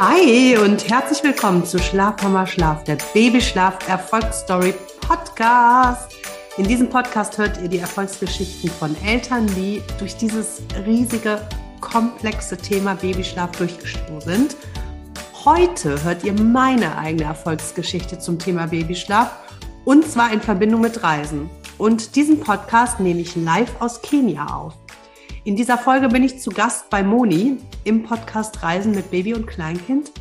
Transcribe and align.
Hi 0.00 0.56
und 0.56 0.88
herzlich 0.88 1.24
willkommen 1.24 1.64
zu 1.64 1.76
Schlafhammer 1.80 2.46
Schlaf, 2.46 2.84
der 2.84 2.98
Babyschlaf 3.12 3.88
Erfolgsstory 3.88 4.72
Podcast. 5.00 6.14
In 6.56 6.68
diesem 6.68 6.88
Podcast 6.88 7.36
hört 7.36 7.60
ihr 7.60 7.68
die 7.68 7.78
Erfolgsgeschichten 7.78 8.70
von 8.70 8.94
Eltern, 9.04 9.48
die 9.56 9.82
durch 9.98 10.16
dieses 10.16 10.62
riesige, 10.86 11.40
komplexe 11.80 12.56
Thema 12.56 12.94
Babyschlaf 12.94 13.50
durchgesprungen 13.56 14.20
sind. 14.20 14.56
Heute 15.44 16.00
hört 16.04 16.22
ihr 16.22 16.32
meine 16.32 16.96
eigene 16.96 17.24
Erfolgsgeschichte 17.24 18.20
zum 18.20 18.38
Thema 18.38 18.68
Babyschlaf 18.68 19.32
und 19.84 20.08
zwar 20.08 20.32
in 20.32 20.40
Verbindung 20.40 20.80
mit 20.80 21.02
Reisen. 21.02 21.50
Und 21.76 22.14
diesen 22.14 22.38
Podcast 22.38 23.00
nehme 23.00 23.20
ich 23.20 23.34
live 23.34 23.80
aus 23.80 24.00
Kenia 24.00 24.46
auf. 24.46 24.74
In 25.48 25.56
dieser 25.56 25.78
Folge 25.78 26.08
bin 26.08 26.22
ich 26.24 26.38
zu 26.40 26.50
Gast 26.50 26.90
bei 26.90 27.02
Moni 27.02 27.56
im 27.84 28.02
Podcast 28.02 28.62
Reisen 28.62 28.92
mit 28.94 29.10
Baby 29.10 29.32
und 29.32 29.46
Kleinkind. 29.46 30.12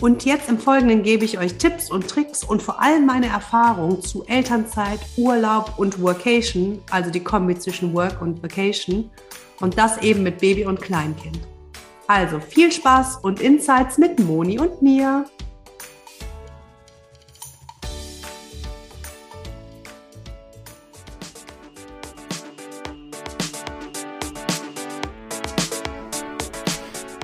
Und 0.00 0.24
jetzt 0.24 0.48
im 0.48 0.58
Folgenden 0.58 1.04
gebe 1.04 1.24
ich 1.24 1.38
euch 1.38 1.54
Tipps 1.54 1.88
und 1.88 2.08
Tricks 2.08 2.42
und 2.42 2.60
vor 2.60 2.82
allem 2.82 3.06
meine 3.06 3.28
Erfahrung 3.28 4.02
zu 4.02 4.24
Elternzeit, 4.26 4.98
Urlaub 5.16 5.74
und 5.76 6.02
Workation, 6.02 6.82
also 6.90 7.12
die 7.12 7.22
Kombi 7.22 7.60
zwischen 7.60 7.94
Work 7.94 8.20
und 8.20 8.42
Vacation. 8.42 9.08
Und 9.60 9.78
das 9.78 9.98
eben 9.98 10.24
mit 10.24 10.38
Baby 10.38 10.64
und 10.64 10.82
Kleinkind. 10.82 11.38
Also 12.08 12.40
viel 12.40 12.72
Spaß 12.72 13.18
und 13.22 13.40
Insights 13.40 13.98
mit 13.98 14.18
Moni 14.18 14.58
und 14.58 14.82
mir. 14.82 15.26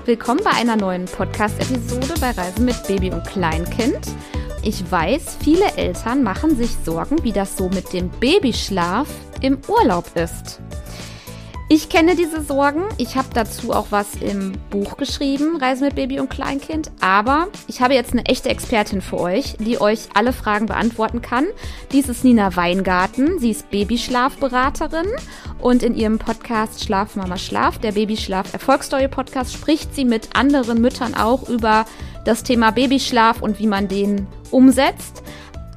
Willkommen 0.06 0.40
bei 0.44 0.52
einer 0.52 0.76
neuen 0.76 1.06
Podcast-Episode 1.06 2.14
bei 2.20 2.30
Reisen 2.30 2.64
mit 2.64 2.80
Baby 2.86 3.10
und 3.10 3.24
Kleinkind. 3.26 4.06
Ich 4.62 4.88
weiß, 4.88 5.38
viele 5.42 5.66
Eltern 5.76 6.22
machen 6.22 6.56
sich 6.56 6.70
Sorgen, 6.84 7.24
wie 7.24 7.32
das 7.32 7.56
so 7.56 7.68
mit 7.68 7.92
dem 7.92 8.08
Babyschlaf 8.20 9.08
im 9.40 9.58
Urlaub 9.66 10.04
ist. 10.14 10.60
Ich 11.68 11.88
kenne 11.88 12.14
diese 12.14 12.42
Sorgen. 12.42 12.84
Ich 12.96 13.16
habe 13.16 13.26
dazu 13.34 13.72
auch 13.72 13.88
was 13.90 14.14
im 14.20 14.52
Buch 14.70 14.96
geschrieben, 14.96 15.56
Reisen 15.56 15.84
mit 15.86 15.96
Baby 15.96 16.20
und 16.20 16.30
Kleinkind. 16.30 16.92
Aber 17.00 17.48
ich 17.66 17.80
habe 17.80 17.94
jetzt 17.94 18.12
eine 18.12 18.24
echte 18.26 18.50
Expertin 18.50 19.00
für 19.00 19.18
euch, 19.18 19.56
die 19.58 19.80
euch 19.80 20.02
alle 20.14 20.32
Fragen 20.32 20.66
beantworten 20.66 21.22
kann. 21.22 21.44
Dies 21.90 22.08
ist 22.08 22.22
Nina 22.22 22.54
Weingarten. 22.54 23.40
Sie 23.40 23.50
ist 23.50 23.68
Babyschlafberaterin 23.70 25.08
und 25.60 25.82
in 25.82 25.96
ihrem 25.96 26.20
Podcast 26.20 26.84
Schlaf 26.84 27.16
Mama 27.16 27.36
Schlaf, 27.36 27.78
der 27.78 27.92
Babyschlaf 27.92 28.52
Erfolgsstory 28.52 29.08
Podcast, 29.08 29.52
spricht 29.52 29.92
sie 29.92 30.04
mit 30.04 30.36
anderen 30.36 30.80
Müttern 30.80 31.16
auch 31.16 31.48
über 31.48 31.84
das 32.24 32.44
Thema 32.44 32.70
Babyschlaf 32.70 33.42
und 33.42 33.58
wie 33.58 33.66
man 33.66 33.88
den 33.88 34.28
umsetzt. 34.52 35.24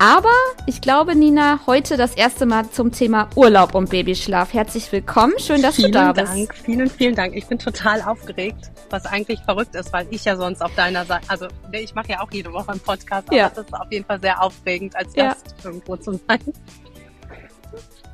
Aber 0.01 0.31
ich 0.65 0.79
glaube, 0.79 1.13
Nina, 1.13 1.59
heute 1.67 1.97
das 1.97 2.13
erste 2.15 2.45
Mal 2.45 2.69
zum 2.69 2.93
Thema 2.93 3.27
Urlaub 3.35 3.75
und 3.75 3.89
Babyschlaf. 3.89 4.53
Herzlich 4.53 4.89
willkommen. 4.93 5.33
Schön, 5.39 5.61
dass 5.61 5.75
vielen 5.75 5.91
du 5.91 5.97
da 5.99 6.13
Dank, 6.13 6.47
bist. 6.53 6.63
Vielen, 6.63 6.89
vielen 6.89 7.15
Dank. 7.15 7.35
Ich 7.35 7.45
bin 7.47 7.59
total 7.59 8.01
aufgeregt, 8.03 8.71
was 8.89 9.05
eigentlich 9.05 9.41
verrückt 9.41 9.75
ist, 9.75 9.91
weil 9.91 10.07
ich 10.09 10.23
ja 10.23 10.37
sonst 10.37 10.61
auf 10.61 10.73
deiner 10.75 11.03
Seite, 11.03 11.25
also 11.29 11.47
ich 11.73 11.93
mache 11.95 12.11
ja 12.11 12.21
auch 12.21 12.31
jede 12.31 12.51
Woche 12.53 12.69
einen 12.71 12.79
Podcast, 12.79 13.27
aber 13.27 13.35
Ja. 13.37 13.51
es 13.51 13.57
ist 13.57 13.73
auf 13.73 13.91
jeden 13.91 14.05
Fall 14.05 14.21
sehr 14.21 14.41
aufregend, 14.41 14.95
als 14.95 15.13
Ja. 15.15 15.29
Gast 15.33 15.53
irgendwo 15.65 15.97
zu 15.97 16.13
sein. 16.27 16.39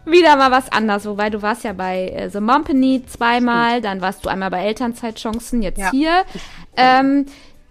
Wieder 0.06 0.36
mal 0.38 0.50
was 0.50 0.72
anderes, 0.72 1.06
wobei 1.06 1.30
du 1.30 1.44
warst 1.44 1.64
ja 1.66 1.74
bei 1.74 2.10
äh, 2.10 2.30
The 2.32 2.40
Mompany 2.40 3.04
zweimal, 3.06 3.82
dann 3.82 4.02
warst 4.02 4.26
du 4.26 4.30
einmal 4.30 4.50
bei 4.50 4.64
Elternzeitchancen, 4.66 5.62
jetzt 5.62 5.80
Ja. 5.80 5.92
hier. 5.92 6.24
Ähm, 6.78 7.28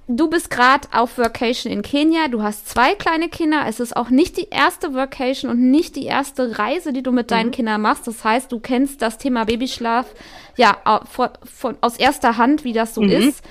du 0.08 0.28
bist 0.28 0.50
gerade 0.50 0.88
auf 0.92 1.18
Workation 1.18 1.72
in 1.72 1.82
Kenia, 1.82 2.28
du 2.28 2.42
hast 2.42 2.68
zwei 2.68 2.94
kleine 2.94 3.28
Kinder, 3.28 3.64
es 3.66 3.80
ist 3.80 3.96
auch 3.96 4.10
nicht 4.10 4.36
die 4.36 4.48
erste 4.50 4.94
Workation 4.94 5.50
und 5.50 5.70
nicht 5.70 5.96
die 5.96 6.04
erste 6.04 6.58
Reise, 6.58 6.92
die 6.92 7.02
du 7.02 7.12
mit 7.12 7.30
deinen 7.30 7.50
Kindern 7.50 7.80
machst. 7.80 8.06
Das 8.06 8.22
heißt, 8.24 8.50
du 8.52 8.60
kennst 8.60 9.02
das 9.02 9.18
Thema 9.18 9.44
Babyschlaf 9.44 10.06
ja 10.56 10.76
von, 11.10 11.30
von, 11.44 11.76
aus 11.80 11.96
erster 11.96 12.36
Hand, 12.36 12.64
wie 12.64 12.72
das 12.72 12.94
so 12.94 13.02
Mhm. 13.02 13.10
ist. 13.10 13.44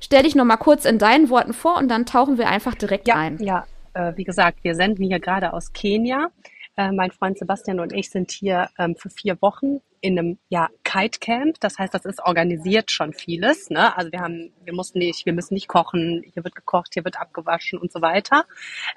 Stell 0.00 0.24
dich 0.24 0.34
noch 0.34 0.44
mal 0.44 0.56
kurz 0.58 0.84
in 0.84 0.98
deinen 0.98 1.30
Worten 1.30 1.52
vor 1.54 1.78
und 1.78 1.88
dann 1.88 2.04
tauchen 2.06 2.36
wir 2.38 2.48
einfach 2.48 2.74
direkt 2.74 3.08
Ja, 3.08 3.14
ein. 3.14 3.38
ja. 3.42 3.64
Äh, 3.94 4.12
wie 4.16 4.24
gesagt, 4.24 4.58
wir 4.62 4.74
senden 4.74 5.04
hier 5.04 5.20
gerade 5.20 5.52
aus 5.52 5.72
Kenia. 5.72 6.28
Äh, 6.76 6.90
mein 6.90 7.12
Freund 7.12 7.38
Sebastian 7.38 7.78
und 7.78 7.92
ich 7.92 8.10
sind 8.10 8.32
hier 8.32 8.68
ähm, 8.78 8.96
für 8.96 9.10
vier 9.10 9.40
Wochen 9.40 9.80
in 10.00 10.18
einem 10.18 10.38
ja, 10.48 10.68
Kite 10.82 11.20
Camp. 11.20 11.60
Das 11.60 11.78
heißt, 11.78 11.94
das 11.94 12.04
ist 12.04 12.20
organisiert 12.20 12.90
schon 12.90 13.12
vieles. 13.12 13.70
Ne? 13.70 13.96
Also 13.96 14.10
wir 14.10 14.20
haben, 14.20 14.52
wir 14.64 14.74
mussten 14.74 14.98
nicht, 14.98 15.24
wir 15.24 15.32
müssen 15.32 15.54
nicht 15.54 15.68
kochen. 15.68 16.22
Hier 16.32 16.42
wird 16.42 16.54
gekocht, 16.54 16.94
hier 16.94 17.04
wird 17.04 17.20
abgewaschen 17.20 17.78
und 17.78 17.92
so 17.92 18.02
weiter. 18.02 18.44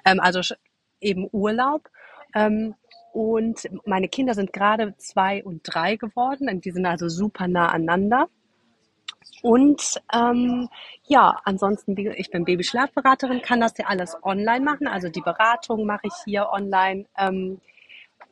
Ähm, 0.05 0.19
also 0.19 0.41
eben 0.99 1.29
Urlaub. 1.31 1.89
Ähm, 2.33 2.75
und 3.13 3.67
meine 3.85 4.09
Kinder 4.09 4.33
sind 4.33 4.53
gerade 4.53 4.95
zwei 4.97 5.43
und 5.43 5.61
drei 5.63 5.95
geworden. 5.95 6.61
Die 6.61 6.71
sind 6.71 6.85
also 6.85 7.09
super 7.09 7.47
nah 7.47 7.69
aneinander. 7.69 8.27
Und 9.41 10.01
ähm, 10.13 10.69
ja, 11.03 11.39
ansonsten, 11.43 11.95
ich 11.97 12.31
bin 12.31 12.45
Babyschlafberaterin, 12.45 13.41
kann 13.41 13.59
das 13.61 13.77
ja 13.77 13.85
alles 13.85 14.17
online 14.23 14.63
machen. 14.63 14.87
Also 14.87 15.09
die 15.09 15.21
Beratung 15.21 15.85
mache 15.85 16.07
ich 16.07 16.13
hier 16.25 16.49
online 16.51 17.05
ähm, 17.17 17.61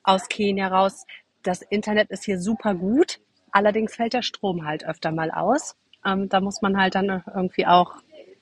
aus 0.03 0.27
Kenia 0.27 0.67
raus. 0.67 1.05
Das 1.43 1.61
Internet 1.61 2.09
ist 2.09 2.25
hier 2.25 2.39
super 2.39 2.73
gut. 2.73 3.19
Allerdings 3.51 3.95
fällt 3.95 4.13
der 4.13 4.23
Strom 4.23 4.65
halt 4.65 4.85
öfter 4.85 5.11
mal 5.11 5.31
aus. 5.31 5.75
Ähm, 6.05 6.27
da 6.29 6.41
muss 6.41 6.61
man 6.61 6.77
halt 6.77 6.95
dann 6.95 7.23
irgendwie 7.33 7.65
auch 7.65 7.93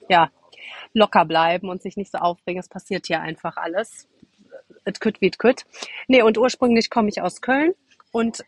ja, 0.10 0.30
locker 0.94 1.26
bleiben 1.26 1.70
und 1.70 1.82
sich 1.82 1.98
nicht 1.98 2.12
so 2.12 2.18
aufregen. 2.18 2.60
Es 2.60 2.70
passiert 2.70 3.08
hier 3.08 3.22
einfach 3.22 3.58
alles. 3.58 4.08
It 4.86 5.00
could 5.00 5.22
wie 5.22 5.28
it 5.28 5.40
could. 5.40 5.66
Nee, 6.08 6.22
und 6.22 6.38
ursprünglich 6.38 6.90
komme 6.90 7.10
ich 7.10 7.22
aus 7.22 7.42
Köln 7.42 7.74
und 8.12 8.44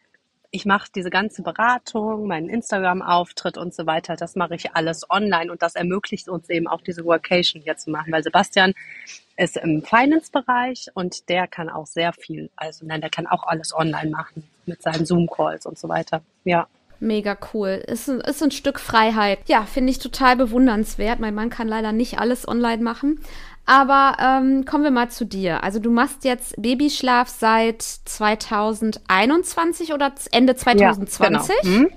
ich 0.55 0.65
mache 0.65 0.87
diese 0.95 1.09
ganze 1.09 1.41
Beratung, 1.43 2.27
meinen 2.27 2.49
Instagram-Auftritt 2.49 3.57
und 3.57 3.73
so 3.73 3.85
weiter, 3.85 4.15
das 4.15 4.35
mache 4.35 4.55
ich 4.55 4.73
alles 4.73 5.09
online 5.09 5.51
und 5.51 5.61
das 5.61 5.75
ermöglicht 5.75 6.29
uns 6.29 6.49
eben 6.49 6.67
auch 6.67 6.81
diese 6.81 7.03
Workation 7.03 7.61
hier 7.61 7.75
zu 7.77 7.91
machen, 7.91 8.11
weil 8.13 8.23
Sebastian 8.23 8.73
ist 9.37 9.57
im 9.57 9.83
Finance-Bereich 9.83 10.87
und 10.93 11.27
der 11.29 11.47
kann 11.47 11.69
auch 11.69 11.85
sehr 11.87 12.13
viel, 12.13 12.49
also 12.55 12.85
nein, 12.85 13.01
der 13.01 13.09
kann 13.09 13.27
auch 13.27 13.43
alles 13.45 13.75
online 13.75 14.09
machen 14.09 14.43
mit 14.65 14.81
seinen 14.81 15.05
Zoom-Calls 15.05 15.65
und 15.65 15.77
so 15.77 15.89
weiter. 15.89 16.21
Ja. 16.45 16.67
Mega 17.01 17.37
cool. 17.53 17.83
Ist, 17.85 18.07
ein- 18.07 18.21
ist 18.21 18.41
ein 18.41 18.51
Stück 18.51 18.79
Freiheit. 18.79 19.39
Ja, 19.47 19.63
finde 19.63 19.91
ich 19.91 19.99
total 19.99 20.37
bewundernswert. 20.37 21.19
Mein 21.19 21.35
Mann 21.35 21.49
kann 21.49 21.67
leider 21.67 21.91
nicht 21.91 22.19
alles 22.19 22.47
online 22.47 22.81
machen. 22.81 23.19
Aber 23.65 24.17
ähm, 24.19 24.65
kommen 24.65 24.83
wir 24.83 24.91
mal 24.91 25.09
zu 25.09 25.25
dir. 25.25 25.63
Also 25.63 25.79
du 25.79 25.89
machst 25.89 26.23
jetzt 26.23 26.61
Babyschlaf 26.61 27.29
seit 27.29 27.81
2021 27.81 29.93
oder 29.93 30.13
Ende 30.31 30.55
2020? 30.55 31.19
Ja, 31.19 31.29
genau. 31.29 31.47
Hm? 31.63 31.89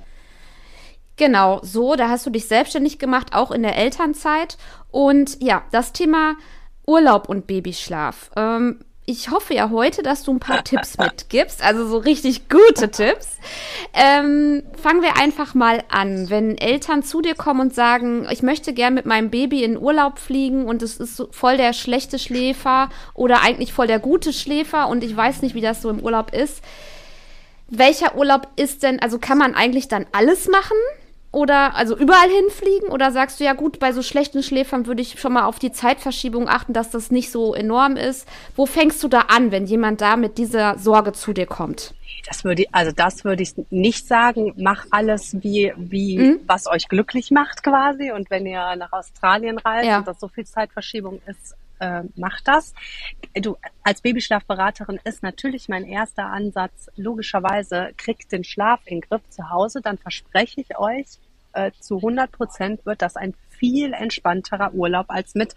Genau, 1.17 1.61
so, 1.63 1.97
da 1.97 2.09
hast 2.09 2.25
du 2.27 2.31
dich 2.31 2.47
selbstständig 2.47 2.99
gemacht, 2.99 3.35
auch 3.35 3.51
in 3.51 3.63
der 3.63 3.77
Elternzeit. 3.77 4.57
Und 4.91 5.43
ja, 5.43 5.65
das 5.73 5.93
Thema 5.93 6.37
Urlaub 6.87 7.29
und 7.29 7.47
Babyschlaf. 7.47 8.31
Ähm, 8.37 8.81
ich 9.09 9.31
hoffe 9.31 9.55
ja 9.55 9.71
heute, 9.71 10.03
dass 10.03 10.23
du 10.23 10.33
ein 10.33 10.39
paar 10.39 10.63
Tipps 10.63 10.99
mitgibst, 10.99 11.63
also 11.65 11.89
so 11.89 11.97
richtig 11.97 12.51
gute 12.51 12.91
Tipps. 12.91 13.39
Ähm, 13.95 14.63
fangen 14.81 15.01
wir 15.01 15.17
einfach 15.17 15.55
mal 15.55 15.83
an. 15.89 16.29
Wenn 16.29 16.59
Eltern 16.59 17.03
zu 17.03 17.23
dir 17.23 17.35
kommen 17.35 17.61
und 17.61 17.75
sagen, 17.75 18.29
ich 18.31 18.43
möchte 18.43 18.75
gern 18.75 18.93
mit 18.93 19.07
meinem 19.07 19.31
Baby 19.31 19.65
in 19.65 19.79
Urlaub 19.79 20.19
fliegen 20.19 20.67
und 20.67 20.83
es 20.83 20.99
ist 20.99 21.27
voll 21.31 21.57
der 21.57 21.73
schlechte 21.73 22.19
Schläfer 22.19 22.91
oder 23.15 23.41
eigentlich 23.43 23.73
voll 23.73 23.87
der 23.87 23.99
gute 23.99 24.35
Schläfer 24.35 24.89
und 24.89 25.03
ich 25.03 25.17
weiß 25.17 25.41
nicht, 25.41 25.55
wie 25.55 25.63
das 25.63 25.81
so 25.81 25.89
im 25.89 26.01
Urlaub 26.01 26.35
ist. 26.35 26.63
Welcher 27.71 28.15
Urlaub 28.15 28.49
ist 28.57 28.83
denn, 28.83 29.01
also 29.01 29.19
kann 29.19 29.39
man 29.39 29.55
eigentlich 29.55 29.89
dann 29.89 30.05
alles 30.13 30.49
machen? 30.49 30.77
Oder 31.31 31.75
also 31.77 31.97
überall 31.97 32.29
hinfliegen? 32.31 32.89
Oder 32.89 33.13
sagst 33.13 33.39
du, 33.39 33.45
ja 33.45 33.53
gut, 33.53 33.79
bei 33.79 33.93
so 33.93 34.03
schlechten 34.03 34.43
Schläfern 34.43 34.87
würde 34.87 35.03
ich 35.03 35.21
schon 35.21 35.35
mal 35.35 35.45
auf 35.45 35.59
die 35.59 35.73
Zeitverschiebung 35.73 36.49
achten, 36.49 36.73
dass 36.73 36.91
das 36.91 37.11
nicht 37.11 37.31
so 37.31 37.55
enorm 37.55 37.97
ist. 37.97 38.27
Wo 38.57 38.65
fängst 38.65 39.03
du 39.03 39.09
da 39.09 39.21
an, 39.29 39.51
wenn 39.53 39.67
jemand 39.67 40.01
da 40.01 40.17
mit 40.17 40.39
dieser 40.39 40.79
Sorge 40.79 41.13
zu 41.13 41.35
dir 41.35 41.47
kommt? 41.47 41.95
Das 42.27 42.45
würde 42.45 42.63
ich, 42.63 42.69
also 42.75 42.93
das 42.93 43.25
würde 43.25 43.43
ich 43.43 43.53
nicht 43.71 44.07
sagen. 44.07 44.55
Mach 44.57 44.87
alles 44.91 45.37
wie, 45.43 45.73
wie, 45.77 46.39
was 46.47 46.67
euch 46.67 46.89
glücklich 46.89 47.31
macht 47.31 47.63
quasi. 47.63 48.11
Und 48.11 48.31
wenn 48.31 48.47
ihr 48.47 48.75
nach 48.77 48.93
Australien 48.93 49.59
reist 49.59 49.87
Ja. 49.87 49.99
und 49.99 50.09
das 50.09 50.19
so 50.21 50.29
viel 50.29 50.47
Zeitverschiebung 50.47 51.21
ist, 51.27 51.55
äh, 51.81 52.03
macht 52.17 52.49
das. 52.49 52.75
Du, 53.35 53.57
als 53.83 54.01
Babyschlafberaterin 54.01 55.01
ist 55.05 55.23
natürlich 55.23 55.69
mein 55.69 55.85
erster 55.85 56.27
Ansatz, 56.27 56.89
logischerweise, 56.97 57.91
kriegt 57.97 58.33
den 58.33 58.45
Schlaf 58.45 58.81
in 58.85 59.01
den 59.01 59.09
Griff 59.09 59.23
zu 59.31 59.51
Hause, 59.51 59.81
dann 59.83 59.99
verspreche 59.99 60.61
ich 60.61 60.79
euch, 60.79 61.07
äh, 61.53 61.71
zu 61.81 61.97
100 61.97 62.31
Prozent 62.31 62.87
wird 62.87 63.03
das 63.03 63.17
ein 63.17 63.35
viel 63.49 63.93
entspannterer 63.93 64.73
Urlaub 64.75 65.07
als 65.09 65.35
mit 65.35 65.55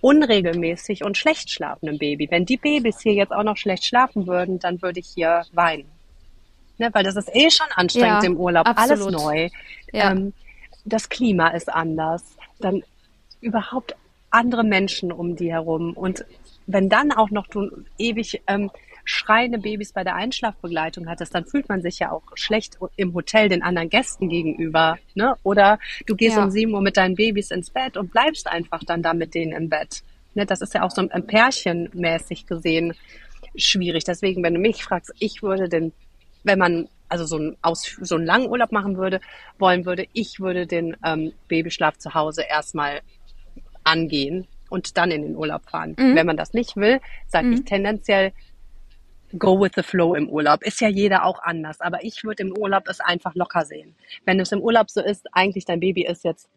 unregelmäßig 0.00 1.04
und 1.04 1.18
schlecht 1.18 1.50
schlafendem 1.50 1.98
Baby. 1.98 2.30
Wenn 2.30 2.46
die 2.46 2.56
Babys 2.56 3.00
hier 3.00 3.12
jetzt 3.12 3.32
auch 3.32 3.42
noch 3.42 3.56
schlecht 3.56 3.84
schlafen 3.84 4.26
würden, 4.26 4.58
dann 4.58 4.80
würde 4.82 5.00
ich 5.00 5.08
hier 5.08 5.44
weinen. 5.52 5.90
Ne, 6.78 6.88
weil 6.92 7.04
das 7.04 7.16
ist 7.16 7.28
eh 7.34 7.50
schon 7.50 7.66
anstrengend 7.74 8.22
Ja, 8.22 8.26
im 8.30 8.36
Urlaub, 8.38 8.66
absolut. 8.66 9.14
alles 9.14 9.22
neu. 9.22 9.48
Ja. 9.92 10.12
Ähm, 10.12 10.32
das 10.86 11.10
Klima 11.10 11.48
ist 11.48 11.68
anders. 11.68 12.24
Dann 12.58 12.82
überhaupt 13.42 13.94
andere 14.30 14.64
Menschen 14.64 15.12
um 15.12 15.36
die 15.36 15.52
herum 15.52 15.92
und 15.94 16.24
wenn 16.66 16.88
dann 16.88 17.12
auch 17.12 17.30
noch 17.30 17.46
du 17.48 17.68
ewig 17.98 18.42
ähm, 18.46 18.70
schreiende 19.04 19.58
Babys 19.58 19.92
bei 19.92 20.04
der 20.04 20.14
Einschlafbegleitung 20.14 21.08
hattest, 21.08 21.34
dann 21.34 21.44
fühlt 21.44 21.68
man 21.68 21.82
sich 21.82 21.98
ja 21.98 22.12
auch 22.12 22.22
schlecht 22.34 22.78
im 22.96 23.14
Hotel 23.14 23.48
den 23.48 23.62
anderen 23.62 23.88
Gästen 23.88 24.28
gegenüber. 24.28 24.98
Ne? 25.14 25.34
Oder 25.42 25.78
du 26.06 26.14
gehst 26.14 26.36
ja. 26.36 26.44
um 26.44 26.50
sieben 26.50 26.74
Uhr 26.74 26.82
mit 26.82 26.96
deinen 26.96 27.16
Babys 27.16 27.50
ins 27.50 27.70
Bett 27.70 27.96
und 27.96 28.12
bleibst 28.12 28.46
einfach 28.46 28.84
dann 28.84 29.02
da 29.02 29.14
mit 29.14 29.34
denen 29.34 29.52
im 29.52 29.68
Bett. 29.68 30.02
Ne? 30.34 30.46
Das 30.46 30.60
ist 30.60 30.74
ja 30.74 30.82
auch 30.82 30.90
so 30.90 31.06
ein 31.08 31.26
Pärchenmäßig 31.26 32.46
gesehen 32.46 32.94
schwierig. 33.56 34.04
Deswegen, 34.04 34.42
wenn 34.42 34.54
du 34.54 34.60
mich 34.60 34.84
fragst, 34.84 35.12
ich 35.18 35.42
würde 35.42 35.68
den, 35.68 35.92
wenn 36.44 36.58
man 36.58 36.88
also 37.08 37.24
so 37.24 37.36
einen, 37.36 37.56
Aus, 37.62 37.96
so 38.00 38.14
einen 38.14 38.26
langen 38.26 38.48
Urlaub 38.48 38.70
machen 38.70 38.96
würde, 38.96 39.20
wollen 39.58 39.84
würde, 39.84 40.06
ich 40.12 40.38
würde 40.38 40.68
den 40.68 40.96
ähm, 41.04 41.32
Babyschlaf 41.48 41.98
zu 41.98 42.14
Hause 42.14 42.44
erstmal 42.48 43.00
angehen 43.84 44.46
und 44.68 44.96
dann 44.96 45.10
in 45.10 45.22
den 45.22 45.36
Urlaub 45.36 45.68
fahren. 45.68 45.96
Mhm. 45.98 46.14
Wenn 46.14 46.26
man 46.26 46.36
das 46.36 46.54
nicht 46.54 46.76
will, 46.76 47.00
sage 47.26 47.48
mhm. 47.48 47.52
ich 47.54 47.64
tendenziell 47.64 48.32
go 49.38 49.60
with 49.60 49.72
the 49.76 49.82
flow 49.82 50.14
im 50.14 50.28
Urlaub. 50.28 50.62
Ist 50.62 50.80
ja 50.80 50.88
jeder 50.88 51.24
auch 51.24 51.42
anders, 51.42 51.80
aber 51.80 52.02
ich 52.02 52.24
würde 52.24 52.42
im 52.42 52.56
Urlaub 52.56 52.88
es 52.88 53.00
einfach 53.00 53.34
locker 53.34 53.64
sehen. 53.64 53.94
Wenn 54.24 54.40
es 54.40 54.52
im 54.52 54.60
Urlaub 54.60 54.90
so 54.90 55.00
ist, 55.00 55.26
eigentlich 55.32 55.64
dein 55.64 55.80
Baby 55.80 56.04
ist 56.04 56.24
jetzt 56.24 56.48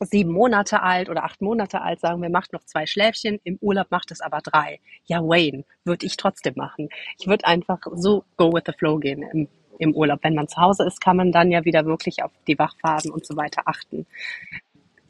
sieben 0.00 0.32
Monate 0.32 0.82
alt 0.82 1.10
oder 1.10 1.24
acht 1.24 1.42
Monate 1.42 1.82
alt, 1.82 2.00
sagen 2.00 2.22
wir, 2.22 2.30
macht 2.30 2.52
noch 2.52 2.64
zwei 2.64 2.86
Schläfchen, 2.86 3.38
im 3.44 3.58
Urlaub 3.60 3.90
macht 3.90 4.10
es 4.10 4.20
aber 4.20 4.40
drei. 4.40 4.80
Ja, 5.04 5.20
Wayne, 5.20 5.64
würde 5.84 6.06
ich 6.06 6.16
trotzdem 6.16 6.54
machen. 6.56 6.88
Ich 7.18 7.26
würde 7.26 7.46
einfach 7.46 7.80
so 7.94 8.24
go 8.36 8.52
with 8.52 8.62
the 8.66 8.72
flow 8.72 8.98
gehen 8.98 9.22
im, 9.22 9.48
im 9.78 9.94
Urlaub. 9.94 10.20
Wenn 10.22 10.34
man 10.34 10.48
zu 10.48 10.56
Hause 10.56 10.84
ist, 10.86 11.00
kann 11.00 11.16
man 11.16 11.32
dann 11.32 11.50
ja 11.50 11.64
wieder 11.64 11.84
wirklich 11.84 12.22
auf 12.22 12.32
die 12.46 12.58
Wachphasen 12.58 13.10
und 13.10 13.26
so 13.26 13.36
weiter 13.36 13.62
achten. 13.66 14.06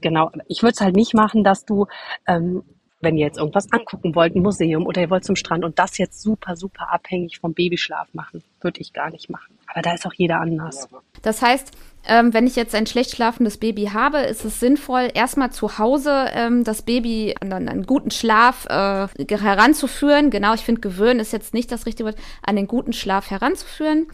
Genau, 0.00 0.31
ich 0.49 0.62
würde 0.62 0.73
es 0.73 0.81
halt 0.81 0.97
nicht 0.97 1.14
machen, 1.14 1.44
dass 1.44 1.64
du 1.64 1.87
ähm, 2.26 2.62
wenn 3.00 3.17
ihr 3.17 3.26
jetzt 3.26 3.38
irgendwas 3.38 3.73
angucken 3.73 4.14
wollt, 4.14 4.37
ein 4.37 4.43
Museum 4.43 4.87
oder 4.87 5.00
ihr 5.00 5.11
wollt 5.11 5.25
zum 5.25 5.37
Strand 5.37 5.64
und 5.64 5.79
das 5.79 5.99
jetzt 5.99 6.20
super, 6.23 6.56
super 6.56 6.93
abhängig 6.93 7.41
vom 7.41 7.55
Babyschlaf 7.55 8.08
machen, 8.12 8.43
würde 8.61 8.81
ich 8.81 8.93
gar 8.93 9.11
nicht 9.11 9.31
machen. 9.31 9.58
Aber 9.67 9.82
da 9.82 9.94
ist 9.94 10.06
auch 10.06 10.12
jeder 10.12 10.41
anders. 10.41 10.88
Das 11.23 11.43
heißt, 11.43 11.73
ähm, 12.06 12.35
wenn 12.35 12.47
ich 12.47 12.56
jetzt 12.56 12.75
ein 12.75 12.87
schlecht 12.87 13.14
schlafendes 13.14 13.58
Baby 13.58 13.87
habe, 13.87 14.19
ist 14.19 14.44
es 14.44 14.61
sinnvoll, 14.61 15.08
erstmal 15.14 15.50
zu 15.50 15.79
Hause 15.79 16.26
ähm, 16.32 16.64
das 16.64 16.82
Baby 16.82 17.35
an 17.41 17.52
einen 17.52 17.85
guten 17.85 18.11
Schlaf 18.11 18.67
äh, 18.67 19.08
heranzuführen. 19.29 20.31
Genau, 20.31 20.55
ich 20.55 20.62
finde, 20.62 20.81
gewöhnen 20.81 21.20
ist 21.20 21.32
jetzt 21.32 21.55
nicht 21.55 21.73
das 21.73 21.87
richtige 21.87 22.06
Wort, 22.06 22.19
an 22.43 22.56
den 22.56 22.67
guten 22.67 22.93
Schlaf 22.93 23.31
heranzuführen. 23.31 24.06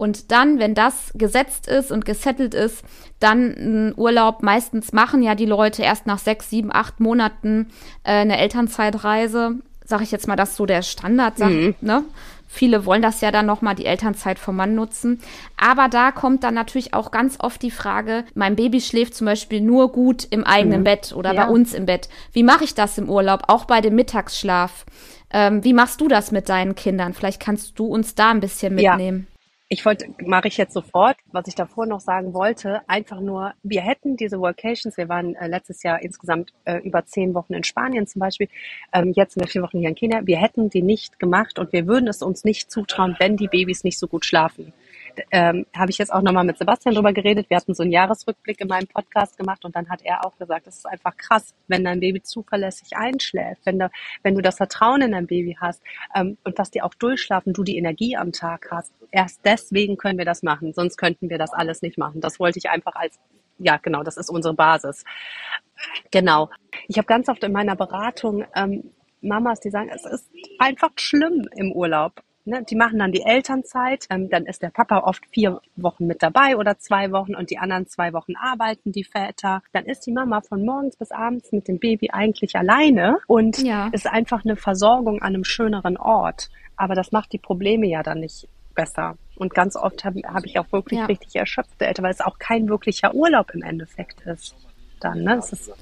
Und 0.00 0.32
dann, 0.32 0.58
wenn 0.58 0.74
das 0.74 1.12
gesetzt 1.14 1.68
ist 1.68 1.92
und 1.92 2.06
gesettelt 2.06 2.54
ist, 2.54 2.82
dann 3.18 3.54
einen 3.54 3.94
Urlaub. 3.94 4.42
Meistens 4.42 4.94
machen 4.94 5.22
ja 5.22 5.34
die 5.34 5.44
Leute 5.44 5.82
erst 5.82 6.06
nach 6.06 6.18
sechs, 6.18 6.48
sieben, 6.48 6.72
acht 6.72 7.00
Monaten 7.00 7.66
äh, 8.02 8.12
eine 8.12 8.38
Elternzeitreise. 8.38 9.56
Sag 9.84 10.00
ich 10.00 10.10
jetzt 10.10 10.26
mal, 10.26 10.36
das 10.36 10.52
ist 10.52 10.56
so 10.56 10.64
der 10.64 10.80
Standard, 10.80 11.38
mhm. 11.38 11.74
ne? 11.82 12.04
Viele 12.46 12.86
wollen 12.86 13.02
das 13.02 13.20
ja 13.20 13.30
dann 13.30 13.44
nochmal 13.44 13.74
die 13.74 13.84
Elternzeit 13.84 14.38
vom 14.38 14.56
Mann 14.56 14.74
nutzen. 14.74 15.20
Aber 15.58 15.88
da 15.88 16.12
kommt 16.12 16.44
dann 16.44 16.54
natürlich 16.54 16.94
auch 16.94 17.10
ganz 17.10 17.36
oft 17.38 17.60
die 17.60 17.70
Frage, 17.70 18.24
mein 18.34 18.56
Baby 18.56 18.80
schläft 18.80 19.14
zum 19.14 19.26
Beispiel 19.26 19.60
nur 19.60 19.92
gut 19.92 20.26
im 20.30 20.44
eigenen 20.44 20.80
mhm. 20.80 20.84
Bett 20.84 21.12
oder 21.14 21.34
ja. 21.34 21.44
bei 21.44 21.52
uns 21.52 21.74
im 21.74 21.84
Bett. 21.84 22.08
Wie 22.32 22.42
mache 22.42 22.64
ich 22.64 22.72
das 22.74 22.96
im 22.96 23.10
Urlaub? 23.10 23.42
Auch 23.48 23.66
bei 23.66 23.82
dem 23.82 23.96
Mittagsschlaf. 23.96 24.86
Ähm, 25.30 25.62
wie 25.62 25.74
machst 25.74 26.00
du 26.00 26.08
das 26.08 26.32
mit 26.32 26.48
deinen 26.48 26.74
Kindern? 26.74 27.12
Vielleicht 27.12 27.38
kannst 27.38 27.78
du 27.78 27.84
uns 27.84 28.14
da 28.14 28.30
ein 28.30 28.40
bisschen 28.40 28.74
mitnehmen. 28.74 29.26
Ja. 29.28 29.29
Ich 29.72 29.86
wollte, 29.86 30.12
mache 30.26 30.48
ich 30.48 30.56
jetzt 30.56 30.72
sofort, 30.72 31.16
was 31.30 31.46
ich 31.46 31.54
davor 31.54 31.86
noch 31.86 32.00
sagen 32.00 32.34
wollte, 32.34 32.80
einfach 32.88 33.20
nur, 33.20 33.54
wir 33.62 33.82
hätten 33.82 34.16
diese 34.16 34.40
Workations, 34.40 34.96
wir 34.96 35.08
waren 35.08 35.36
äh, 35.36 35.46
letztes 35.46 35.84
Jahr 35.84 36.02
insgesamt 36.02 36.52
äh, 36.64 36.78
über 36.78 37.06
zehn 37.06 37.34
Wochen 37.34 37.54
in 37.54 37.62
Spanien 37.62 38.04
zum 38.08 38.18
Beispiel, 38.18 38.48
ähm, 38.92 39.12
jetzt 39.14 39.34
sind 39.34 39.44
wir 39.44 39.48
vier 39.48 39.62
Wochen 39.62 39.78
hier 39.78 39.90
in 39.90 39.94
Kenia, 39.94 40.22
wir 40.26 40.38
hätten 40.38 40.70
die 40.70 40.82
nicht 40.82 41.20
gemacht 41.20 41.60
und 41.60 41.72
wir 41.72 41.86
würden 41.86 42.08
es 42.08 42.20
uns 42.20 42.42
nicht 42.42 42.68
zutrauen, 42.68 43.14
wenn 43.20 43.36
die 43.36 43.46
Babys 43.46 43.84
nicht 43.84 44.00
so 44.00 44.08
gut 44.08 44.26
schlafen 44.26 44.72
ähm, 45.30 45.66
habe 45.76 45.90
ich 45.90 45.98
jetzt 45.98 46.12
auch 46.12 46.22
nochmal 46.22 46.44
mit 46.44 46.58
Sebastian 46.58 46.94
drüber 46.94 47.12
geredet. 47.12 47.50
Wir 47.50 47.56
hatten 47.56 47.74
so 47.74 47.82
einen 47.82 47.92
Jahresrückblick 47.92 48.60
in 48.60 48.68
meinem 48.68 48.86
Podcast 48.86 49.36
gemacht 49.36 49.64
und 49.64 49.74
dann 49.76 49.88
hat 49.88 50.02
er 50.02 50.24
auch 50.24 50.36
gesagt, 50.36 50.66
es 50.66 50.78
ist 50.78 50.86
einfach 50.86 51.16
krass, 51.16 51.54
wenn 51.68 51.84
dein 51.84 52.00
Baby 52.00 52.22
zuverlässig 52.22 52.96
einschläft, 52.96 53.64
wenn, 53.64 53.78
du, 53.78 53.90
wenn 54.22 54.34
du 54.34 54.42
das 54.42 54.56
Vertrauen 54.56 55.02
in 55.02 55.12
dein 55.12 55.26
Baby 55.26 55.56
hast 55.60 55.82
ähm, 56.14 56.38
und 56.44 56.58
dass 56.58 56.70
die 56.70 56.82
auch 56.82 56.94
durchschlafen, 56.94 57.52
du 57.52 57.64
die 57.64 57.76
Energie 57.76 58.16
am 58.16 58.32
Tag 58.32 58.68
hast. 58.70 58.92
Erst 59.10 59.40
deswegen 59.44 59.96
können 59.96 60.18
wir 60.18 60.24
das 60.24 60.42
machen, 60.42 60.72
sonst 60.72 60.96
könnten 60.96 61.30
wir 61.30 61.38
das 61.38 61.52
alles 61.52 61.82
nicht 61.82 61.98
machen. 61.98 62.20
Das 62.20 62.38
wollte 62.38 62.58
ich 62.58 62.70
einfach 62.70 62.94
als 62.94 63.18
ja, 63.62 63.76
genau, 63.76 64.02
das 64.02 64.16
ist 64.16 64.30
unsere 64.30 64.54
Basis. 64.54 65.04
Genau. 66.10 66.48
Ich 66.88 66.96
habe 66.96 67.06
ganz 67.06 67.28
oft 67.28 67.44
in 67.44 67.52
meiner 67.52 67.76
Beratung 67.76 68.44
ähm, 68.54 68.90
Mamas, 69.20 69.60
die 69.60 69.70
sagen, 69.70 69.90
es 69.94 70.04
ist 70.04 70.30
einfach 70.58 70.90
schlimm 70.96 71.46
im 71.56 71.72
Urlaub. 71.72 72.22
Ne, 72.50 72.64
die 72.68 72.74
machen 72.74 72.98
dann 72.98 73.12
die 73.12 73.22
Elternzeit, 73.22 74.06
ähm, 74.10 74.28
dann 74.28 74.44
ist 74.44 74.60
der 74.60 74.70
Papa 74.70 75.04
oft 75.04 75.24
vier 75.30 75.60
Wochen 75.76 76.08
mit 76.08 76.20
dabei 76.20 76.56
oder 76.56 76.78
zwei 76.78 77.12
Wochen 77.12 77.36
und 77.36 77.50
die 77.50 77.58
anderen 77.58 77.86
zwei 77.86 78.12
Wochen 78.12 78.34
arbeiten 78.34 78.90
die 78.90 79.04
Väter. 79.04 79.62
Dann 79.72 79.84
ist 79.84 80.00
die 80.00 80.10
Mama 80.10 80.40
von 80.40 80.64
morgens 80.64 80.96
bis 80.96 81.12
abends 81.12 81.52
mit 81.52 81.68
dem 81.68 81.78
Baby 81.78 82.10
eigentlich 82.10 82.56
alleine 82.56 83.18
und 83.28 83.58
ja. 83.62 83.88
ist 83.92 84.08
einfach 84.08 84.44
eine 84.44 84.56
Versorgung 84.56 85.22
an 85.22 85.34
einem 85.34 85.44
schöneren 85.44 85.96
Ort. 85.96 86.50
Aber 86.74 86.96
das 86.96 87.12
macht 87.12 87.32
die 87.32 87.38
Probleme 87.38 87.86
ja 87.86 88.02
dann 88.02 88.18
nicht 88.18 88.48
besser. 88.74 89.16
Und 89.36 89.54
ganz 89.54 89.76
oft 89.76 90.04
habe 90.04 90.20
hab 90.24 90.44
ich 90.44 90.58
auch 90.58 90.72
wirklich 90.72 90.98
ja. 90.98 91.06
richtig 91.06 91.36
erschöpfte 91.36 91.86
Eltern, 91.86 92.06
weil 92.06 92.12
es 92.12 92.20
auch 92.20 92.40
kein 92.40 92.68
wirklicher 92.68 93.14
Urlaub 93.14 93.52
im 93.54 93.62
Endeffekt 93.62 94.22
ist. 94.22 94.56
Dann, 94.98 95.22
ne? 95.22 95.36
Es 95.36 95.52
ist 95.52 95.72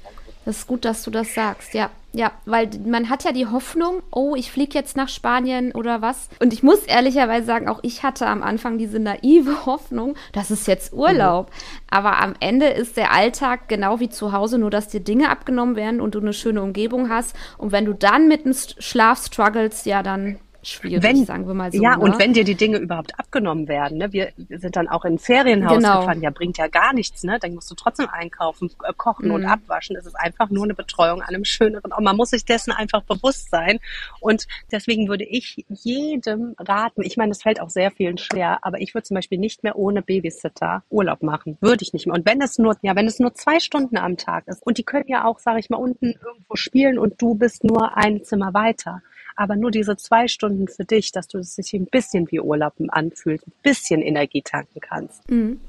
das 0.49 0.57
ist 0.61 0.67
gut, 0.67 0.83
dass 0.83 1.03
du 1.03 1.11
das 1.11 1.35
sagst, 1.35 1.75
ja. 1.75 1.91
Ja, 2.11 2.31
weil 2.45 2.71
man 2.83 3.07
hat 3.07 3.23
ja 3.23 3.31
die 3.31 3.45
Hoffnung, 3.45 4.01
oh, 4.11 4.33
ich 4.35 4.51
fliege 4.51 4.73
jetzt 4.73 4.97
nach 4.97 5.09
Spanien 5.09 5.73
oder 5.73 6.01
was. 6.01 6.27
Und 6.39 6.53
ich 6.53 6.63
muss 6.63 6.79
ehrlicherweise 6.85 7.45
sagen, 7.45 7.69
auch 7.69 7.81
ich 7.83 8.01
hatte 8.01 8.25
am 8.25 8.41
Anfang 8.41 8.79
diese 8.79 8.97
naive 8.97 9.65
Hoffnung, 9.67 10.15
das 10.33 10.49
ist 10.49 10.67
jetzt 10.67 10.91
Urlaub. 10.91 11.51
Mhm. 11.51 11.53
Aber 11.91 12.19
am 12.19 12.33
Ende 12.39 12.65
ist 12.65 12.97
der 12.97 13.13
Alltag 13.13 13.67
genau 13.67 13.99
wie 13.99 14.09
zu 14.09 14.31
Hause, 14.31 14.57
nur 14.57 14.71
dass 14.71 14.87
dir 14.87 15.01
Dinge 15.01 15.29
abgenommen 15.29 15.75
werden 15.75 16.01
und 16.01 16.15
du 16.15 16.19
eine 16.19 16.33
schöne 16.33 16.63
Umgebung 16.63 17.09
hast. 17.09 17.35
Und 17.59 17.71
wenn 17.71 17.85
du 17.85 17.93
dann 17.93 18.27
mit 18.27 18.43
dem 18.43 18.55
Schlaf 18.55 19.23
struggles, 19.23 19.85
ja, 19.85 20.01
dann 20.01 20.39
schwierig, 20.69 21.03
wenn, 21.03 21.25
sagen 21.25 21.47
wir 21.47 21.53
mal 21.53 21.71
so. 21.71 21.81
Ja, 21.81 21.97
ne? 21.97 22.03
und 22.03 22.19
wenn 22.19 22.33
dir 22.33 22.43
die 22.43 22.55
Dinge 22.55 22.77
überhaupt 22.77 23.17
abgenommen 23.19 23.67
werden, 23.67 23.97
ne? 23.97 24.13
wir, 24.13 24.31
wir 24.37 24.59
sind 24.59 24.75
dann 24.75 24.87
auch 24.87 25.05
in 25.05 25.13
ein 25.13 25.19
Ferienhaus 25.19 25.77
genau. 25.77 25.99
gefahren, 25.99 26.21
ja, 26.21 26.29
bringt 26.29 26.57
ja 26.57 26.67
gar 26.67 26.93
nichts, 26.93 27.23
ne? 27.23 27.37
Dann 27.39 27.55
musst 27.55 27.69
du 27.69 27.75
trotzdem 27.75 28.07
einkaufen, 28.09 28.71
äh, 28.83 28.93
kochen 28.95 29.27
mhm. 29.27 29.33
und 29.33 29.45
abwaschen. 29.45 29.95
Es 29.95 30.05
ist 30.05 30.15
einfach 30.15 30.49
nur 30.49 30.63
eine 30.63 30.73
Betreuung 30.73 31.21
an 31.21 31.29
einem 31.29 31.45
schöneren 31.45 31.91
Ort. 31.91 32.01
Man 32.01 32.15
muss 32.15 32.29
sich 32.29 32.45
dessen 32.45 32.71
einfach 32.71 33.03
bewusst 33.03 33.49
sein. 33.49 33.79
Und 34.19 34.47
deswegen 34.71 35.07
würde 35.07 35.25
ich 35.25 35.65
jedem 35.69 36.55
raten, 36.57 37.03
ich 37.03 37.17
meine, 37.17 37.31
es 37.31 37.41
fällt 37.41 37.61
auch 37.61 37.69
sehr 37.69 37.91
vielen 37.91 38.17
schwer, 38.17 38.59
aber 38.61 38.79
ich 38.79 38.93
würde 38.93 39.03
zum 39.03 39.15
Beispiel 39.15 39.37
nicht 39.37 39.63
mehr 39.63 39.77
ohne 39.77 40.01
Babysitter 40.01 40.83
Urlaub 40.89 41.23
machen. 41.23 41.57
Würde 41.61 41.83
ich 41.83 41.93
nicht 41.93 42.07
mehr. 42.07 42.15
Und 42.15 42.25
wenn 42.25 42.41
es 42.41 42.57
nur, 42.57 42.77
ja, 42.81 42.95
wenn 42.95 43.07
es 43.07 43.19
nur 43.19 43.33
zwei 43.33 43.59
Stunden 43.59 43.97
am 43.97 44.17
Tag 44.17 44.47
ist, 44.47 44.65
und 44.65 44.77
die 44.77 44.83
können 44.83 45.07
ja 45.07 45.25
auch, 45.25 45.39
sage 45.39 45.59
ich 45.59 45.69
mal, 45.69 45.77
unten 45.77 46.13
irgendwo 46.23 46.55
spielen 46.55 46.99
und 46.99 47.21
du 47.21 47.35
bist 47.35 47.63
nur 47.63 47.97
ein 47.97 48.23
Zimmer 48.23 48.53
weiter 48.53 49.01
aber 49.39 49.55
nur 49.55 49.71
diese 49.71 49.95
zwei 49.95 50.27
Stunden 50.27 50.67
für 50.67 50.83
dich, 50.83 51.13
dass 51.13 51.29
du 51.29 51.37
es 51.37 51.55
sich 51.55 51.71
ein 51.73 51.85
bisschen 51.85 52.29
wie 52.29 52.41
Urlaub 52.41 52.73
anfühlt, 52.89 53.47
ein 53.47 53.53
bisschen 53.63 54.01
Energie 54.01 54.41
tanken 54.41 54.81
kannst. 54.81 55.31
Mhm. 55.31 55.61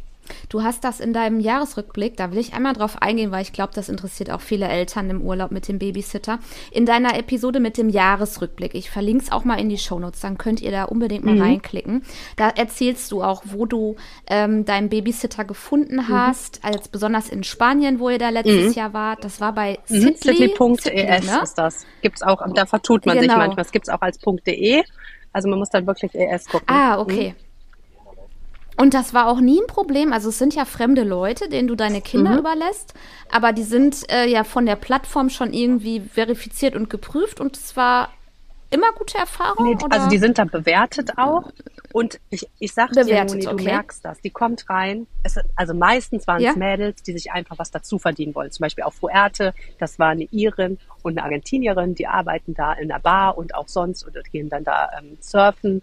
Du 0.49 0.63
hast 0.63 0.85
das 0.85 1.01
in 1.01 1.13
deinem 1.13 1.41
Jahresrückblick, 1.41 2.17
da 2.17 2.33
will 2.33 2.39
ich 2.39 2.55
einmal 2.55 2.73
drauf 2.73 3.01
eingehen, 3.01 3.31
weil 3.31 3.43
ich 3.43 3.53
glaube, 3.53 3.73
das 3.75 3.89
interessiert 3.89 4.31
auch 4.31 4.41
viele 4.41 4.69
Eltern 4.69 5.11
im 5.11 5.23
Urlaub 5.23 5.51
mit 5.51 5.69
dem 5.69 5.79
Babysitter. 5.79 6.39
In 6.71 6.87
deiner 6.87 7.19
Episode 7.19 7.61
mit 7.61 7.77
dem 7.79 7.89
Jahresrückblick, 7.89 8.75
ich 8.75 8.91
verlinke 8.91 9.25
es 9.25 9.33
auch 9.33 9.45
mal 9.45 9.61
in 9.61 9.69
die 9.69 9.79
Shownotes, 9.79 10.21
dann 10.21 10.39
könnt 10.39 10.61
ihr 10.61 10.71
da 10.71 10.85
unbedingt 10.85 11.25
mal 11.25 11.35
mhm. 11.35 11.43
reinklicken. 11.43 12.03
Da 12.37 12.49
erzählst 12.49 13.13
du 13.13 13.23
auch, 13.23 13.43
wo 13.45 13.67
du 13.67 13.97
ähm, 14.27 14.65
deinen 14.65 14.89
Babysitter 14.89 15.45
gefunden 15.45 15.97
mhm. 15.97 16.09
hast, 16.09 16.63
mhm. 16.63 16.71
als 16.71 16.89
besonders 16.89 17.29
in 17.29 17.45
Spanien, 17.45 18.01
wo 18.01 18.09
ihr 18.11 18.19
da 18.19 18.31
letztes 18.31 18.71
mhm. 18.71 18.73
Jahr 18.73 18.95
wart. 18.95 19.25
Das 19.25 19.41
war 19.41 19.55
bei 19.55 19.79
mhm. 19.89 20.15
Sidley.es 20.17 20.85
ne? 20.87 21.41
ist 21.43 21.55
das. 21.55 21.87
Gibt's 22.03 22.23
auch, 22.23 22.43
da 22.55 22.67
vertut 22.67 23.07
man 23.07 23.19
genau. 23.19 23.35
sich 23.35 23.39
manchmal. 23.39 23.65
Es 23.65 23.73
gibt 23.73 23.89
es 23.89 23.95
auch 23.95 24.01
als 24.01 24.19
.de. 24.19 24.83
Also 25.33 25.49
man 25.49 25.59
muss 25.59 25.71
dann 25.71 25.87
wirklich 25.87 26.15
ES 26.15 26.47
gucken. 26.47 26.67
Ah, 26.69 26.99
okay. 26.99 27.35
Mhm. 27.37 27.50
Und 28.81 28.95
das 28.95 29.13
war 29.13 29.29
auch 29.29 29.41
nie 29.41 29.61
ein 29.61 29.67
Problem. 29.67 30.13
Also 30.13 30.31
es 30.31 30.39
sind 30.39 30.55
ja 30.55 30.65
fremde 30.65 31.03
Leute, 31.03 31.51
denen 31.51 31.69
du 31.69 31.75
deine 31.75 32.01
Kinder 32.01 32.33
mhm. 32.33 32.39
überlässt, 32.39 32.95
aber 33.31 33.53
die 33.53 33.63
sind 33.63 34.11
äh, 34.11 34.27
ja 34.27 34.43
von 34.43 34.65
der 34.65 34.77
Plattform 34.77 35.29
schon 35.29 35.53
irgendwie 35.53 36.01
verifiziert 36.01 36.75
und 36.75 36.89
geprüft 36.89 37.41
und 37.41 37.57
es 37.57 37.77
war 37.77 38.09
immer 38.71 38.93
gute 38.93 39.19
Erfahrung? 39.19 39.67
Nee, 39.67 39.77
also 39.91 40.09
die 40.09 40.19
sind 40.19 40.39
da 40.39 40.45
bewertet 40.45 41.19
auch. 41.19 41.51
Und 41.93 42.21
ich, 42.31 42.49
ich 42.61 42.73
sag 42.73 42.91
bewertet, 42.91 43.09
dir, 43.11 43.25
Moni, 43.25 43.45
du 43.45 43.51
okay. 43.51 43.65
merkst 43.65 44.05
das. 44.05 44.21
Die 44.21 44.31
kommt 44.31 44.71
rein. 44.71 45.09
Es, 45.25 45.37
also 45.57 45.75
meistens 45.75 46.27
waren 46.27 46.39
es 46.39 46.45
ja. 46.45 46.57
Mädels, 46.57 47.03
die 47.03 47.13
sich 47.13 47.33
einfach 47.33 47.59
was 47.59 47.73
dazu 47.73 47.99
verdienen 47.99 48.35
wollen. 48.35 48.53
Zum 48.53 48.63
Beispiel 48.63 48.85
auf 48.85 48.95
Fuerte, 48.95 49.53
das 49.79 49.99
war 49.99 50.11
eine 50.11 50.25
Irin 50.31 50.79
und 51.03 51.19
eine 51.19 51.25
Argentinierin, 51.25 51.97
die 51.97 52.07
arbeiten 52.07 52.55
da 52.55 52.73
in 52.75 52.89
der 52.89 53.01
Bar 53.01 53.37
und 53.37 53.55
auch 53.55 53.69
sonst 53.69 54.05
und 54.05 54.17
gehen 54.31 54.49
dann 54.49 54.65
da 54.65 54.89
ähm, 54.99 55.19
surfen 55.21 55.83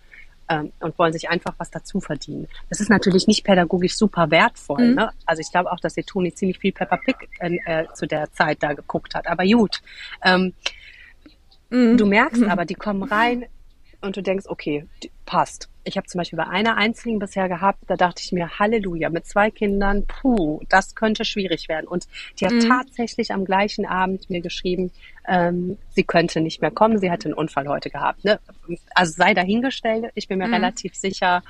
ähm, 0.49 0.71
und 0.79 0.97
wollen 0.97 1.13
sich 1.13 1.29
einfach 1.29 1.53
was 1.57 1.71
dazu 1.71 1.99
verdienen. 1.99 2.47
Das 2.69 2.79
ist 2.79 2.89
natürlich 2.89 3.27
nicht 3.27 3.43
pädagogisch 3.43 3.95
super 3.95 4.31
wertvoll. 4.31 4.89
Mhm. 4.89 4.95
Ne? 4.95 5.11
Also 5.25 5.41
ich 5.41 5.51
glaube 5.51 5.71
auch, 5.71 5.79
dass 5.79 5.95
der 5.95 6.05
Toni 6.05 6.33
ziemlich 6.33 6.59
viel 6.59 6.71
Peppa 6.71 6.97
Pig 6.97 7.15
äh, 7.39 7.57
äh, 7.65 7.85
zu 7.93 8.07
der 8.07 8.31
Zeit 8.31 8.63
da 8.63 8.73
geguckt 8.73 9.15
hat. 9.15 9.27
Aber 9.27 9.45
gut. 9.45 9.81
Ähm, 10.23 10.53
mhm. 11.69 11.97
Du 11.97 12.05
merkst 12.05 12.41
mhm. 12.41 12.49
aber, 12.49 12.65
die 12.65 12.75
kommen 12.75 13.03
rein 13.03 13.45
und 14.01 14.15
du 14.15 14.21
denkst, 14.21 14.45
okay, 14.47 14.85
passt. 15.25 15.69
Ich 15.87 15.95
habe 15.95 16.05
zum 16.07 16.19
Beispiel 16.19 16.37
bei 16.37 16.47
einer 16.47 16.75
einzigen 16.75 17.17
bisher 17.17 17.47
gehabt, 17.47 17.79
da 17.87 17.95
dachte 17.95 18.21
ich 18.23 18.33
mir, 18.33 18.59
Halleluja, 18.59 19.09
mit 19.09 19.25
zwei 19.25 19.49
Kindern, 19.49 20.05
puh, 20.05 20.61
das 20.67 20.95
könnte 20.95 21.23
schwierig 21.23 21.69
werden. 21.69 21.87
Und 21.87 22.07
die 22.39 22.45
hat 22.45 22.53
mhm. 22.53 22.67
tatsächlich 22.67 23.31
am 23.31 23.45
gleichen 23.45 23.85
Abend 23.85 24.29
mir 24.29 24.41
geschrieben, 24.41 24.91
ähm, 25.27 25.77
sie 25.89 26.03
könnte 26.03 26.41
nicht 26.41 26.61
mehr 26.61 26.71
kommen, 26.71 26.99
sie 26.99 27.09
hatte 27.09 27.29
einen 27.29 27.35
Unfall 27.35 27.67
heute 27.69 27.89
gehabt. 27.89 28.25
Ne? 28.25 28.39
Also 28.93 29.13
sei 29.13 29.33
dahingestellt, 29.33 30.11
ich 30.13 30.27
bin 30.27 30.39
mir 30.39 30.47
mhm. 30.47 30.55
relativ 30.55 30.93
sicher, 30.93 31.41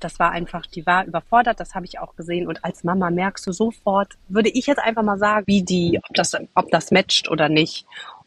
das 0.00 0.18
war 0.18 0.30
einfach, 0.30 0.66
die 0.66 0.86
war 0.86 1.04
überfordert, 1.04 1.60
das 1.60 1.74
habe 1.74 1.86
ich 1.86 1.98
auch 1.98 2.16
gesehen. 2.16 2.46
Und 2.46 2.64
als 2.64 2.84
Mama 2.84 3.10
merkst 3.10 3.46
du 3.46 3.52
sofort, 3.52 4.14
würde 4.28 4.50
ich 4.50 4.66
jetzt 4.66 4.78
einfach 4.78 5.02
mal 5.02 5.18
sagen, 5.18 5.46
wie 5.46 5.62
die, 5.62 5.98
ob 6.02 6.14
das, 6.14 6.32
ob 6.54 6.70
das 6.70 6.90
matcht 6.90 7.30
oder 7.30 7.48
nicht. 7.48 7.86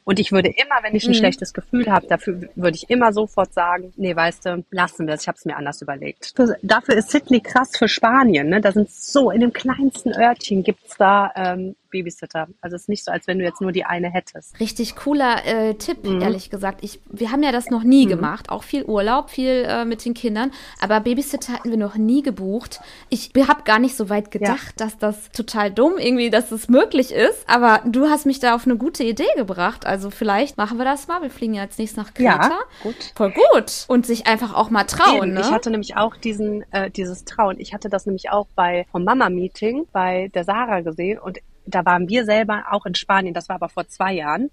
Und 0.09 0.17
ich 0.17 0.31
würde 0.31 0.49
immer, 0.49 0.81
wenn 0.81 0.95
ich 0.95 1.03
ein 1.05 1.11
mhm. 1.11 1.13
schlechtes 1.13 1.53
Gefühl 1.53 1.85
habe, 1.85 2.07
dafür 2.07 2.49
würde 2.55 2.75
ich 2.75 2.89
immer 2.89 3.13
sofort 3.13 3.53
sagen, 3.53 3.93
nee, 3.95 4.15
weißt 4.15 4.43
du, 4.43 4.65
lassen 4.71 5.05
wir 5.05 5.13
es, 5.13 5.21
ich 5.21 5.27
habe 5.27 5.35
es 5.37 5.45
mir 5.45 5.55
anders 5.55 5.83
überlegt. 5.83 6.33
Für, 6.35 6.57
dafür 6.63 6.95
ist 6.95 7.11
Sydney 7.11 7.41
krass 7.41 7.77
für 7.77 7.87
Spanien. 7.87 8.49
Ne? 8.49 8.59
Da 8.59 8.71
sind 8.71 8.89
so, 8.89 9.29
in 9.29 9.41
dem 9.41 9.53
kleinsten 9.53 10.11
Örtchen 10.19 10.63
gibt's 10.63 10.97
da 10.97 11.31
ähm, 11.35 11.75
Babysitter. 11.89 12.47
Also 12.61 12.75
es 12.75 12.83
ist 12.83 12.89
nicht 12.89 13.03
so, 13.03 13.11
als 13.11 13.27
wenn 13.27 13.39
du 13.39 13.45
jetzt 13.45 13.61
nur 13.61 13.71
die 13.71 13.85
eine 13.85 14.09
hättest. 14.09 14.59
Richtig 14.59 14.95
cooler 14.95 15.45
äh, 15.45 15.73
Tipp, 15.75 16.03
mhm. 16.03 16.21
ehrlich 16.21 16.49
gesagt. 16.49 16.83
Ich, 16.83 16.99
wir 17.09 17.31
haben 17.31 17.43
ja 17.43 17.51
das 17.51 17.69
noch 17.69 17.83
nie 17.83 18.05
mhm. 18.05 18.09
gemacht. 18.09 18.49
Auch 18.49 18.63
viel 18.63 18.85
Urlaub, 18.85 19.29
viel 19.29 19.65
äh, 19.67 19.85
mit 19.85 20.05
den 20.05 20.13
Kindern. 20.13 20.51
Aber 20.81 20.99
Babysitter 20.99 21.53
hatten 21.53 21.69
wir 21.69 21.77
noch 21.77 21.95
nie 21.95 22.21
gebucht. 22.21 22.79
Ich 23.09 23.31
habe 23.47 23.63
gar 23.63 23.79
nicht 23.79 23.95
so 23.95 24.09
weit 24.09 24.31
gedacht, 24.31 24.79
ja. 24.79 24.85
dass 24.85 24.97
das 24.97 25.31
total 25.31 25.71
dumm 25.71 25.97
irgendwie, 25.97 26.29
dass 26.29 26.51
es 26.51 26.61
das 26.61 26.69
möglich 26.69 27.11
ist. 27.11 27.47
Aber 27.47 27.81
du 27.85 28.07
hast 28.07 28.25
mich 28.25 28.39
da 28.39 28.55
auf 28.55 28.65
eine 28.65 28.77
gute 28.77 29.03
Idee 29.03 29.29
gebracht. 29.35 29.85
Also 29.85 30.09
vielleicht 30.09 30.57
machen 30.57 30.77
wir 30.77 30.85
das 30.85 31.07
mal. 31.07 31.21
Wir 31.21 31.29
fliegen 31.29 31.53
ja 31.53 31.63
jetzt 31.63 31.79
nächstes 31.79 31.97
nach 31.97 32.13
Kreta. 32.13 32.49
Ja, 32.49 32.59
gut. 32.83 32.95
Voll 33.15 33.31
gut. 33.31 33.85
Und 33.87 34.05
sich 34.05 34.27
einfach 34.27 34.53
auch 34.53 34.69
mal 34.69 34.83
trauen. 34.83 35.33
Ne? 35.33 35.41
Ich 35.41 35.51
hatte 35.51 35.71
nämlich 35.71 35.95
auch 35.95 36.15
diesen, 36.15 36.63
äh, 36.71 36.89
dieses 36.91 37.25
Trauen. 37.25 37.59
Ich 37.59 37.73
hatte 37.73 37.89
das 37.89 38.05
nämlich 38.05 38.29
auch 38.29 38.47
bei 38.55 38.85
vom 38.91 39.03
Mama-Meeting 39.03 39.87
bei 39.91 40.29
der 40.33 40.43
Sarah 40.43 40.81
gesehen 40.81 41.19
und 41.19 41.39
da 41.65 41.85
waren 41.85 42.09
wir 42.09 42.25
selber 42.25 42.65
auch 42.71 42.85
in 42.85 42.95
Spanien, 42.95 43.33
das 43.33 43.49
war 43.49 43.55
aber 43.55 43.69
vor 43.69 43.87
zwei 43.87 44.13
Jahren. 44.13 44.49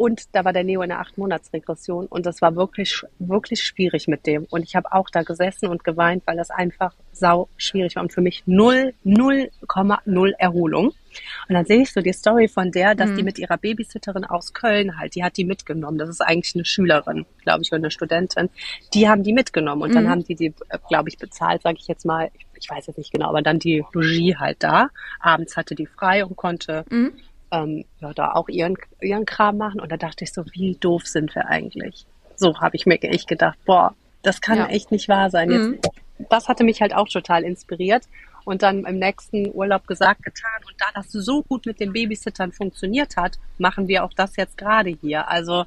Und 0.00 0.34
da 0.34 0.46
war 0.46 0.54
der 0.54 0.64
Neo 0.64 0.80
in 0.80 0.88
der 0.88 1.00
acht 1.00 1.18
Monats 1.18 1.52
Regression 1.52 2.06
und 2.06 2.24
das 2.24 2.40
war 2.40 2.56
wirklich, 2.56 3.02
wirklich 3.18 3.62
schwierig 3.62 4.08
mit 4.08 4.26
dem. 4.26 4.46
Und 4.48 4.62
ich 4.62 4.74
habe 4.74 4.90
auch 4.94 5.10
da 5.10 5.20
gesessen 5.22 5.66
und 5.66 5.84
geweint, 5.84 6.22
weil 6.24 6.38
das 6.38 6.50
einfach 6.50 6.94
sau 7.12 7.50
schwierig 7.58 7.96
war 7.96 8.02
und 8.02 8.10
für 8.10 8.22
mich 8.22 8.42
null, 8.46 8.94
null 9.04 9.50
Komma 9.66 10.00
null 10.06 10.34
Erholung. 10.38 10.86
Und 10.86 11.54
dann 11.54 11.66
sehe 11.66 11.82
ich 11.82 11.92
so 11.92 12.00
die 12.00 12.14
Story 12.14 12.48
von 12.48 12.72
der, 12.72 12.94
dass 12.94 13.10
mhm. 13.10 13.16
die 13.16 13.22
mit 13.24 13.38
ihrer 13.38 13.58
Babysitterin 13.58 14.24
aus 14.24 14.54
Köln 14.54 14.98
halt, 14.98 15.16
die 15.16 15.22
hat 15.22 15.36
die 15.36 15.44
mitgenommen. 15.44 15.98
Das 15.98 16.08
ist 16.08 16.22
eigentlich 16.22 16.54
eine 16.54 16.64
Schülerin, 16.64 17.26
glaube 17.42 17.60
ich, 17.60 17.70
oder 17.70 17.80
eine 17.80 17.90
Studentin. 17.90 18.48
Die 18.94 19.06
haben 19.06 19.22
die 19.22 19.34
mitgenommen 19.34 19.82
und 19.82 19.90
mhm. 19.90 19.94
dann 19.96 20.08
haben 20.08 20.24
die 20.24 20.34
die, 20.34 20.54
äh, 20.70 20.78
glaube 20.88 21.10
ich, 21.10 21.18
bezahlt, 21.18 21.60
sage 21.60 21.76
ich 21.78 21.88
jetzt 21.88 22.06
mal. 22.06 22.30
Ich 22.38 22.46
ich 22.60 22.70
weiß 22.70 22.86
jetzt 22.86 22.98
nicht 22.98 23.12
genau, 23.12 23.28
aber 23.28 23.42
dann 23.42 23.58
die 23.58 23.84
Logie 23.92 24.36
halt 24.36 24.62
da. 24.62 24.90
Abends 25.18 25.56
hatte 25.56 25.74
die 25.74 25.86
frei 25.86 26.24
und 26.24 26.36
konnte 26.36 26.84
mhm. 26.90 27.12
ähm, 27.50 27.84
ja, 28.00 28.12
da 28.12 28.32
auch 28.32 28.48
ihren, 28.48 28.76
ihren 29.00 29.24
Kram 29.24 29.56
machen. 29.56 29.80
Und 29.80 29.90
da 29.90 29.96
dachte 29.96 30.24
ich 30.24 30.32
so, 30.32 30.44
wie 30.52 30.76
doof 30.76 31.06
sind 31.06 31.34
wir 31.34 31.46
eigentlich? 31.46 32.06
So 32.36 32.60
habe 32.60 32.76
ich 32.76 32.86
mir 32.86 33.02
echt 33.02 33.28
gedacht, 33.28 33.58
boah, 33.64 33.94
das 34.22 34.40
kann 34.40 34.58
ja. 34.58 34.66
echt 34.66 34.92
nicht 34.92 35.08
wahr 35.08 35.30
sein. 35.30 35.50
Jetzt, 35.50 35.68
mhm. 35.68 36.26
Das 36.28 36.48
hatte 36.48 36.64
mich 36.64 36.82
halt 36.82 36.94
auch 36.94 37.08
total 37.08 37.44
inspiriert 37.44 38.04
und 38.44 38.62
dann 38.62 38.84
im 38.84 38.98
nächsten 38.98 39.50
Urlaub 39.54 39.86
gesagt, 39.86 40.22
getan. 40.22 40.60
Und 40.66 40.74
da 40.78 40.86
das 40.94 41.10
so 41.10 41.42
gut 41.42 41.66
mit 41.66 41.80
den 41.80 41.92
Babysittern 41.92 42.52
funktioniert 42.52 43.16
hat, 43.16 43.38
machen 43.58 43.88
wir 43.88 44.04
auch 44.04 44.12
das 44.12 44.36
jetzt 44.36 44.58
gerade 44.58 44.90
hier. 44.90 45.28
Also 45.28 45.64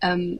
ähm, 0.00 0.38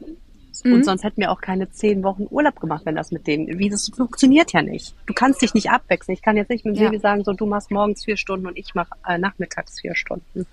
Mhm. 0.63 0.73
Und 0.73 0.85
sonst 0.85 1.03
hätten 1.03 1.21
wir 1.21 1.31
auch 1.31 1.41
keine 1.41 1.69
zehn 1.71 2.03
Wochen 2.03 2.27
Urlaub 2.29 2.59
gemacht, 2.59 2.81
wenn 2.85 2.95
das 2.95 3.11
mit 3.11 3.27
denen, 3.27 3.59
wie 3.59 3.69
das 3.69 3.89
funktioniert 3.95 4.53
ja 4.53 4.61
nicht. 4.61 4.93
Du 5.05 5.13
kannst 5.13 5.41
dich 5.41 5.53
nicht 5.53 5.69
abwechseln. 5.69 6.13
Ich 6.13 6.21
kann 6.21 6.37
jetzt 6.37 6.49
nicht 6.49 6.65
mit 6.65 6.75
dem 6.75 6.83
ja. 6.83 6.89
Baby 6.89 6.99
sagen, 6.99 7.23
so 7.23 7.33
du 7.33 7.45
machst 7.45 7.71
morgens 7.71 8.05
vier 8.05 8.17
Stunden 8.17 8.47
und 8.47 8.57
ich 8.57 8.75
mache 8.75 8.91
äh, 9.07 9.17
nachmittags 9.17 9.79
vier 9.79 9.95
Stunden. 9.95 10.45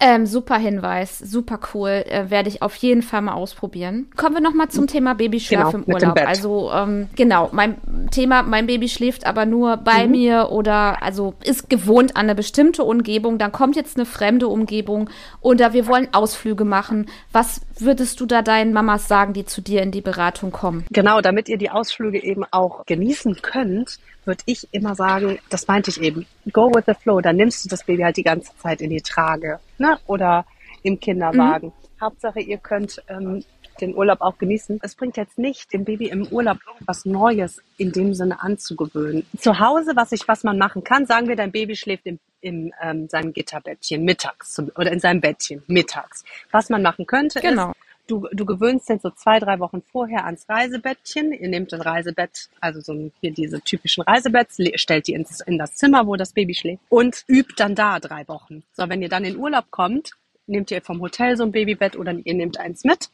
Ähm, 0.00 0.26
super 0.26 0.56
Hinweis, 0.56 1.18
super 1.18 1.58
cool. 1.72 2.04
Äh, 2.06 2.30
Werde 2.30 2.48
ich 2.48 2.62
auf 2.62 2.74
jeden 2.76 3.02
Fall 3.02 3.22
mal 3.22 3.34
ausprobieren. 3.34 4.06
Kommen 4.16 4.34
wir 4.36 4.42
nochmal 4.42 4.68
zum 4.68 4.86
Thema 4.86 5.14
Babyschlaf 5.14 5.72
genau, 5.72 5.84
im 5.84 5.92
Urlaub. 5.92 6.18
Also 6.26 6.70
ähm, 6.72 7.08
genau, 7.14 7.48
mein 7.52 7.76
Thema, 8.10 8.42
mein 8.42 8.66
Baby 8.66 8.88
schläft 8.88 9.26
aber 9.26 9.46
nur 9.46 9.76
bei 9.76 10.06
mhm. 10.06 10.10
mir 10.10 10.48
oder 10.50 11.02
also 11.02 11.34
ist 11.44 11.68
gewohnt 11.68 12.16
an 12.16 12.24
eine 12.24 12.34
bestimmte 12.34 12.84
Umgebung. 12.84 13.38
Dann 13.38 13.52
kommt 13.52 13.76
jetzt 13.76 13.96
eine 13.96 14.06
fremde 14.06 14.48
Umgebung 14.48 15.10
oder 15.40 15.72
wir 15.72 15.86
wollen 15.86 16.08
Ausflüge 16.12 16.64
machen. 16.64 17.06
Was 17.32 17.60
würdest 17.78 18.20
du 18.20 18.26
da 18.26 18.42
deinen 18.42 18.72
Mamas 18.72 19.08
sagen, 19.08 19.32
die 19.34 19.44
zu 19.44 19.60
dir 19.60 19.82
in 19.82 19.90
die 19.90 20.00
Beratung 20.00 20.50
kommen? 20.50 20.84
Genau, 20.90 21.20
damit 21.20 21.48
ihr 21.48 21.58
die 21.58 21.70
Ausflüge 21.70 22.22
eben 22.22 22.44
auch 22.50 22.86
genießen 22.86 23.42
könnt, 23.42 23.98
würde 24.24 24.42
ich 24.46 24.68
immer 24.72 24.94
sagen, 24.94 25.38
das 25.50 25.68
meinte 25.68 25.90
ich 25.90 26.00
eben, 26.00 26.26
go 26.52 26.72
with 26.74 26.84
the 26.86 26.94
flow, 26.94 27.20
dann 27.20 27.36
nimmst 27.36 27.64
du 27.64 27.68
das 27.68 27.84
Baby 27.84 28.02
halt 28.02 28.16
die 28.16 28.22
ganze 28.22 28.56
Zeit 28.56 28.80
in 28.80 28.90
die 28.90 29.02
Trage 29.02 29.60
ne? 29.78 29.98
oder 30.06 30.46
im 30.82 30.98
Kinderwagen. 31.00 31.68
Mhm. 31.68 32.00
Hauptsache, 32.00 32.40
ihr 32.40 32.58
könnt 32.58 33.02
ähm, 33.08 33.44
den 33.80 33.94
Urlaub 33.96 34.20
auch 34.20 34.38
genießen. 34.38 34.78
Es 34.82 34.94
bringt 34.94 35.16
jetzt 35.16 35.38
nicht, 35.38 35.72
dem 35.72 35.84
Baby 35.84 36.08
im 36.08 36.26
Urlaub 36.28 36.58
irgendwas 36.66 37.04
Neues 37.04 37.62
in 37.76 37.92
dem 37.92 38.14
Sinne 38.14 38.40
anzugewöhnen. 38.40 39.26
Zu 39.38 39.58
Hause, 39.58 39.92
was 39.96 40.12
ich, 40.12 40.26
was 40.28 40.44
man 40.44 40.58
machen 40.58 40.84
kann, 40.84 41.06
sagen 41.06 41.28
wir, 41.28 41.36
dein 41.36 41.52
Baby 41.52 41.76
schläft 41.76 42.06
im, 42.06 42.18
in 42.40 42.72
ähm, 42.82 43.08
seinem 43.08 43.32
Gitterbettchen 43.32 44.04
mittags 44.04 44.54
zum, 44.54 44.70
oder 44.76 44.92
in 44.92 45.00
seinem 45.00 45.20
Bettchen 45.20 45.62
mittags. 45.66 46.24
Was 46.50 46.68
man 46.68 46.82
machen 46.82 47.06
könnte, 47.06 47.40
genau. 47.40 47.70
ist, 47.70 47.76
Du, 48.06 48.28
du 48.32 48.44
gewöhnst 48.44 48.88
den 48.88 48.98
so 48.98 49.10
zwei, 49.10 49.38
drei 49.38 49.58
Wochen 49.60 49.82
vorher 49.82 50.26
ans 50.26 50.46
Reisebettchen. 50.48 51.32
Ihr 51.32 51.48
nehmt 51.48 51.72
das 51.72 51.86
Reisebett, 51.86 52.50
also 52.60 52.80
so 52.80 53.10
hier 53.20 53.32
diese 53.32 53.60
typischen 53.62 54.02
Reisebetts, 54.02 54.58
stellt 54.74 55.06
die 55.06 55.14
ins, 55.14 55.40
in 55.40 55.58
das 55.58 55.76
Zimmer, 55.76 56.06
wo 56.06 56.16
das 56.16 56.32
Baby 56.32 56.54
schläft 56.54 56.82
und 56.90 57.24
übt 57.28 57.54
dann 57.56 57.74
da 57.74 58.00
drei 58.00 58.28
Wochen. 58.28 58.62
So, 58.72 58.88
wenn 58.88 59.00
ihr 59.00 59.08
dann 59.08 59.24
in 59.24 59.38
Urlaub 59.38 59.70
kommt, 59.70 60.10
nehmt 60.46 60.70
ihr 60.70 60.82
vom 60.82 61.00
Hotel 61.00 61.36
so 61.36 61.44
ein 61.44 61.52
Babybett 61.52 61.96
oder 61.96 62.12
ihr 62.12 62.34
nehmt 62.34 62.60
eins 62.60 62.84
mit 62.84 63.08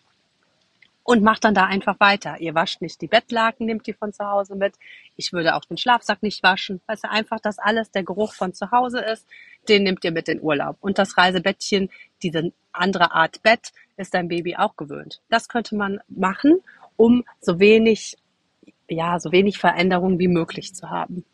und 1.02 1.22
macht 1.22 1.44
dann 1.44 1.54
da 1.54 1.64
einfach 1.64 1.98
weiter. 1.98 2.40
Ihr 2.40 2.54
wascht 2.54 2.82
nicht 2.82 3.00
die 3.00 3.06
Bettlaken, 3.06 3.66
nehmt 3.66 3.86
die 3.86 3.92
von 3.92 4.12
zu 4.12 4.24
Hause 4.24 4.54
mit. 4.54 4.74
Ich 5.16 5.32
würde 5.32 5.54
auch 5.54 5.64
den 5.64 5.76
Schlafsack 5.76 6.22
nicht 6.22 6.42
waschen, 6.42 6.80
weil 6.86 6.96
es 6.96 7.04
einfach 7.04 7.40
das 7.40 7.58
alles 7.58 7.90
der 7.90 8.04
Geruch 8.04 8.34
von 8.34 8.52
zu 8.52 8.70
Hause 8.70 9.00
ist. 9.00 9.26
Den 9.68 9.82
nehmt 9.82 10.04
ihr 10.04 10.12
mit 10.12 10.28
in 10.28 10.40
Urlaub. 10.40 10.76
Und 10.80 10.98
das 10.98 11.16
Reisebettchen, 11.16 11.90
diese 12.22 12.52
andere 12.72 13.12
Art 13.12 13.42
Bett, 13.42 13.72
ist 13.96 14.14
dein 14.14 14.28
Baby 14.28 14.56
auch 14.56 14.76
gewöhnt. 14.76 15.20
Das 15.28 15.48
könnte 15.48 15.74
man 15.74 16.00
machen, 16.08 16.60
um 16.96 17.24
so 17.40 17.58
wenig, 17.58 18.16
ja, 18.88 19.18
so 19.20 19.32
wenig 19.32 19.58
Veränderungen 19.58 20.18
wie 20.18 20.28
möglich 20.28 20.74
zu 20.74 20.90
haben. 20.90 21.24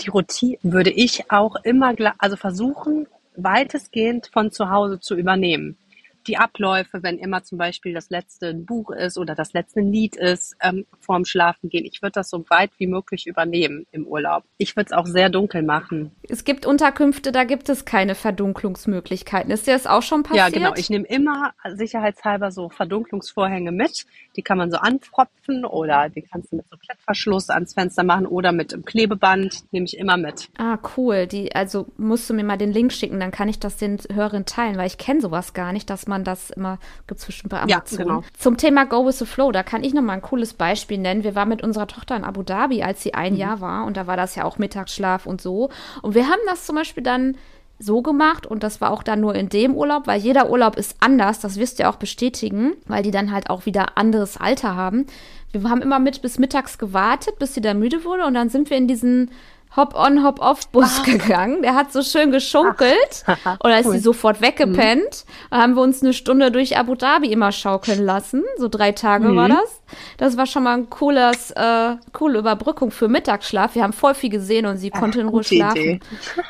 Die 0.00 0.10
Routine 0.10 0.58
würde 0.62 0.90
ich 0.90 1.30
auch 1.30 1.56
immer, 1.64 1.94
also 2.18 2.36
versuchen, 2.36 3.06
weitestgehend 3.36 4.28
von 4.32 4.50
zu 4.50 4.70
Hause 4.70 5.00
zu 5.00 5.16
übernehmen 5.16 5.78
die 6.26 6.36
Abläufe, 6.36 7.02
wenn 7.02 7.18
immer 7.18 7.42
zum 7.42 7.58
Beispiel 7.58 7.94
das 7.94 8.10
letzte 8.10 8.54
Buch 8.54 8.90
ist 8.90 9.18
oder 9.18 9.34
das 9.34 9.52
letzte 9.52 9.80
Lied 9.80 10.16
ist 10.16 10.54
ähm, 10.60 10.86
vorm 11.00 11.24
Schlafengehen. 11.24 11.84
Ich 11.84 12.02
würde 12.02 12.12
das 12.12 12.30
so 12.30 12.44
weit 12.48 12.70
wie 12.78 12.86
möglich 12.86 13.26
übernehmen 13.26 13.86
im 13.92 14.06
Urlaub. 14.06 14.44
Ich 14.58 14.76
würde 14.76 14.88
es 14.90 14.92
auch 14.92 15.06
sehr 15.06 15.30
dunkel 15.30 15.62
machen. 15.62 16.12
Es 16.28 16.44
gibt 16.44 16.66
Unterkünfte, 16.66 17.32
da 17.32 17.44
gibt 17.44 17.68
es 17.68 17.84
keine 17.84 18.14
Verdunklungsmöglichkeiten. 18.14 19.50
Ist 19.50 19.66
dir 19.66 19.72
das 19.72 19.86
auch 19.86 20.02
schon 20.02 20.22
passiert? 20.22 20.52
Ja, 20.52 20.58
genau. 20.58 20.74
Ich 20.76 20.90
nehme 20.90 21.06
immer 21.06 21.52
sicherheitshalber 21.74 22.50
so 22.50 22.68
Verdunklungsvorhänge 22.68 23.72
mit. 23.72 24.04
Die 24.36 24.42
kann 24.42 24.58
man 24.58 24.70
so 24.70 24.78
anpropfen 24.78 25.64
oder 25.64 26.08
die 26.08 26.22
kannst 26.22 26.52
du 26.52 26.56
mit 26.56 26.66
so 26.70 26.76
Klettverschluss 26.76 27.50
ans 27.50 27.74
Fenster 27.74 28.04
machen 28.04 28.26
oder 28.26 28.52
mit 28.52 28.72
einem 28.72 28.84
Klebeband 28.84 29.64
nehme 29.72 29.86
ich 29.86 29.96
immer 29.98 30.16
mit. 30.16 30.48
Ah, 30.58 30.78
cool. 30.96 31.26
Die, 31.26 31.54
also 31.54 31.86
musst 31.96 32.28
du 32.30 32.34
mir 32.34 32.44
mal 32.44 32.58
den 32.58 32.72
Link 32.72 32.92
schicken, 32.92 33.20
dann 33.20 33.30
kann 33.30 33.48
ich 33.48 33.58
das 33.58 33.76
den 33.76 33.98
Hörern 34.12 34.44
teilen, 34.44 34.76
weil 34.76 34.86
ich 34.86 34.98
kenne 34.98 35.20
sowas 35.20 35.54
gar 35.54 35.72
nicht, 35.72 35.90
dass 35.90 36.06
man 36.06 36.11
man 36.12 36.24
das 36.24 36.50
immer, 36.50 36.78
gibt 37.06 37.20
es 37.20 37.26
bestimmt 37.26 37.50
bei 37.50 37.60
Amazon. 37.60 37.98
Ja, 37.98 38.04
genau. 38.04 38.22
Zum 38.38 38.56
Thema 38.56 38.84
Go 38.84 39.06
with 39.06 39.18
the 39.18 39.26
Flow, 39.26 39.50
da 39.50 39.62
kann 39.62 39.82
ich 39.82 39.94
noch 39.94 40.02
mal 40.02 40.14
ein 40.14 40.22
cooles 40.22 40.54
Beispiel 40.54 40.98
nennen. 40.98 41.24
Wir 41.24 41.34
waren 41.34 41.48
mit 41.48 41.62
unserer 41.62 41.86
Tochter 41.86 42.16
in 42.16 42.24
Abu 42.24 42.42
Dhabi, 42.42 42.82
als 42.82 43.02
sie 43.02 43.14
ein 43.14 43.32
mhm. 43.32 43.38
Jahr 43.38 43.60
war 43.60 43.84
und 43.86 43.96
da 43.96 44.06
war 44.06 44.16
das 44.16 44.34
ja 44.34 44.44
auch 44.44 44.58
Mittagsschlaf 44.58 45.26
und 45.26 45.40
so. 45.40 45.70
Und 46.02 46.14
wir 46.14 46.28
haben 46.28 46.40
das 46.46 46.66
zum 46.66 46.76
Beispiel 46.76 47.02
dann 47.02 47.36
so 47.78 48.02
gemacht 48.02 48.46
und 48.46 48.62
das 48.62 48.80
war 48.80 48.90
auch 48.90 49.02
dann 49.02 49.20
nur 49.20 49.34
in 49.34 49.48
dem 49.48 49.74
Urlaub, 49.74 50.06
weil 50.06 50.20
jeder 50.20 50.50
Urlaub 50.50 50.76
ist 50.76 50.96
anders, 51.00 51.40
das 51.40 51.56
wirst 51.56 51.78
du 51.78 51.82
ja 51.84 51.90
auch 51.90 51.96
bestätigen, 51.96 52.74
weil 52.86 53.02
die 53.02 53.10
dann 53.10 53.32
halt 53.32 53.50
auch 53.50 53.66
wieder 53.66 53.98
anderes 53.98 54.36
Alter 54.36 54.76
haben. 54.76 55.06
Wir 55.50 55.68
haben 55.68 55.82
immer 55.82 55.98
mit 55.98 56.22
bis 56.22 56.38
mittags 56.38 56.78
gewartet, 56.78 57.38
bis 57.38 57.54
sie 57.54 57.60
da 57.60 57.74
müde 57.74 58.04
wurde 58.04 58.24
und 58.24 58.34
dann 58.34 58.48
sind 58.48 58.70
wir 58.70 58.76
in 58.76 58.88
diesen 58.88 59.30
Hop-on, 59.76 60.22
Hop-off-Bus 60.22 61.00
ah. 61.00 61.02
gegangen. 61.04 61.62
Der 61.62 61.74
hat 61.74 61.92
so 61.92 62.02
schön 62.02 62.30
geschunkelt. 62.30 63.24
Da 63.62 63.78
ist 63.78 63.86
cool. 63.86 63.92
sie 63.92 63.98
sofort 64.00 64.40
weggepennt. 64.40 65.24
Mhm. 65.26 65.32
Da 65.50 65.56
haben 65.58 65.74
wir 65.74 65.82
uns 65.82 66.02
eine 66.02 66.12
Stunde 66.12 66.50
durch 66.50 66.76
Abu 66.76 66.94
Dhabi 66.94 67.32
immer 67.32 67.52
schaukeln 67.52 68.04
lassen. 68.04 68.44
So 68.58 68.68
drei 68.68 68.92
Tage 68.92 69.28
mhm. 69.28 69.36
war 69.36 69.48
das. 69.48 69.82
Das 70.18 70.36
war 70.36 70.46
schon 70.46 70.64
mal 70.64 70.76
ein 70.76 70.90
cooles, 70.90 71.52
äh, 71.52 71.96
coole 72.12 72.38
Überbrückung 72.38 72.90
für 72.90 73.08
Mittagsschlaf. 73.08 73.74
Wir 73.74 73.82
haben 73.82 73.92
voll 73.92 74.14
viel 74.14 74.30
gesehen 74.30 74.66
und 74.66 74.76
sie 74.76 74.90
konnte 74.90 75.20
in 75.20 75.28
Ruhe 75.28 75.44
schlafen. 75.44 76.00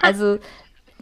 Also 0.01 0.39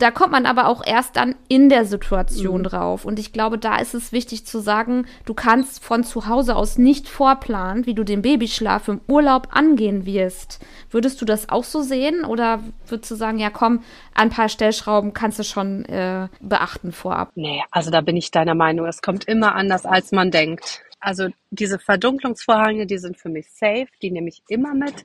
da 0.01 0.11
kommt 0.11 0.33
man 0.33 0.47
aber 0.47 0.67
auch 0.67 0.85
erst 0.85 1.17
dann 1.17 1.35
in 1.49 1.69
der 1.69 1.85
Situation 1.85 2.63
mhm. 2.63 2.65
drauf. 2.65 3.05
Und 3.05 3.19
ich 3.19 3.33
glaube, 3.33 3.59
da 3.59 3.77
ist 3.79 3.95
es 3.95 4.13
wichtig 4.13 4.47
zu 4.47 4.59
sagen, 4.59 5.07
du 5.27 5.35
kannst 5.35 5.85
von 5.85 6.05
zu 6.05 6.27
Hause 6.27 6.57
aus 6.57 6.79
nicht 6.79 7.09
vorplanen, 7.09 7.87
wie 7.87 7.95
du 7.95 8.03
den 8.03 8.23
Babyschlaf 8.23 8.89
im 8.89 9.01
Urlaub 9.09 9.49
angehen 9.51 10.07
wirst. 10.07 10.65
Würdest 10.91 11.21
du 11.21 11.27
das 11.27 11.51
auch 11.51 11.65
so 11.65 11.83
sehen? 11.83 12.25
Oder 12.25 12.61
würdest 12.87 13.11
du 13.11 13.15
sagen, 13.15 13.39
ja 13.39 13.51
komm, 13.51 13.83
ein 14.15 14.31
paar 14.31 14.49
Stellschrauben 14.49 15.13
kannst 15.13 15.39
du 15.39 15.45
schon 15.45 15.85
äh, 15.85 16.29
beachten 16.41 16.93
vorab? 16.93 17.31
Nee, 17.35 17.63
also 17.71 17.91
da 17.91 18.01
bin 18.01 18.17
ich 18.17 18.31
deiner 18.31 18.55
Meinung. 18.55 18.87
Es 18.87 19.03
kommt 19.03 19.25
immer 19.29 19.55
anders, 19.55 19.85
als 19.85 20.13
man 20.13 20.31
denkt. 20.31 20.83
Also 20.99 21.29
diese 21.51 21.79
Verdunklungsvorhänge, 21.79 22.87
die 22.87 22.99
sind 22.99 23.19
für 23.19 23.29
mich 23.29 23.51
safe, 23.51 23.89
die 24.01 24.11
nehme 24.11 24.29
ich 24.29 24.43
immer 24.49 24.75
mit. 24.75 25.05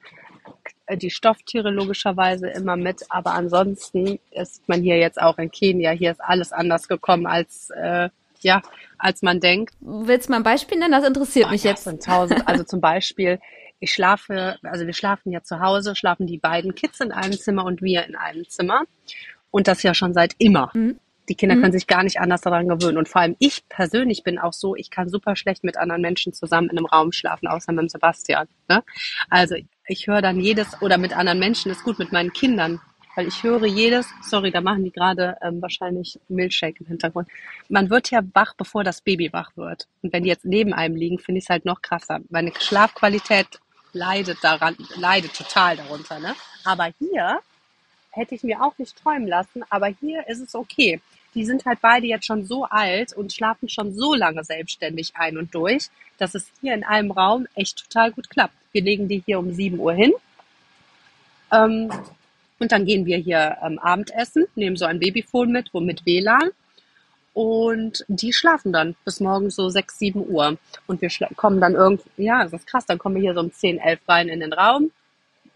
Äh, 0.85 0.97
die 0.97 1.09
Stofftiere 1.09 1.71
logischerweise 1.71 2.47
immer 2.49 2.75
mit, 2.75 3.05
aber 3.09 3.33
ansonsten 3.33 4.19
ist 4.31 4.67
man 4.67 4.81
hier 4.81 4.97
jetzt 4.97 5.21
auch 5.21 5.37
in 5.37 5.51
Kenia. 5.51 5.91
Hier 5.91 6.11
ist 6.11 6.21
alles 6.21 6.51
anders 6.51 6.87
gekommen 6.87 7.25
als 7.25 7.69
äh, 7.71 8.09
ja, 8.41 8.61
als 8.97 9.21
man 9.21 9.39
denkt. 9.39 9.73
Willst 9.79 10.27
du 10.27 10.31
mal 10.31 10.37
ein 10.37 10.43
Beispiel 10.43 10.77
nennen? 10.77 10.91
Das 10.91 11.05
interessiert 11.05 11.47
oh, 11.47 11.51
mich 11.51 11.63
jetzt. 11.63 11.85
Tausend. 12.05 12.47
Also 12.47 12.63
zum 12.63 12.79
Beispiel, 12.79 13.39
ich 13.79 13.91
schlafe, 13.91 14.57
also 14.61 14.85
wir 14.85 14.93
schlafen 14.93 15.31
ja 15.31 15.41
zu 15.41 15.59
Hause, 15.59 15.95
schlafen 15.95 16.27
die 16.27 16.37
beiden 16.37 16.75
Kids 16.75 16.99
in 16.99 17.11
einem 17.11 17.33
Zimmer 17.33 17.65
und 17.65 17.81
wir 17.81 18.05
in 18.05 18.15
einem 18.15 18.47
Zimmer. 18.47 18.83
Und 19.51 19.67
das 19.67 19.83
ja 19.83 19.93
schon 19.93 20.13
seit 20.13 20.35
immer. 20.37 20.69
Mhm. 20.73 20.99
Die 21.27 21.35
Kinder 21.35 21.55
mhm. 21.55 21.61
können 21.61 21.73
sich 21.73 21.87
gar 21.87 22.03
nicht 22.03 22.19
anders 22.19 22.41
daran 22.41 22.67
gewöhnen. 22.67 22.97
Und 22.97 23.09
vor 23.09 23.21
allem 23.21 23.35
ich 23.39 23.67
persönlich 23.67 24.23
bin 24.23 24.37
auch 24.37 24.53
so, 24.53 24.75
ich 24.75 24.91
kann 24.91 25.09
super 25.09 25.35
schlecht 25.35 25.63
mit 25.63 25.77
anderen 25.77 26.01
Menschen 26.01 26.33
zusammen 26.33 26.69
in 26.69 26.77
einem 26.77 26.85
Raum 26.85 27.11
schlafen, 27.11 27.47
außer 27.47 27.71
mit 27.71 27.81
dem 27.81 27.89
Sebastian. 27.89 28.47
Ne? 28.69 28.83
Also 29.29 29.55
ich 29.87 30.07
höre 30.07 30.21
dann 30.21 30.39
jedes, 30.39 30.81
oder 30.81 30.97
mit 30.97 31.15
anderen 31.15 31.39
Menschen 31.39 31.71
ist 31.71 31.83
gut, 31.83 31.99
mit 31.99 32.11
meinen 32.11 32.33
Kindern. 32.33 32.79
Weil 33.15 33.27
ich 33.27 33.43
höre 33.43 33.65
jedes, 33.65 34.07
sorry, 34.21 34.51
da 34.51 34.59
machen 34.59 34.83
die 34.83 34.91
gerade 34.91 35.37
ähm, 35.41 35.61
wahrscheinlich 35.61 36.19
Milchshake 36.27 36.81
im 36.81 36.87
Hintergrund. 36.87 37.29
Man 37.69 37.89
wird 37.89 38.11
ja 38.11 38.19
wach, 38.33 38.53
bevor 38.55 38.83
das 38.83 38.99
Baby 38.99 39.31
wach 39.31 39.51
wird. 39.55 39.87
Und 40.01 40.11
wenn 40.11 40.23
die 40.23 40.29
jetzt 40.29 40.43
neben 40.43 40.73
einem 40.73 40.97
liegen, 40.97 41.17
finde 41.17 41.39
ich 41.39 41.45
es 41.45 41.49
halt 41.49 41.63
noch 41.63 41.81
krasser. 41.81 42.19
Meine 42.29 42.51
Schlafqualität 42.59 43.47
leidet 43.93 44.43
daran, 44.43 44.75
leidet 44.97 45.33
total 45.33 45.77
darunter. 45.77 46.19
Ne? 46.19 46.35
Aber 46.65 46.91
hier 46.99 47.39
hätte 48.11 48.35
ich 48.35 48.43
mir 48.43 48.61
auch 48.61 48.77
nicht 48.77 48.97
träumen 48.97 49.27
lassen, 49.27 49.63
aber 49.69 49.87
hier 49.87 50.27
ist 50.27 50.41
es 50.41 50.53
okay 50.53 50.99
die 51.35 51.45
sind 51.45 51.65
halt 51.65 51.81
beide 51.81 52.07
jetzt 52.07 52.25
schon 52.25 52.45
so 52.45 52.63
alt 52.63 53.13
und 53.13 53.33
schlafen 53.33 53.69
schon 53.69 53.93
so 53.93 54.15
lange 54.15 54.43
selbstständig 54.43 55.11
ein 55.15 55.37
und 55.37 55.53
durch, 55.53 55.89
dass 56.17 56.33
es 56.33 56.49
hier 56.61 56.73
in 56.73 56.83
einem 56.83 57.11
Raum 57.11 57.45
echt 57.55 57.77
total 57.83 58.11
gut 58.13 58.29
klappt. 58.29 58.55
Wir 58.75 58.81
legen 58.81 59.07
die 59.07 59.23
hier 59.25 59.39
um 59.39 59.53
7 59.53 59.79
Uhr 59.79 59.93
hin. 59.93 60.11
Ähm, 61.49 61.89
und 62.59 62.71
dann 62.73 62.83
gehen 62.83 63.05
wir 63.05 63.17
hier 63.17 63.55
ähm, 63.63 63.79
Abendessen, 63.79 64.47
nehmen 64.55 64.75
so 64.75 64.83
ein 64.83 64.99
Babyphone 64.99 65.49
mit, 65.49 65.73
wo 65.73 65.79
mit 65.79 66.05
WLAN. 66.05 66.49
Und 67.33 68.03
die 68.09 68.33
schlafen 68.33 68.73
dann 68.73 68.97
bis 69.05 69.21
morgens 69.21 69.55
so 69.55 69.69
6, 69.69 69.97
7 69.97 70.27
Uhr. 70.27 70.57
Und 70.87 71.01
wir 71.01 71.09
kommen 71.37 71.61
dann 71.61 71.75
irgendwie, 71.75 72.09
ja, 72.17 72.43
das 72.43 72.51
ist 72.51 72.67
krass, 72.67 72.85
dann 72.85 72.97
kommen 72.97 73.15
wir 73.15 73.21
hier 73.21 73.33
so 73.33 73.39
um 73.39 73.53
10, 73.53 73.79
11 73.79 73.99
rein 74.09 74.27
in 74.27 74.41
den 74.41 74.51
Raum, 74.51 74.91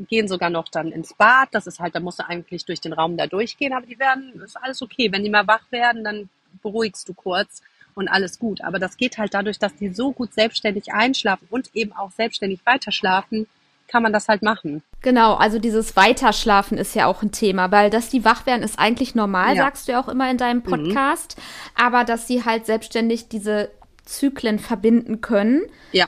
gehen 0.07 0.29
sogar 0.29 0.49
noch 0.49 0.69
dann 0.69 0.93
ins 0.93 1.13
Bad. 1.13 1.49
Das 1.51 1.67
ist 1.67 1.81
halt, 1.81 1.95
da 1.95 1.99
musst 1.99 2.19
du 2.19 2.25
eigentlich 2.25 2.63
durch 2.63 2.79
den 2.79 2.93
Raum 2.93 3.17
da 3.17 3.27
durchgehen, 3.27 3.73
aber 3.73 3.85
die 3.85 3.99
werden, 3.99 4.41
ist 4.41 4.55
alles 4.55 4.81
okay. 4.81 5.11
Wenn 5.11 5.25
die 5.25 5.29
mal 5.29 5.45
wach 5.45 5.69
werden, 5.71 6.05
dann 6.05 6.29
beruhigst 6.61 7.09
du 7.09 7.13
kurz 7.13 7.61
und 7.95 8.07
alles 8.07 8.39
gut. 8.39 8.61
Aber 8.61 8.79
das 8.79 8.97
geht 8.97 9.17
halt 9.17 9.33
dadurch, 9.33 9.59
dass 9.59 9.75
die 9.75 9.89
so 9.89 10.11
gut 10.11 10.33
selbstständig 10.33 10.93
einschlafen 10.93 11.47
und 11.49 11.69
eben 11.73 11.93
auch 11.93 12.11
selbstständig 12.11 12.61
weiterschlafen, 12.65 13.47
kann 13.87 14.03
man 14.03 14.13
das 14.13 14.27
halt 14.27 14.43
machen. 14.43 14.83
Genau, 15.01 15.33
also 15.33 15.57
dieses 15.57 15.95
Weiterschlafen 15.95 16.77
ist 16.77 16.93
ja 16.93 17.07
auch 17.07 17.23
ein 17.23 17.31
Thema, 17.31 17.71
weil 17.71 17.89
dass 17.89 18.09
die 18.09 18.23
wach 18.23 18.45
werden, 18.45 18.61
ist 18.61 18.77
eigentlich 18.77 19.15
normal, 19.15 19.55
ja. 19.55 19.63
sagst 19.63 19.87
du 19.87 19.93
ja 19.93 20.01
auch 20.01 20.09
immer 20.09 20.29
in 20.29 20.37
deinem 20.37 20.59
mhm. 20.59 20.63
Podcast. 20.63 21.37
Mhm. 21.37 21.83
Aber 21.83 22.03
dass 22.03 22.27
sie 22.27 22.45
halt 22.45 22.65
selbstständig 22.65 23.29
diese 23.29 23.71
Zyklen 24.05 24.59
verbinden 24.59 25.21
können. 25.21 25.63
Ja 25.91 26.07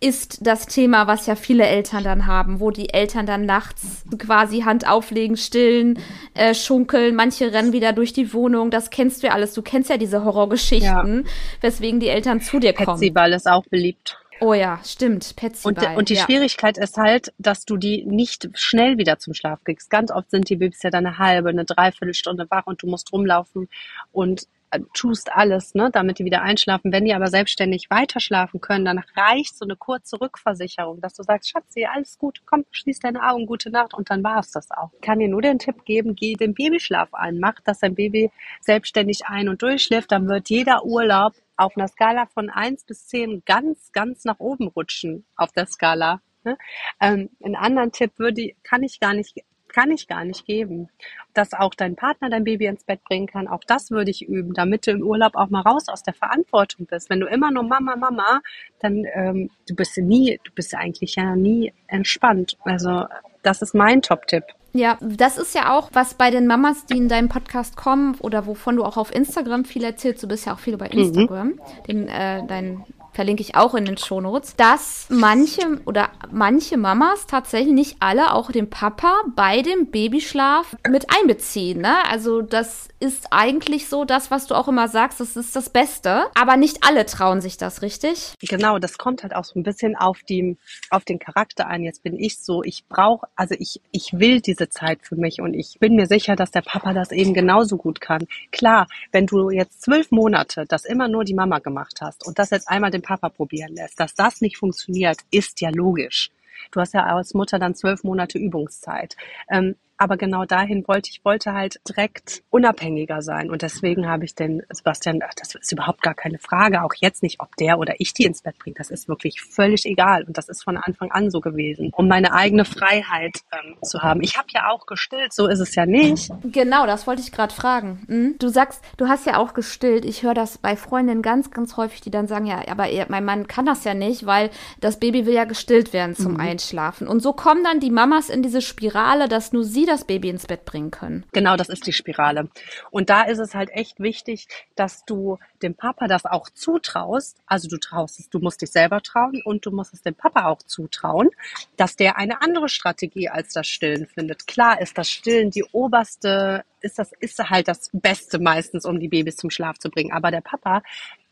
ist 0.00 0.46
das 0.46 0.66
Thema, 0.66 1.06
was 1.06 1.26
ja 1.26 1.34
viele 1.34 1.66
Eltern 1.66 2.04
dann 2.04 2.26
haben, 2.26 2.60
wo 2.60 2.70
die 2.70 2.90
Eltern 2.90 3.26
dann 3.26 3.46
nachts 3.46 4.04
quasi 4.18 4.60
Hand 4.60 4.88
auflegen, 4.88 5.36
stillen, 5.36 5.98
äh, 6.34 6.54
schunkeln, 6.54 7.16
manche 7.16 7.52
rennen 7.52 7.72
wieder 7.72 7.92
durch 7.92 8.12
die 8.12 8.32
Wohnung. 8.32 8.70
Das 8.70 8.90
kennst 8.90 9.22
du 9.22 9.26
ja 9.26 9.32
alles. 9.32 9.54
Du 9.54 9.62
kennst 9.62 9.90
ja 9.90 9.96
diese 9.96 10.24
Horrorgeschichten, 10.24 11.24
ja. 11.24 11.30
weswegen 11.60 11.98
die 11.98 12.08
Eltern 12.08 12.40
zu 12.40 12.60
dir 12.60 12.72
kommen. 12.72 12.98
Petsyball 13.00 13.32
ist 13.32 13.48
auch 13.48 13.64
beliebt. 13.66 14.16
Oh 14.40 14.54
ja, 14.54 14.80
stimmt. 14.84 15.34
Petsyball. 15.34 15.88
Und, 15.88 15.96
und 15.96 16.08
die 16.10 16.14
ja. 16.14 16.24
Schwierigkeit 16.24 16.78
ist 16.78 16.96
halt, 16.96 17.32
dass 17.38 17.64
du 17.64 17.76
die 17.76 18.04
nicht 18.04 18.48
schnell 18.54 18.98
wieder 18.98 19.18
zum 19.18 19.34
Schlaf 19.34 19.64
kriegst. 19.64 19.90
Ganz 19.90 20.12
oft 20.12 20.30
sind 20.30 20.48
die 20.48 20.56
Babys 20.56 20.82
ja 20.82 20.90
dann 20.90 21.06
eine 21.06 21.18
halbe, 21.18 21.48
eine 21.48 21.64
Dreiviertelstunde 21.64 22.46
wach 22.50 22.66
und 22.66 22.82
du 22.82 22.86
musst 22.86 23.12
rumlaufen 23.12 23.68
und 24.12 24.46
tust 24.92 25.32
alles, 25.32 25.74
ne, 25.74 25.90
damit 25.92 26.18
die 26.18 26.24
wieder 26.24 26.42
einschlafen. 26.42 26.92
Wenn 26.92 27.04
die 27.04 27.14
aber 27.14 27.28
selbstständig 27.28 27.90
weiter 27.90 28.20
schlafen 28.20 28.60
können, 28.60 28.84
dann 28.84 29.02
reicht 29.16 29.56
so 29.56 29.64
eine 29.64 29.76
kurze 29.76 30.20
Rückversicherung, 30.20 31.00
dass 31.00 31.14
du 31.14 31.22
sagst, 31.22 31.50
Schatzi, 31.50 31.86
alles 31.86 32.18
gut, 32.18 32.42
komm, 32.46 32.64
schließ 32.70 33.00
deine 33.00 33.22
Augen, 33.28 33.46
gute 33.46 33.70
Nacht 33.70 33.94
und 33.94 34.10
dann 34.10 34.22
war 34.22 34.40
es 34.40 34.50
das 34.50 34.70
auch. 34.70 34.90
Ich 34.94 35.00
kann 35.00 35.18
dir 35.18 35.28
nur 35.28 35.42
den 35.42 35.58
Tipp 35.58 35.84
geben, 35.84 36.14
geh 36.14 36.34
den 36.34 36.54
Babyschlaf 36.54 37.14
ein, 37.14 37.38
mach, 37.38 37.60
dass 37.60 37.80
dein 37.80 37.94
Baby 37.94 38.30
selbstständig 38.60 39.26
ein- 39.26 39.48
und 39.48 39.62
durchschläft, 39.62 40.12
dann 40.12 40.28
wird 40.28 40.50
jeder 40.50 40.84
Urlaub 40.84 41.34
auf 41.56 41.76
einer 41.76 41.88
Skala 41.88 42.26
von 42.26 42.50
eins 42.50 42.84
bis 42.84 43.06
zehn 43.06 43.42
ganz, 43.44 43.92
ganz 43.92 44.24
nach 44.24 44.38
oben 44.38 44.68
rutschen 44.68 45.24
auf 45.36 45.52
der 45.52 45.66
Skala. 45.66 46.20
Ne? 46.44 46.56
Ähm, 47.00 47.30
einen 47.42 47.56
anderen 47.56 47.92
Tipp 47.92 48.12
würde, 48.18 48.52
kann 48.62 48.82
ich 48.82 49.00
gar 49.00 49.14
nicht 49.14 49.44
kann 49.78 49.90
ich 49.92 50.08
gar 50.08 50.24
nicht 50.24 50.44
geben. 50.44 50.88
Dass 51.34 51.52
auch 51.52 51.74
dein 51.74 51.94
Partner 51.94 52.30
dein 52.30 52.44
Baby 52.44 52.66
ins 52.66 52.84
Bett 52.84 53.04
bringen 53.04 53.26
kann, 53.26 53.46
auch 53.46 53.62
das 53.66 53.90
würde 53.90 54.10
ich 54.10 54.26
üben, 54.26 54.54
damit 54.54 54.86
du 54.86 54.90
im 54.90 55.02
Urlaub 55.02 55.36
auch 55.36 55.50
mal 55.50 55.60
raus 55.60 55.88
aus 55.88 56.02
der 56.02 56.14
Verantwortung 56.14 56.86
bist. 56.86 57.10
Wenn 57.10 57.20
du 57.20 57.26
immer 57.26 57.50
nur 57.50 57.62
Mama, 57.62 57.94
Mama, 57.96 58.40
dann 58.80 59.04
ähm, 59.14 59.50
du 59.68 59.76
bist 59.76 59.96
nie, 59.98 60.40
du 60.42 60.52
bist 60.52 60.74
eigentlich 60.74 61.14
ja 61.14 61.36
nie 61.36 61.72
entspannt. 61.86 62.56
Also 62.64 63.04
das 63.42 63.62
ist 63.62 63.74
mein 63.74 64.02
Top-Tipp. 64.02 64.44
Ja, 64.72 64.98
das 65.00 65.38
ist 65.38 65.54
ja 65.54 65.72
auch, 65.76 65.90
was 65.92 66.14
bei 66.14 66.30
den 66.30 66.46
Mamas, 66.46 66.84
die 66.86 66.98
in 66.98 67.08
deinem 67.08 67.28
Podcast 67.28 67.76
kommen 67.76 68.16
oder 68.20 68.46
wovon 68.46 68.76
du 68.76 68.84
auch 68.84 68.96
auf 68.96 69.14
Instagram 69.14 69.64
viel 69.64 69.84
erzählst, 69.84 70.22
du 70.22 70.28
bist 70.28 70.46
ja 70.46 70.54
auch 70.54 70.58
viel 70.58 70.76
bei 70.76 70.88
mhm. 70.92 70.98
Instagram, 70.98 71.46
mhm. 71.46 71.60
den, 71.86 72.08
äh, 72.08 72.46
dein 72.46 72.84
verlinke 73.18 73.42
ich 73.42 73.56
auch 73.56 73.74
in 73.74 73.84
den 73.84 73.96
Shownotes, 73.96 74.54
dass 74.54 75.08
manche 75.08 75.80
oder 75.86 76.10
manche 76.30 76.76
Mamas 76.76 77.26
tatsächlich 77.26 77.74
nicht 77.74 77.96
alle 77.98 78.32
auch 78.32 78.52
den 78.52 78.70
Papa 78.70 79.12
bei 79.34 79.60
dem 79.60 79.90
Babyschlaf 79.90 80.76
mit 80.88 81.06
einbeziehen. 81.12 81.80
Ne? 81.80 81.96
Also 82.08 82.42
das 82.42 82.86
ist 83.00 83.26
eigentlich 83.32 83.88
so 83.88 84.04
das, 84.04 84.30
was 84.30 84.46
du 84.46 84.54
auch 84.54 84.68
immer 84.68 84.86
sagst, 84.86 85.18
das 85.18 85.36
ist 85.36 85.56
das 85.56 85.70
Beste. 85.70 86.26
Aber 86.34 86.56
nicht 86.56 86.84
alle 86.86 87.06
trauen 87.06 87.40
sich 87.40 87.56
das, 87.56 87.82
richtig? 87.82 88.34
Genau, 88.40 88.78
das 88.78 88.98
kommt 88.98 89.24
halt 89.24 89.34
auch 89.34 89.44
so 89.44 89.58
ein 89.58 89.62
bisschen 89.62 89.96
auf, 89.96 90.22
die, 90.22 90.56
auf 90.90 91.04
den 91.04 91.18
Charakter 91.18 91.66
ein. 91.66 91.82
Jetzt 91.82 92.04
bin 92.04 92.16
ich 92.18 92.38
so, 92.38 92.62
ich 92.62 92.86
brauche, 92.88 93.26
also 93.34 93.54
ich, 93.58 93.80
ich 93.90 94.12
will 94.12 94.40
diese 94.40 94.68
Zeit 94.68 95.00
für 95.02 95.16
mich 95.16 95.40
und 95.40 95.54
ich 95.54 95.78
bin 95.80 95.96
mir 95.96 96.06
sicher, 96.06 96.36
dass 96.36 96.50
der 96.50 96.62
Papa 96.62 96.92
das 96.92 97.10
eben 97.10 97.34
genauso 97.34 97.76
gut 97.76 98.00
kann. 98.00 98.26
Klar, 98.52 98.86
wenn 99.10 99.26
du 99.26 99.50
jetzt 99.50 99.82
zwölf 99.82 100.10
Monate 100.10 100.64
das 100.68 100.84
immer 100.84 101.08
nur 101.08 101.24
die 101.24 101.34
Mama 101.34 101.58
gemacht 101.58 101.98
hast 102.00 102.26
und 102.26 102.38
das 102.38 102.50
jetzt 102.50 102.68
einmal 102.68 102.90
den 102.90 103.02
Papa 103.08 103.30
probieren 103.30 103.74
lässt. 103.74 103.98
Dass 103.98 104.14
das 104.14 104.42
nicht 104.42 104.58
funktioniert, 104.58 105.20
ist 105.30 105.62
ja 105.62 105.70
logisch. 105.70 106.30
Du 106.70 106.80
hast 106.80 106.92
ja 106.92 107.04
als 107.04 107.32
Mutter 107.32 107.58
dann 107.58 107.74
zwölf 107.74 108.04
Monate 108.04 108.38
Übungszeit. 108.38 109.16
Ähm, 109.50 109.76
aber 109.98 110.16
genau 110.16 110.44
dahin 110.44 110.86
wollte 110.86 111.10
ich, 111.10 111.24
wollte 111.24 111.52
halt 111.52 111.80
direkt 111.88 112.42
unabhängiger 112.50 113.20
sein. 113.20 113.50
Und 113.50 113.62
deswegen 113.62 114.08
habe 114.08 114.24
ich 114.24 114.34
den 114.34 114.62
Sebastian, 114.70 115.20
ach, 115.26 115.34
das 115.34 115.54
ist 115.56 115.72
überhaupt 115.72 116.02
gar 116.02 116.14
keine 116.14 116.38
Frage, 116.38 116.82
auch 116.82 116.94
jetzt 116.96 117.22
nicht, 117.22 117.40
ob 117.40 117.56
der 117.56 117.78
oder 117.78 117.94
ich 117.98 118.14
die 118.14 118.24
ins 118.24 118.42
Bett 118.42 118.56
bringt. 118.58 118.78
Das 118.78 118.90
ist 118.90 119.08
wirklich 119.08 119.42
völlig 119.42 119.84
egal. 119.86 120.22
Und 120.22 120.38
das 120.38 120.48
ist 120.48 120.62
von 120.62 120.76
Anfang 120.76 121.10
an 121.10 121.30
so 121.30 121.40
gewesen, 121.40 121.90
um 121.94 122.06
meine 122.06 122.32
eigene 122.32 122.64
Freiheit 122.64 123.40
ähm, 123.52 123.76
zu 123.82 124.00
haben. 124.00 124.22
Ich 124.22 124.38
habe 124.38 124.46
ja 124.52 124.68
auch 124.70 124.86
gestillt, 124.86 125.32
so 125.32 125.48
ist 125.48 125.60
es 125.60 125.74
ja 125.74 125.84
nicht. 125.84 126.30
Genau, 126.44 126.86
das 126.86 127.06
wollte 127.06 127.22
ich 127.22 127.32
gerade 127.32 127.52
fragen. 127.52 128.04
Mhm. 128.06 128.36
Du 128.38 128.48
sagst, 128.48 128.82
du 128.96 129.08
hast 129.08 129.26
ja 129.26 129.36
auch 129.36 129.52
gestillt. 129.52 130.04
Ich 130.04 130.22
höre 130.22 130.34
das 130.34 130.58
bei 130.58 130.76
Freundinnen 130.76 131.22
ganz, 131.22 131.50
ganz 131.50 131.76
häufig, 131.76 132.00
die 132.02 132.10
dann 132.10 132.28
sagen, 132.28 132.46
ja, 132.46 132.62
aber 132.68 132.86
mein 133.08 133.24
Mann 133.24 133.48
kann 133.48 133.66
das 133.66 133.82
ja 133.82 133.94
nicht, 133.94 134.26
weil 134.26 134.50
das 134.80 135.00
Baby 135.00 135.26
will 135.26 135.34
ja 135.34 135.44
gestillt 135.44 135.92
werden 135.92 136.14
zum 136.14 136.34
mhm. 136.34 136.40
Einschlafen. 136.40 137.08
Und 137.08 137.20
so 137.20 137.32
kommen 137.32 137.64
dann 137.64 137.80
die 137.80 137.90
Mamas 137.90 138.30
in 138.30 138.42
diese 138.42 138.60
Spirale, 138.60 139.28
dass 139.28 139.52
nur 139.52 139.64
sie 139.64 139.87
das 139.88 140.04
Baby 140.04 140.28
ins 140.28 140.46
Bett 140.46 140.64
bringen 140.64 140.90
können. 140.90 141.26
Genau, 141.32 141.56
das 141.56 141.68
ist 141.68 141.86
die 141.86 141.92
Spirale. 141.92 142.48
Und 142.90 143.10
da 143.10 143.22
ist 143.22 143.38
es 143.38 143.54
halt 143.54 143.70
echt 143.70 144.00
wichtig, 144.00 144.48
dass 144.76 145.04
du 145.04 145.38
dem 145.62 145.74
Papa 145.74 146.06
das 146.06 146.24
auch 146.24 146.48
zutraust. 146.50 147.38
Also 147.46 147.68
du 147.68 147.78
traust 147.78 148.20
es, 148.20 148.30
du 148.30 148.38
musst 148.38 148.62
dich 148.62 148.70
selber 148.70 149.02
trauen 149.02 149.42
und 149.44 149.66
du 149.66 149.70
musst 149.70 149.94
es 149.94 150.02
dem 150.02 150.14
Papa 150.14 150.46
auch 150.46 150.62
zutrauen, 150.62 151.30
dass 151.76 151.96
der 151.96 152.16
eine 152.16 152.42
andere 152.42 152.68
Strategie 152.68 153.28
als 153.28 153.52
das 153.52 153.66
Stillen 153.66 154.06
findet. 154.06 154.46
Klar 154.46 154.80
ist 154.80 154.96
das 154.98 155.10
Stillen 155.10 155.50
die 155.50 155.64
oberste, 155.72 156.64
ist 156.80 156.98
das, 156.98 157.12
ist 157.20 157.38
halt 157.38 157.68
das 157.68 157.90
Beste 157.92 158.38
meistens, 158.38 158.84
um 158.84 159.00
die 159.00 159.08
Babys 159.08 159.36
zum 159.36 159.50
Schlaf 159.50 159.78
zu 159.78 159.90
bringen. 159.90 160.12
Aber 160.12 160.30
der 160.30 160.40
Papa 160.40 160.82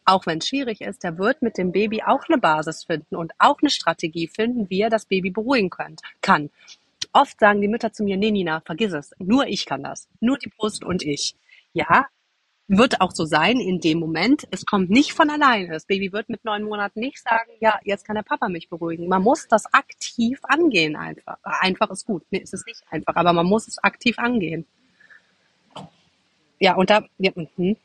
auch 0.07 0.25
wenn 0.25 0.39
es 0.39 0.49
schwierig 0.49 0.81
ist, 0.81 1.03
der 1.03 1.19
wird 1.19 1.43
mit 1.43 1.59
dem 1.59 1.73
Baby 1.73 2.03
auch 2.03 2.29
eine 2.29 2.39
Basis 2.39 2.85
finden 2.85 3.17
und 3.17 3.33
auch 3.39 3.59
eine 3.61 3.71
Strategie 3.71 4.29
finden, 4.29 4.71
wie 4.71 4.81
er 4.81 4.91
das 4.91 5.07
Baby 5.07 5.31
beruhigen 5.31 5.69
könnt, 5.69 6.01
kann. 6.23 6.51
Oft 7.17 7.41
sagen 7.41 7.63
die 7.63 7.69
Mütter 7.69 7.95
zu 7.95 8.05
mir, 8.05 8.19
nee, 8.19 8.31
Nina, 8.31 8.61
vergiss 8.61 8.93
es. 8.93 9.15
Nur 9.19 9.47
ich 9.47 9.65
kann 9.65 9.83
das. 9.83 10.07
Nur 10.21 10.37
die 10.37 10.51
Brust 10.51 10.85
und 10.85 11.03
ich. 11.03 11.35
Ja, 11.73 12.09
wird 12.69 13.01
auch 13.01 13.11
so 13.11 13.25
sein 13.25 13.59
in 13.59 13.81
dem 13.81 14.01
Moment. 14.01 14.47
Es 14.51 14.67
kommt 14.67 14.91
nicht 14.91 15.15
von 15.15 15.31
alleine. 15.31 15.69
Das 15.73 15.87
Baby 15.87 16.13
wird 16.13 16.29
mit 16.29 16.45
neun 16.45 16.65
Monaten 16.65 17.01
nicht 17.01 17.19
sagen, 17.23 17.51
ja, 17.59 17.81
jetzt 17.85 18.05
kann 18.05 18.17
der 18.17 18.23
Papa 18.23 18.51
mich 18.51 18.69
beruhigen. 18.69 19.09
Man 19.09 19.23
muss 19.23 19.49
das 19.49 19.65
aktiv 19.73 20.41
angehen 20.43 20.95
einfach. 20.95 21.39
Einfach 21.43 21.89
ist 21.91 22.05
gut. 22.05 22.23
Nee, 22.31 22.41
ist 22.41 22.53
es 22.53 22.67
nicht 22.67 22.83
einfach, 22.91 23.17
aber 23.17 23.33
man 23.33 23.47
muss 23.47 23.67
es 23.67 23.83
aktiv 23.83 24.19
angehen. 24.19 24.67
Ja, 26.59 26.75
und 26.75 26.91
da, 26.91 27.03
ja, 27.17 27.33
hm. 27.35 27.77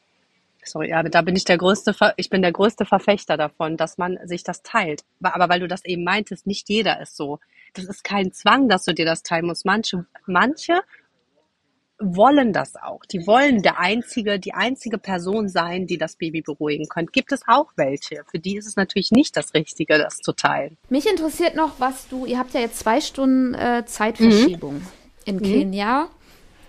Sorry, 0.63 0.89
ja, 0.89 1.02
da 1.04 1.22
bin 1.22 1.38
ich 1.38 1.46
der 1.46 1.58
größte, 1.58 1.96
ich 2.17 2.30
bin 2.30 2.41
der 2.41 2.52
größte 2.52 2.84
Verfechter 2.84 3.38
davon, 3.38 3.78
dass 3.78 3.98
man 3.98 4.20
sich 4.26 4.44
das 4.44 4.62
teilt. 4.62 5.06
Aber 5.22 5.48
weil 5.48 5.62
du 5.62 5.70
das 5.70 5.86
eben 5.86 6.04
meintest, 6.04 6.46
nicht 6.46 6.67
jeder 6.67 7.00
ist 7.00 7.15
so. 7.15 7.39
Das 7.74 7.86
ist 7.86 8.04
kein 8.04 8.32
Zwang, 8.32 8.68
dass 8.68 8.84
du 8.84 8.94
dir 8.94 9.06
das 9.06 9.24
teilen 9.24 9.46
musst. 9.46 9.66
Manche, 9.66 10.06
manche 10.26 10.82
wollen 12.02 12.52
das 12.52 12.76
auch. 12.76 13.06
Die 13.06 13.26
wollen 13.28 13.62
der 13.62 13.80
einzige, 13.80 14.40
die 14.40 14.54
einzige 14.54 14.98
Person 14.98 15.48
sein, 15.48 15.86
die 15.86 15.98
das 15.98 16.16
Baby 16.16 16.42
beruhigen 16.42 16.88
können. 16.88 17.08
Gibt 17.12 17.32
es 17.32 17.42
auch 17.48 17.72
welche? 17.76 18.24
Für 18.30 18.40
die 18.40 18.58
ist 18.58 18.68
es 18.68 18.76
natürlich 18.76 19.12
nicht 19.12 19.38
das 19.38 19.54
Richtige, 19.54 19.98
das 19.98 20.18
zu 20.18 20.34
teilen. 20.34 20.78
Mich 20.90 21.08
interessiert 21.08 21.56
noch, 21.56 21.80
was 21.80 22.08
du, 22.08 22.26
ihr 22.26 22.40
habt 22.40 22.54
ja 22.54 22.60
jetzt 22.60 22.80
zwei 22.80 23.02
Stunden 23.02 23.54
äh, 23.54 23.84
Zeitverschiebung 23.86 24.76
mhm. 24.76 24.88
in 25.26 25.36
mhm. 25.38 25.44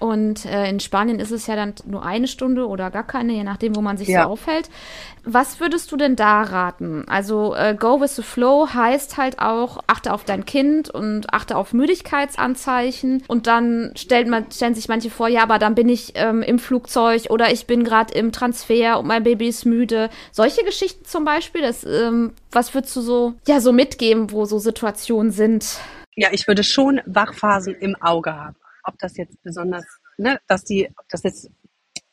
Und 0.03 0.47
äh, 0.47 0.69
in 0.69 0.81
Spanien 0.81 1.21
ist 1.21 1.31
es 1.31 1.47
ja 1.47 1.55
dann 1.55 1.75
nur 1.87 2.05
eine 2.05 2.27
Stunde 2.27 2.67
oder 2.67 2.91
gar 2.91 3.07
keine, 3.07 3.35
je 3.35 3.45
nachdem, 3.45 3.77
wo 3.77 3.83
man 3.83 3.97
sich 3.97 4.09
ja. 4.09 4.25
so 4.25 4.31
aufhält. 4.31 4.69
Was 5.23 5.61
würdest 5.61 5.93
du 5.93 5.97
denn 5.97 6.17
da 6.17 6.43
raten? 6.43 7.05
Also 7.07 7.55
äh, 7.55 7.77
Go 7.79 8.01
with 8.01 8.17
the 8.17 8.23
Flow 8.23 8.67
heißt 8.75 9.17
halt 9.17 9.38
auch, 9.38 9.79
achte 9.87 10.12
auf 10.12 10.25
dein 10.25 10.45
Kind 10.45 10.91
und 10.91 11.33
achte 11.33 11.57
auf 11.57 11.73
Müdigkeitsanzeichen. 11.73 13.23
Und 13.29 13.47
dann 13.47 13.93
stellt 13.95 14.27
man, 14.27 14.51
stellen 14.51 14.75
sich 14.75 14.88
manche 14.88 15.09
vor, 15.09 15.29
ja, 15.29 15.45
aber 15.45 15.61
dann 15.61 15.77
bin 15.77 15.88
ich 15.88 16.15
ähm, 16.17 16.43
im 16.43 16.59
Flugzeug 16.59 17.31
oder 17.31 17.53
ich 17.53 17.69
bin 17.69 17.85
gerade 17.85 18.12
im 18.12 18.33
Transfer 18.33 18.99
und 18.99 19.07
mein 19.07 19.23
Baby 19.23 19.47
ist 19.47 19.67
müde. 19.67 20.11
Solche 20.33 20.65
Geschichten 20.65 21.05
zum 21.05 21.25
Beispiel, 21.25 21.62
das, 21.62 21.85
ähm, 21.85 22.33
was 22.51 22.75
würdest 22.75 22.97
du 22.97 23.03
so, 23.03 23.35
ja, 23.47 23.61
so 23.61 23.71
mitgeben, 23.73 24.33
wo 24.33 24.47
so 24.47 24.59
Situationen 24.59 25.31
sind? 25.31 25.79
Ja, 26.17 26.31
ich 26.33 26.49
würde 26.49 26.65
schon 26.65 27.01
Wachphasen 27.07 27.77
im 27.77 27.95
Auge 28.03 28.35
haben 28.35 28.57
ob 28.85 28.99
das 28.99 29.16
jetzt 29.16 29.42
besonders, 29.42 29.85
ne, 30.18 30.40
dass 30.47 30.64
die, 30.64 30.88
ob 30.88 31.09
das 31.09 31.23
jetzt 31.23 31.51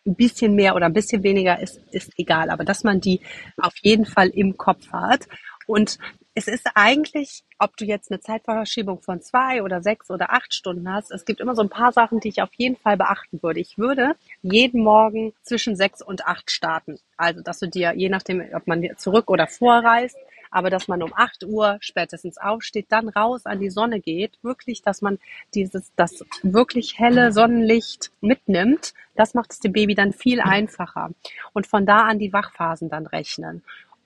ein 0.05 0.15
bisschen 0.15 0.55
mehr 0.55 0.75
oder 0.75 0.85
ein 0.85 0.93
bisschen 0.93 1.23
weniger 1.23 1.59
ist, 1.59 1.79
ist 1.91 2.11
egal, 2.17 2.49
aber 2.49 2.63
dass 2.63 2.83
man 2.83 2.99
die 2.99 3.21
auf 3.57 3.73
jeden 3.81 4.05
Fall 4.05 4.29
im 4.29 4.57
Kopf 4.57 4.91
hat. 4.91 5.27
Und 5.67 5.99
es 6.33 6.47
ist 6.47 6.67
eigentlich, 6.73 7.43
ob 7.57 7.75
du 7.75 7.85
jetzt 7.85 8.09
eine 8.09 8.21
Zeitverschiebung 8.21 9.01
von 9.01 9.21
zwei 9.21 9.61
oder 9.61 9.81
sechs 9.81 10.09
oder 10.09 10.31
acht 10.31 10.53
Stunden 10.53 10.91
hast, 10.91 11.11
es 11.11 11.25
gibt 11.25 11.41
immer 11.41 11.53
so 11.53 11.61
ein 11.61 11.69
paar 11.69 11.91
Sachen, 11.91 12.21
die 12.21 12.29
ich 12.29 12.41
auf 12.41 12.53
jeden 12.55 12.77
Fall 12.77 12.97
beachten 12.97 13.43
würde. 13.43 13.59
Ich 13.59 13.77
würde 13.77 14.15
jeden 14.41 14.81
Morgen 14.81 15.33
zwischen 15.41 15.75
sechs 15.75 16.01
und 16.01 16.25
acht 16.25 16.49
starten. 16.49 16.97
Also, 17.17 17.41
dass 17.41 17.59
du 17.59 17.67
dir, 17.67 17.93
je 17.95 18.09
nachdem, 18.09 18.41
ob 18.53 18.67
man 18.67 18.87
zurück 18.97 19.29
oder 19.29 19.47
vorreist, 19.47 20.17
aber 20.51 20.69
dass 20.69 20.87
man 20.87 21.03
um 21.03 21.13
8 21.13 21.43
Uhr 21.45 21.77
spätestens 21.79 22.37
aufsteht, 22.37 22.87
dann 22.89 23.09
raus 23.09 23.45
an 23.45 23.59
die 23.59 23.69
Sonne 23.69 23.99
geht, 23.99 24.37
wirklich, 24.41 24.81
dass 24.81 25.01
man 25.01 25.19
dieses, 25.53 25.91
das 25.95 26.25
wirklich 26.43 26.97
helle 26.99 27.31
Sonnenlicht 27.31 28.11
mitnimmt, 28.21 28.93
das 29.15 29.33
macht 29.33 29.51
es 29.51 29.59
dem 29.59 29.73
Baby 29.73 29.95
dann 29.95 30.13
viel 30.13 30.39
einfacher. 30.41 31.11
Und 31.53 31.67
von 31.67 31.85
da 31.85 32.01
an 32.01 32.19
die 32.19 32.33
Wachphasen 32.33 32.89
dann 32.89 33.05
rechnen. 33.05 33.63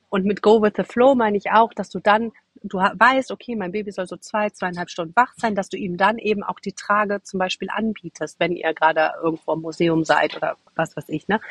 Und 0.10 0.26
mit 0.26 0.44
Go 0.44 0.62
with 0.62 0.74
the 0.78 0.84
Flow 0.84 1.16
meine 1.16 1.38
ich 1.38 1.50
auch, 1.50 1.74
dass 1.74 1.90
du 1.90 2.00
dann, 2.00 2.34
du 2.62 2.78
weißt, 2.78 3.32
okay, 3.32 3.56
mein 3.56 3.72
Baby 3.72 3.92
soll 3.92 4.06
so 4.06 4.16
zwei, 4.16 4.52
zweieinhalb 4.52 4.92
Stunden 4.92 5.16
wach 5.16 5.34
sein, 5.38 5.56
dass 5.56 5.70
du 5.70 5.78
ihm 5.78 5.98
dann 5.98 6.20
eben 6.20 6.44
auch 6.44 6.60
die 6.60 6.74
Trage 6.74 7.24
zum 7.24 7.40
Beispiel 7.40 7.70
anbietest, 7.72 8.40
wenn 8.40 8.52
ihr 8.52 8.76
gerade 8.76 9.14
irgendwo 9.24 9.54
im 9.54 9.62
Museum 9.62 10.04
seid 10.04 10.36
oder 10.38 10.58
was 10.76 10.96
weiß 10.96 11.10
ich, 11.10 11.28
ne? 11.28 11.42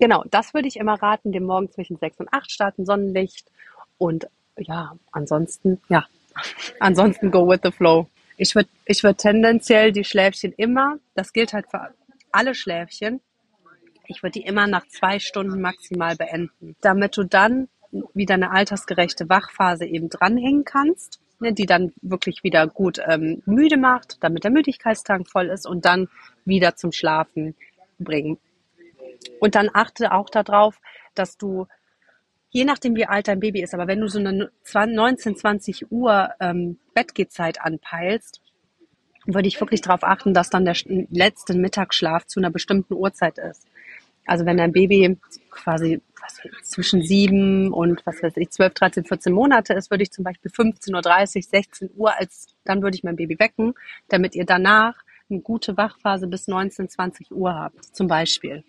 Genau, 0.00 0.24
das 0.30 0.54
würde 0.54 0.68
ich 0.68 0.78
immer 0.78 0.94
raten, 0.94 1.32
den 1.32 1.44
Morgen 1.44 1.70
zwischen 1.70 1.98
sechs 1.98 2.18
und 2.18 2.32
acht 2.32 2.50
starten, 2.50 2.86
Sonnenlicht 2.86 3.50
und 3.98 4.28
ja, 4.56 4.96
ansonsten, 5.12 5.80
ja, 5.88 6.06
ansonsten 6.80 7.30
go 7.30 7.48
with 7.48 7.60
the 7.62 7.70
flow. 7.70 8.08
Ich 8.36 8.54
würde 8.54 8.68
ich 8.84 9.02
würd 9.02 9.18
tendenziell 9.18 9.92
die 9.92 10.04
Schläfchen 10.04 10.52
immer, 10.52 10.96
das 11.14 11.32
gilt 11.32 11.52
halt 11.52 11.66
für 11.70 11.92
alle 12.30 12.54
Schläfchen, 12.54 13.20
ich 14.06 14.22
würde 14.22 14.40
die 14.40 14.46
immer 14.46 14.66
nach 14.66 14.86
zwei 14.88 15.18
Stunden 15.18 15.60
maximal 15.60 16.16
beenden, 16.16 16.76
damit 16.80 17.16
du 17.16 17.24
dann 17.24 17.68
wieder 18.14 18.34
eine 18.34 18.50
altersgerechte 18.50 19.28
Wachphase 19.28 19.84
eben 19.86 20.08
dranhängen 20.08 20.64
kannst, 20.64 21.20
ne, 21.40 21.52
die 21.52 21.66
dann 21.66 21.92
wirklich 22.02 22.42
wieder 22.42 22.66
gut 22.66 23.00
ähm, 23.06 23.42
müde 23.46 23.76
macht, 23.76 24.16
damit 24.20 24.44
der 24.44 24.50
Müdigkeitstank 24.50 25.28
voll 25.28 25.46
ist 25.48 25.66
und 25.66 25.84
dann 25.84 26.08
wieder 26.44 26.76
zum 26.76 26.92
Schlafen 26.92 27.54
bringen. 27.98 28.38
Und 29.40 29.54
dann 29.54 29.70
achte 29.72 30.12
auch 30.12 30.30
darauf, 30.30 30.80
dass 31.14 31.36
du 31.36 31.66
je 32.58 32.64
nachdem, 32.64 32.96
wie 32.96 33.06
alt 33.06 33.28
dein 33.28 33.38
Baby 33.38 33.62
ist, 33.62 33.72
aber 33.72 33.86
wenn 33.86 34.00
du 34.00 34.08
so 34.08 34.18
eine 34.18 34.50
19, 34.74 35.36
20 35.36 35.92
Uhr 35.92 36.30
ähm, 36.40 36.78
Bettgehzeit 36.92 37.60
anpeilst, 37.60 38.40
würde 39.26 39.46
ich 39.46 39.60
wirklich 39.60 39.80
darauf 39.80 40.02
achten, 40.02 40.34
dass 40.34 40.50
dann 40.50 40.64
der 40.64 40.74
letzte 41.10 41.56
Mittagsschlaf 41.56 42.26
zu 42.26 42.40
einer 42.40 42.50
bestimmten 42.50 42.94
Uhrzeit 42.94 43.38
ist. 43.38 43.64
Also 44.26 44.44
wenn 44.44 44.56
dein 44.56 44.72
Baby 44.72 45.16
quasi 45.52 46.00
was, 46.20 46.40
zwischen 46.68 47.02
sieben 47.02 47.72
und 47.72 48.04
was 48.04 48.20
weiß 48.24 48.36
ich, 48.36 48.50
12, 48.50 48.74
13, 48.74 49.04
14 49.04 49.32
Monate 49.32 49.74
ist, 49.74 49.92
würde 49.92 50.02
ich 50.02 50.10
zum 50.10 50.24
Beispiel 50.24 50.50
15.30 50.50 51.36
Uhr, 51.36 51.42
16 51.42 51.90
Uhr 51.94 52.18
als, 52.18 52.48
dann 52.64 52.82
würde 52.82 52.96
ich 52.96 53.04
mein 53.04 53.14
Baby 53.14 53.38
wecken, 53.38 53.74
damit 54.08 54.34
ihr 54.34 54.44
danach 54.44 54.96
eine 55.30 55.40
gute 55.40 55.76
Wachphase 55.76 56.26
bis 56.26 56.48
19, 56.48 56.88
20 56.88 57.30
Uhr 57.30 57.54
habt, 57.54 57.84
zum 57.84 58.08
Beispiel 58.08 58.64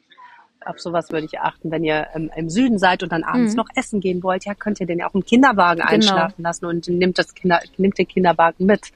auf 0.66 0.80
sowas 0.80 1.12
würde 1.12 1.26
ich 1.26 1.40
achten. 1.40 1.72
Wenn 1.72 1.84
ihr 1.84 2.08
ähm, 2.14 2.30
im 2.36 2.50
Süden 2.50 2.80
seid 2.80 3.04
und 3.04 3.12
dann 3.12 3.24
abends 3.24 3.54
mhm. 3.54 3.58
noch 3.58 3.70
essen 3.76 4.00
gehen 4.02 4.24
wollt, 4.24 4.46
ja, 4.46 4.54
könnt 4.54 4.80
ihr 4.80 4.86
den 4.86 5.00
ja 5.00 5.10
auch 5.10 5.16
im 5.16 5.26
Kinderwagen 5.26 5.80
genau. 5.80 5.92
einschlafen 5.92 6.44
lassen 6.44 6.66
und 6.66 6.88
nimmt 6.88 7.18
das 7.18 7.34
Kinder, 7.34 7.62
nimmt 7.78 7.98
den 7.98 8.08
Kinderwagen 8.08 8.66
mit. 8.66 8.92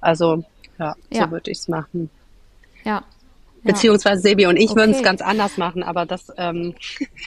Also, 0.00 0.44
ja, 0.78 0.94
so 1.10 1.20
ja. 1.20 1.30
würde 1.30 1.50
ich 1.50 1.58
es 1.58 1.68
machen. 1.68 2.10
Ja. 2.84 3.04
Beziehungsweise 3.62 4.22
Sebi 4.22 4.46
und 4.46 4.56
ich 4.56 4.70
okay. 4.70 4.80
würden 4.80 4.94
es 4.94 5.02
ganz 5.02 5.20
anders 5.20 5.56
machen, 5.56 5.82
aber 5.82 6.06
das, 6.06 6.32
ähm, 6.36 6.74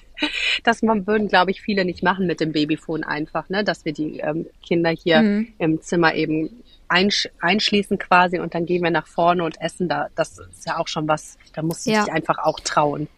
das 0.63 0.82
würden, 0.82 1.28
glaube 1.28 1.52
ich, 1.52 1.62
viele 1.62 1.84
nicht 1.84 2.02
machen 2.02 2.28
mit 2.28 2.39
dem 2.39 2.54
Babyphone 2.54 3.04
einfach, 3.04 3.49
ne? 3.49 3.65
Dass 3.65 3.84
wir 3.84 3.91
die 3.91 4.19
ähm, 4.19 4.45
Kinder 4.65 4.89
hier 4.89 5.21
mhm. 5.21 5.47
im 5.58 5.82
Zimmer 5.82 6.15
eben 6.15 6.63
einsch 6.88 7.28
einschließen 7.41 7.97
quasi 7.97 8.39
und 8.39 8.56
dann 8.56 8.65
gehen 8.65 8.84
wir 8.84 8.89
nach 8.89 9.08
vorne 9.08 9.43
und 9.43 9.60
essen 9.62 9.89
da. 9.89 10.08
Das 10.15 10.39
ist 10.39 10.65
ja 10.65 10.78
auch 10.78 10.88
schon 10.88 11.08
was, 11.08 11.38
da 11.54 11.62
musst 11.62 11.86
du 11.86 11.91
ja. 11.91 12.06
dich 12.06 12.13
einfach 12.13 12.38
auch 12.38 12.60
trauen. 12.62 13.10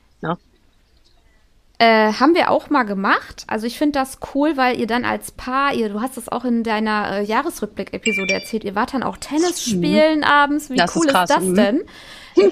Äh, 1.82 2.13
haben 2.13 2.36
wir 2.36 2.52
auch 2.52 2.70
mal 2.70 2.84
gemacht. 2.84 3.44
Also 3.48 3.65
ich 3.65 3.80
finde 3.80 3.98
das 3.98 4.20
cool, 4.36 4.56
weil 4.56 4.80
ihr 4.80 4.86
dann 4.86 5.04
als 5.04 5.32
Paar, 5.32 5.74
ihr, 5.74 5.89
du 5.89 6.00
hast 6.00 6.15
das 6.15 6.30
auch 6.30 6.46
in 6.46 6.62
deiner 6.63 7.12
äh, 7.12 7.24
Jahresrückblick-Episode 7.24 8.36
erzählt, 8.36 8.63
ihr 8.63 8.76
wart 8.76 8.94
dann 8.94 9.02
auch 9.02 9.17
Tennis 9.17 9.65
mhm. 9.65 9.72
spielen 9.72 10.17
mhm. 10.20 10.24
abends. 10.26 10.70
Wie 10.70 10.76
das 10.76 10.96
cool 10.96 11.08
ist, 11.08 11.15
ist 11.15 11.30
das 11.32 11.44
mhm. 11.44 11.56
denn? 11.56 11.82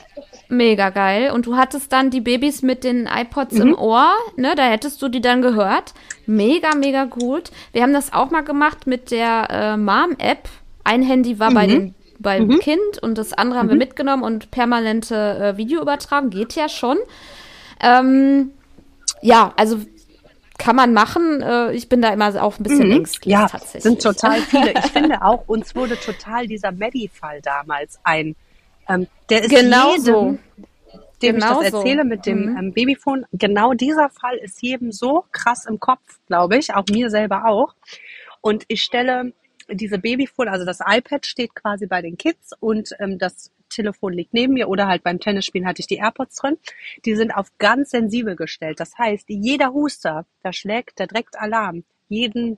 Mega 0.49 0.89
geil. 0.89 1.29
Und 1.29 1.45
du 1.45 1.57
hattest 1.57 1.93
dann 1.93 2.09
die 2.09 2.21
Babys 2.21 2.63
mit 2.63 2.83
den 2.83 3.05
iPods 3.05 3.53
mhm. 3.53 3.61
im 3.61 3.75
Ohr, 3.77 4.11
ne? 4.35 4.55
Da 4.55 4.63
hättest 4.63 4.99
du 4.99 5.09
die 5.09 5.21
dann 5.21 5.43
gehört. 5.43 5.93
Mega, 6.25 6.73
mega 6.73 7.05
gut. 7.05 7.51
Wir 7.71 7.83
haben 7.83 7.93
das 7.93 8.11
auch 8.11 8.31
mal 8.31 8.41
gemacht 8.41 8.87
mit 8.87 9.11
der 9.11 9.47
äh, 9.51 9.77
Mom-App. 9.77 10.49
Ein 10.83 11.03
Handy 11.03 11.37
war 11.37 11.53
bei 11.53 11.67
mhm. 11.67 11.69
den 11.69 11.95
beim 12.17 12.47
mhm. 12.47 12.59
Kind 12.61 12.97
und 13.03 13.19
das 13.19 13.33
andere 13.33 13.59
haben 13.59 13.69
wir 13.69 13.75
mitgenommen 13.75 14.23
und 14.23 14.49
permanente 14.49 15.15
äh, 15.15 15.57
Video 15.57 15.83
übertragen. 15.83 16.31
Geht 16.31 16.55
ja 16.55 16.67
schon. 16.67 16.97
Ähm, 17.79 18.53
ja, 19.21 19.53
also 19.55 19.79
kann 20.59 20.75
man 20.75 20.93
machen. 20.93 21.41
Äh, 21.41 21.71
ich 21.73 21.89
bin 21.89 22.01
da 22.01 22.09
immer 22.09 22.43
auch 22.43 22.59
ein 22.59 22.63
bisschen 22.63 22.87
mhm. 22.87 22.97
ängstlich. 22.97 23.31
Ja, 23.31 23.47
tatsächlich. 23.47 23.83
sind 23.83 24.01
total 24.01 24.41
viele. 24.41 24.73
Ich 24.73 24.85
finde 24.91 25.21
auch, 25.23 25.47
uns 25.47 25.75
wurde 25.75 25.97
total 25.99 26.45
dieser 26.47 26.71
Medi-Fall 26.71 27.41
damals 27.41 27.99
ein. 28.03 28.35
Ähm, 28.87 29.07
der 29.29 29.43
ist 29.43 29.49
genau 29.49 29.91
jedem, 29.91 30.03
so. 30.03 30.37
dem 31.21 31.35
genau 31.35 31.61
ich 31.61 31.71
das 31.71 31.73
erzähle 31.73 32.03
so. 32.03 32.07
mit 32.07 32.25
dem 32.25 32.51
mhm. 32.51 32.57
ähm, 32.57 32.73
Babyphone, 32.73 33.25
genau 33.31 33.73
dieser 33.73 34.09
Fall 34.09 34.37
ist 34.37 34.61
jedem 34.61 34.91
so 34.91 35.23
krass 35.31 35.65
im 35.65 35.79
Kopf, 35.79 36.19
glaube 36.27 36.57
ich, 36.57 36.75
auch 36.75 36.85
mir 36.91 37.09
selber 37.09 37.45
auch. 37.45 37.73
Und 38.41 38.65
ich 38.67 38.81
stelle 38.83 39.33
diese 39.71 39.97
Babyphone, 39.97 40.49
also 40.49 40.65
das 40.65 40.79
iPad 40.85 41.25
steht 41.25 41.55
quasi 41.55 41.85
bei 41.85 42.01
den 42.01 42.17
Kids 42.17 42.51
und 42.59 42.89
ähm, 42.99 43.17
das 43.17 43.51
Telefon 43.69 44.13
liegt 44.13 44.33
neben 44.33 44.53
mir 44.53 44.67
oder 44.67 44.87
halt 44.87 45.03
beim 45.03 45.19
Tennisspielen 45.19 45.67
hatte 45.67 45.81
ich 45.81 45.87
die 45.87 45.97
AirPods 45.97 46.35
drin. 46.37 46.57
Die 47.05 47.15
sind 47.15 47.31
auf 47.31 47.47
ganz 47.57 47.91
sensibel 47.91 48.35
gestellt. 48.35 48.79
Das 48.79 48.97
heißt, 48.97 49.25
jeder 49.29 49.73
Huster, 49.73 50.25
da 50.43 50.53
schlägt 50.53 50.99
der 50.99 51.07
direkt 51.07 51.39
Alarm. 51.39 51.83
Jeden 52.07 52.57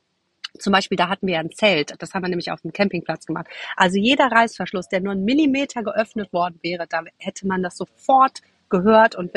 zum 0.59 0.73
Beispiel, 0.73 0.97
da 0.97 1.09
hatten 1.09 1.27
wir 1.27 1.39
ein 1.39 1.51
Zelt. 1.51 1.95
Das 1.99 2.13
haben 2.13 2.23
wir 2.23 2.29
nämlich 2.29 2.51
auf 2.51 2.61
dem 2.61 2.73
Campingplatz 2.73 3.25
gemacht. 3.25 3.47
Also 3.75 3.97
jeder 3.97 4.25
Reißverschluss, 4.25 4.89
der 4.89 4.99
nur 4.99 5.13
einen 5.13 5.23
Millimeter 5.23 5.83
geöffnet 5.83 6.33
worden 6.33 6.59
wäre, 6.61 6.87
da 6.87 7.03
hätte 7.17 7.47
man 7.47 7.63
das 7.63 7.77
sofort 7.77 8.41
gehört 8.69 9.15
und 9.15 9.31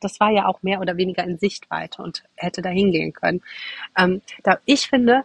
das 0.00 0.18
war 0.18 0.30
ja 0.30 0.46
auch 0.46 0.62
mehr 0.62 0.80
oder 0.80 0.96
weniger 0.96 1.24
in 1.24 1.38
Sichtweite 1.38 2.02
und 2.02 2.24
hätte 2.34 2.62
da 2.62 2.70
hingehen 2.70 3.12
können. 3.12 3.42
Ähm, 3.96 4.22
da, 4.42 4.58
ich 4.64 4.88
finde, 4.88 5.24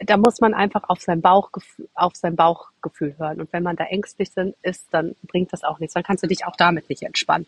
da 0.00 0.16
muss 0.16 0.40
man 0.40 0.54
einfach 0.54 0.88
auf 0.88 1.00
sein 1.00 1.20
Bauchgefühl, 1.20 1.88
auf 1.94 2.16
sein 2.16 2.34
Bauchgefühl 2.36 3.14
hören. 3.18 3.40
Und 3.40 3.52
wenn 3.52 3.62
man 3.62 3.76
da 3.76 3.84
ängstlich 3.84 4.30
ist, 4.62 4.86
dann 4.90 5.14
bringt 5.26 5.52
das 5.52 5.62
auch 5.62 5.78
nichts. 5.78 5.94
Dann 5.94 6.02
kannst 6.02 6.22
du 6.22 6.26
dich 6.26 6.46
auch 6.46 6.56
damit 6.56 6.88
nicht 6.88 7.02
entspannen. 7.02 7.46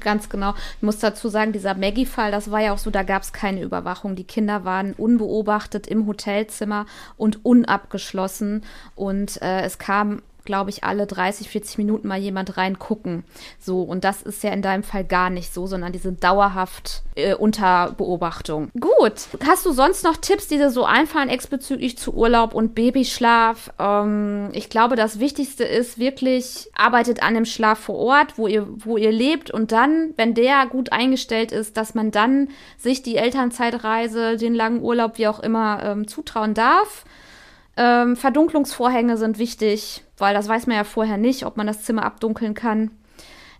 Ganz 0.00 0.28
genau. 0.28 0.54
Ich 0.76 0.82
muss 0.82 0.98
dazu 0.98 1.28
sagen, 1.28 1.52
dieser 1.52 1.74
Maggie-Fall, 1.74 2.30
das 2.30 2.50
war 2.50 2.60
ja 2.60 2.72
auch 2.72 2.78
so, 2.78 2.90
da 2.90 3.02
gab 3.02 3.22
es 3.22 3.32
keine 3.32 3.62
Überwachung. 3.62 4.14
Die 4.14 4.24
Kinder 4.24 4.64
waren 4.64 4.92
unbeobachtet 4.92 5.86
im 5.86 6.06
Hotelzimmer 6.06 6.86
und 7.16 7.44
unabgeschlossen. 7.44 8.64
Und 8.94 9.40
äh, 9.42 9.62
es 9.62 9.78
kam 9.78 10.22
glaube 10.46 10.70
ich, 10.70 10.84
alle 10.84 11.06
30, 11.06 11.50
40 11.50 11.78
Minuten 11.78 12.08
mal 12.08 12.18
jemand 12.18 12.56
reingucken. 12.56 13.24
So, 13.58 13.82
und 13.82 14.04
das 14.04 14.22
ist 14.22 14.42
ja 14.42 14.50
in 14.50 14.62
deinem 14.62 14.82
Fall 14.82 15.04
gar 15.04 15.28
nicht 15.28 15.52
so, 15.52 15.66
sondern 15.66 15.92
die 15.92 15.98
sind 15.98 16.24
dauerhaft 16.24 17.02
äh, 17.16 17.34
unter 17.34 17.92
Beobachtung. 17.96 18.70
Gut. 18.80 19.28
Hast 19.46 19.66
du 19.66 19.72
sonst 19.72 20.04
noch 20.04 20.16
Tipps, 20.16 20.48
die 20.48 20.56
dir 20.56 20.70
so 20.70 20.84
einfallen, 20.84 21.28
exbezüglich 21.28 21.98
zu 21.98 22.14
Urlaub 22.14 22.54
und 22.54 22.74
Babyschlaf? 22.74 23.72
Ähm, 23.78 24.48
ich 24.52 24.70
glaube, 24.70 24.96
das 24.96 25.18
Wichtigste 25.20 25.64
ist 25.64 25.98
wirklich, 25.98 26.70
arbeitet 26.74 27.22
an 27.22 27.34
dem 27.34 27.44
Schlaf 27.44 27.78
vor 27.78 27.96
Ort, 27.96 28.38
wo 28.38 28.46
ihr, 28.46 28.66
wo 28.68 28.96
ihr 28.96 29.12
lebt 29.12 29.50
und 29.50 29.72
dann, 29.72 30.14
wenn 30.16 30.34
der 30.34 30.66
gut 30.66 30.92
eingestellt 30.92 31.52
ist, 31.52 31.76
dass 31.76 31.94
man 31.94 32.10
dann 32.10 32.48
sich 32.78 33.02
die 33.02 33.16
Elternzeitreise, 33.16 34.36
den 34.36 34.54
langen 34.54 34.82
Urlaub, 34.82 35.18
wie 35.18 35.28
auch 35.28 35.40
immer, 35.40 35.82
ähm, 35.82 36.08
zutrauen 36.08 36.54
darf. 36.54 37.04
Ähm, 37.76 38.16
Verdunklungsvorhänge 38.16 39.16
sind 39.16 39.38
wichtig, 39.38 40.02
weil 40.16 40.34
das 40.34 40.48
weiß 40.48 40.66
man 40.66 40.76
ja 40.76 40.84
vorher 40.84 41.18
nicht, 41.18 41.44
ob 41.44 41.56
man 41.56 41.66
das 41.66 41.82
Zimmer 41.82 42.04
abdunkeln 42.04 42.54
kann. 42.54 42.90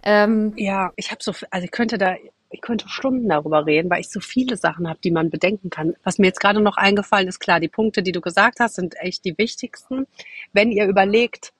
Ähm, 0.02 0.52
ja, 0.56 0.92
ich 0.96 1.10
habe 1.10 1.22
so, 1.22 1.32
also 1.50 1.64
ich 1.64 1.70
könnte 1.70 1.98
da, 1.98 2.14
ich 2.50 2.60
könnte 2.60 2.88
Stunden 2.88 3.28
darüber 3.28 3.66
reden, 3.66 3.90
weil 3.90 4.00
ich 4.00 4.08
so 4.08 4.20
viele 4.20 4.56
Sachen 4.56 4.88
habe, 4.88 5.00
die 5.02 5.10
man 5.10 5.30
bedenken 5.30 5.68
kann. 5.68 5.94
Was 6.04 6.18
mir 6.18 6.28
jetzt 6.28 6.40
gerade 6.40 6.60
noch 6.60 6.76
eingefallen 6.76 7.28
ist, 7.28 7.40
klar, 7.40 7.60
die 7.60 7.68
Punkte, 7.68 8.02
die 8.02 8.12
du 8.12 8.20
gesagt 8.20 8.60
hast, 8.60 8.76
sind 8.76 8.94
echt 8.98 9.24
die 9.24 9.36
wichtigsten. 9.36 10.06
Wenn 10.52 10.70
ihr 10.70 10.86
überlegt, 10.86 11.52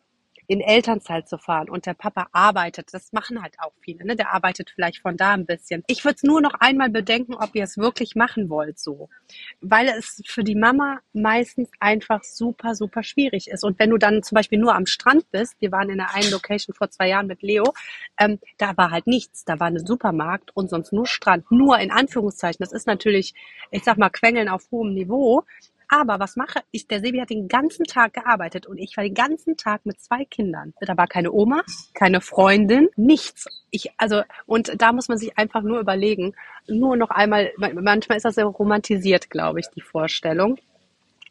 in 0.47 0.61
Elternzeit 0.61 1.29
zu 1.29 1.39
fahren 1.39 1.69
und 1.69 1.87
der 1.87 1.95
Papa 1.95 2.29
arbeitet, 2.33 2.93
das 2.93 3.13
machen 3.13 3.43
halt 3.43 3.55
auch 3.59 3.73
viele, 3.81 4.05
ne? 4.05 4.17
Der 4.17 4.33
arbeitet 4.33 4.71
vielleicht 4.71 5.03
von 5.03 5.17
da 5.17 5.33
ein 5.33 5.47
bisschen. 5.47 5.83
Ich 5.87 6.05
würde 6.05 6.17
es 6.17 6.23
nur 6.23 6.41
noch 6.41 6.55
einmal 6.55 6.91
bedenken, 6.91 7.35
ob 7.35 7.55
ihr 7.55 7.65
es 7.65 7.77
wirklich 7.77 8.15
machen 8.15 8.49
wollt 8.49 8.79
so. 8.79 9.09
Weil 9.61 9.89
es 9.89 10.23
für 10.27 10.45
die 10.45 10.55
Mama 10.55 11.01
meistens 11.13 11.71
einfach 11.81 12.23
super, 12.23 12.75
super 12.75 13.03
schwierig 13.03 13.49
ist. 13.49 13.65
Und 13.65 13.79
wenn 13.79 13.91
du 13.91 13.99
dann 13.99 14.23
zum 14.23 14.37
Beispiel 14.37 14.59
nur 14.59 14.75
am 14.75 14.87
Strand 14.87 15.31
bist, 15.31 15.57
wir 15.61 15.73
waren 15.73 15.91
in 15.91 15.99
der 15.99 16.15
einen 16.15 16.31
Location 16.31 16.75
vor 16.75 16.91
zwei 16.91 17.09
Jahren 17.09 17.27
mit 17.27 17.43
Leo, 17.43 17.75
ähm, 18.19 18.39
da 18.59 18.77
war 18.77 18.91
halt 18.91 19.07
nichts. 19.07 19.45
Da 19.45 19.59
war 19.61 19.69
ein 19.69 19.85
Supermarkt 19.85 20.51
und 20.55 20.71
sonst 20.71 20.93
nur 20.93 21.07
Strand. 21.07 21.51
Nur 21.51 21.79
in 21.79 21.91
Anführungszeichen. 21.91 22.59
Das 22.61 22.73
ist 22.73 22.87
natürlich, 22.87 23.35
ich 23.71 23.85
sag 23.85 23.99
mal, 23.99 24.11
Quengeln 24.11 24.49
auf 24.49 24.71
hohem 24.71 24.95
Niveau. 24.95 25.45
Aber 25.89 26.19
was 26.19 26.37
mache 26.37 26.61
ich? 26.73 26.89
Der 26.89 27.01
Sebi 27.01 27.19
hat 27.19 27.31
den 27.31 27.49
ganzen 27.49 27.85
Tag 27.85 28.15
gearbeitet 28.15 28.67
und 28.67 28.79
ich 28.79 28.97
war 28.97 29.05
den 29.05 29.15
ganzen 29.15 29.57
Tag 29.57 29.87
mit 29.87 30.01
zwei 30.01 30.25
Kindern. 30.25 30.75
Da 30.81 30.97
war 30.97 31.07
keine 31.07 31.33
Oma, 31.33 31.63
keine 31.95 32.21
Freundin, 32.21 32.89
nichts. 32.97 33.47
Ich, 33.71 33.91
also, 33.97 34.23
und 34.47 34.81
da 34.81 34.93
muss 34.93 35.09
man 35.09 35.19
sich 35.19 35.39
einfach 35.39 35.63
nur 35.63 35.79
überlegen, 35.79 36.35
nur 36.67 36.97
noch 36.97 37.11
einmal, 37.11 37.53
manchmal 37.57 38.17
ist 38.17 38.25
das 38.25 38.35
sehr 38.35 38.47
romantisiert, 38.47 39.31
glaube 39.31 39.61
ich, 39.61 39.69
die 39.69 39.81
Vorstellung. 39.81 40.59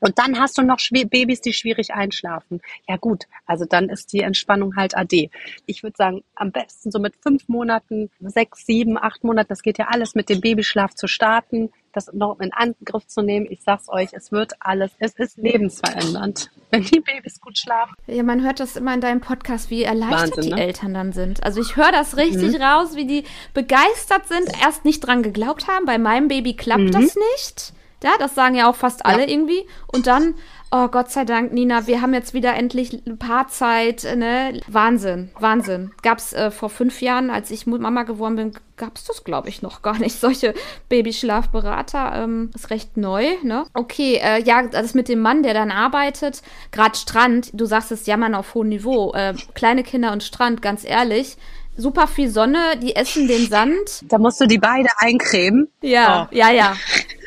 Und 0.06 0.20
dann 0.20 0.40
hast 0.40 0.56
du 0.60 0.62
noch 0.62 0.78
Babys, 0.92 1.42
die 1.42 1.52
schwierig 1.52 1.96
einschlafen. 1.96 2.62
Ja 2.88 2.96
gut, 2.98 3.24
also 3.48 3.66
dann 3.66 3.90
ist 3.90 4.14
die 4.14 4.20
Entspannung 4.20 4.76
halt 4.76 4.96
AD. 4.96 5.32
Ich 5.66 5.82
würde 5.82 5.96
sagen, 5.98 6.24
am 6.36 6.52
besten 6.52 6.92
so 6.92 7.00
mit 7.00 7.16
fünf 7.16 7.48
Monaten, 7.48 8.12
sechs, 8.20 8.68
sieben, 8.68 9.00
acht 9.00 9.24
Monaten, 9.24 9.50
das 9.50 9.64
geht 9.64 9.80
ja 9.80 9.88
alles 9.90 10.14
mit 10.14 10.30
dem 10.30 10.42
Babyschlaf 10.42 10.94
zu 10.94 11.08
starten, 11.08 11.72
das 11.92 12.14
noch 12.14 12.40
in 12.40 12.54
Angriff 12.54 13.08
zu 13.08 13.24
nehmen. 13.24 13.48
Ich 13.50 13.64
sag's 13.64 13.90
euch, 13.90 14.10
es 14.12 14.32
wird 14.32 14.54
alles, 14.60 14.92
es 15.00 15.16
ist 15.16 15.38
lebensverändernd, 15.38 16.52
wenn 16.70 16.84
die 16.84 17.00
Babys 17.00 17.42
gut 17.42 17.58
schlafen. 17.58 17.96
Ja, 18.06 18.22
man 18.22 18.44
hört 18.44 18.60
das 18.60 18.76
immer 18.76 18.94
in 18.94 19.02
deinem 19.02 19.22
Podcast, 19.22 19.72
wie 19.72 19.86
erleichtert 19.86 20.38
Wahnsinn, 20.38 20.44
die 20.44 20.54
ne? 20.54 20.68
Eltern 20.68 20.94
dann 20.94 21.14
sind. 21.14 21.44
Also 21.44 21.62
ich 21.62 21.78
höre 21.78 21.92
das 21.92 22.16
richtig 22.16 22.60
mhm. 22.60 22.62
raus, 22.62 22.96
wie 22.96 23.08
die 23.08 23.24
begeistert 23.56 24.28
sind, 24.28 24.52
erst 24.62 24.86
nicht 24.86 25.00
dran 25.00 25.24
geglaubt 25.24 25.68
haben. 25.68 25.86
Bei 25.86 25.98
meinem 25.98 26.28
Baby 26.28 26.56
klappt 26.56 26.84
mhm. 26.84 26.92
das 26.92 27.16
nicht. 27.34 27.74
Ja, 28.06 28.12
das 28.20 28.36
sagen 28.36 28.54
ja 28.54 28.70
auch 28.70 28.76
fast 28.76 29.04
alle 29.04 29.24
ja. 29.24 29.30
irgendwie. 29.30 29.66
Und 29.88 30.06
dann, 30.06 30.36
oh 30.70 30.90
Gott 30.90 31.10
sei 31.10 31.26
Dank, 31.26 31.52
Nina, 31.54 31.88
wir 31.88 32.04
haben 32.04 32.14
jetzt 32.14 32.36
wieder 32.36 32.54
endlich 32.54 32.94
ein 32.94 33.18
paar 33.18 33.48
Zeit, 33.48 34.04
ne? 34.16 34.62
Wahnsinn, 34.68 35.32
Wahnsinn. 35.40 35.90
Gab's 36.04 36.32
äh, 36.32 36.52
vor 36.52 36.70
fünf 36.70 37.02
Jahren, 37.02 37.32
als 37.32 37.50
ich 37.50 37.66
Mama 37.66 38.04
geworden 38.04 38.36
bin, 38.36 38.52
gab's 38.78 39.06
das, 39.06 39.24
glaube 39.24 39.50
ich, 39.50 39.64
noch 39.64 39.82
gar 39.82 39.98
nicht. 39.98 40.16
Solche 40.20 40.54
Babyschlafberater. 40.88 42.12
Ähm, 42.14 42.52
ist 42.54 42.70
recht 42.70 42.96
neu, 42.96 43.26
ne? 43.42 43.66
Okay, 43.74 44.20
äh, 44.22 44.44
ja, 44.44 44.68
das 44.68 44.94
mit 44.94 45.10
dem 45.10 45.22
Mann, 45.22 45.42
der 45.42 45.56
dann 45.56 45.72
arbeitet, 45.72 46.44
gerade 46.72 46.96
Strand, 46.96 47.50
du 47.54 47.66
sagst 47.66 47.92
es 47.92 48.06
jammern 48.06 48.36
auf 48.36 48.54
hohem 48.54 48.70
Niveau. 48.70 49.14
Äh, 49.14 49.34
kleine 49.56 49.82
Kinder 49.82 50.12
und 50.12 50.22
Strand, 50.22 50.62
ganz 50.62 50.86
ehrlich 50.86 51.38
super 51.78 52.08
viel 52.08 52.30
Sonne, 52.30 52.78
die 52.82 52.96
essen 52.96 53.28
den 53.28 53.48
Sand. 53.48 54.04
Da 54.04 54.18
musst 54.18 54.40
du 54.40 54.46
die 54.46 54.58
beide 54.58 54.88
eincremen. 54.98 55.68
Ja, 55.82 56.30
oh. 56.32 56.34
ja, 56.34 56.50
ja 56.50 56.74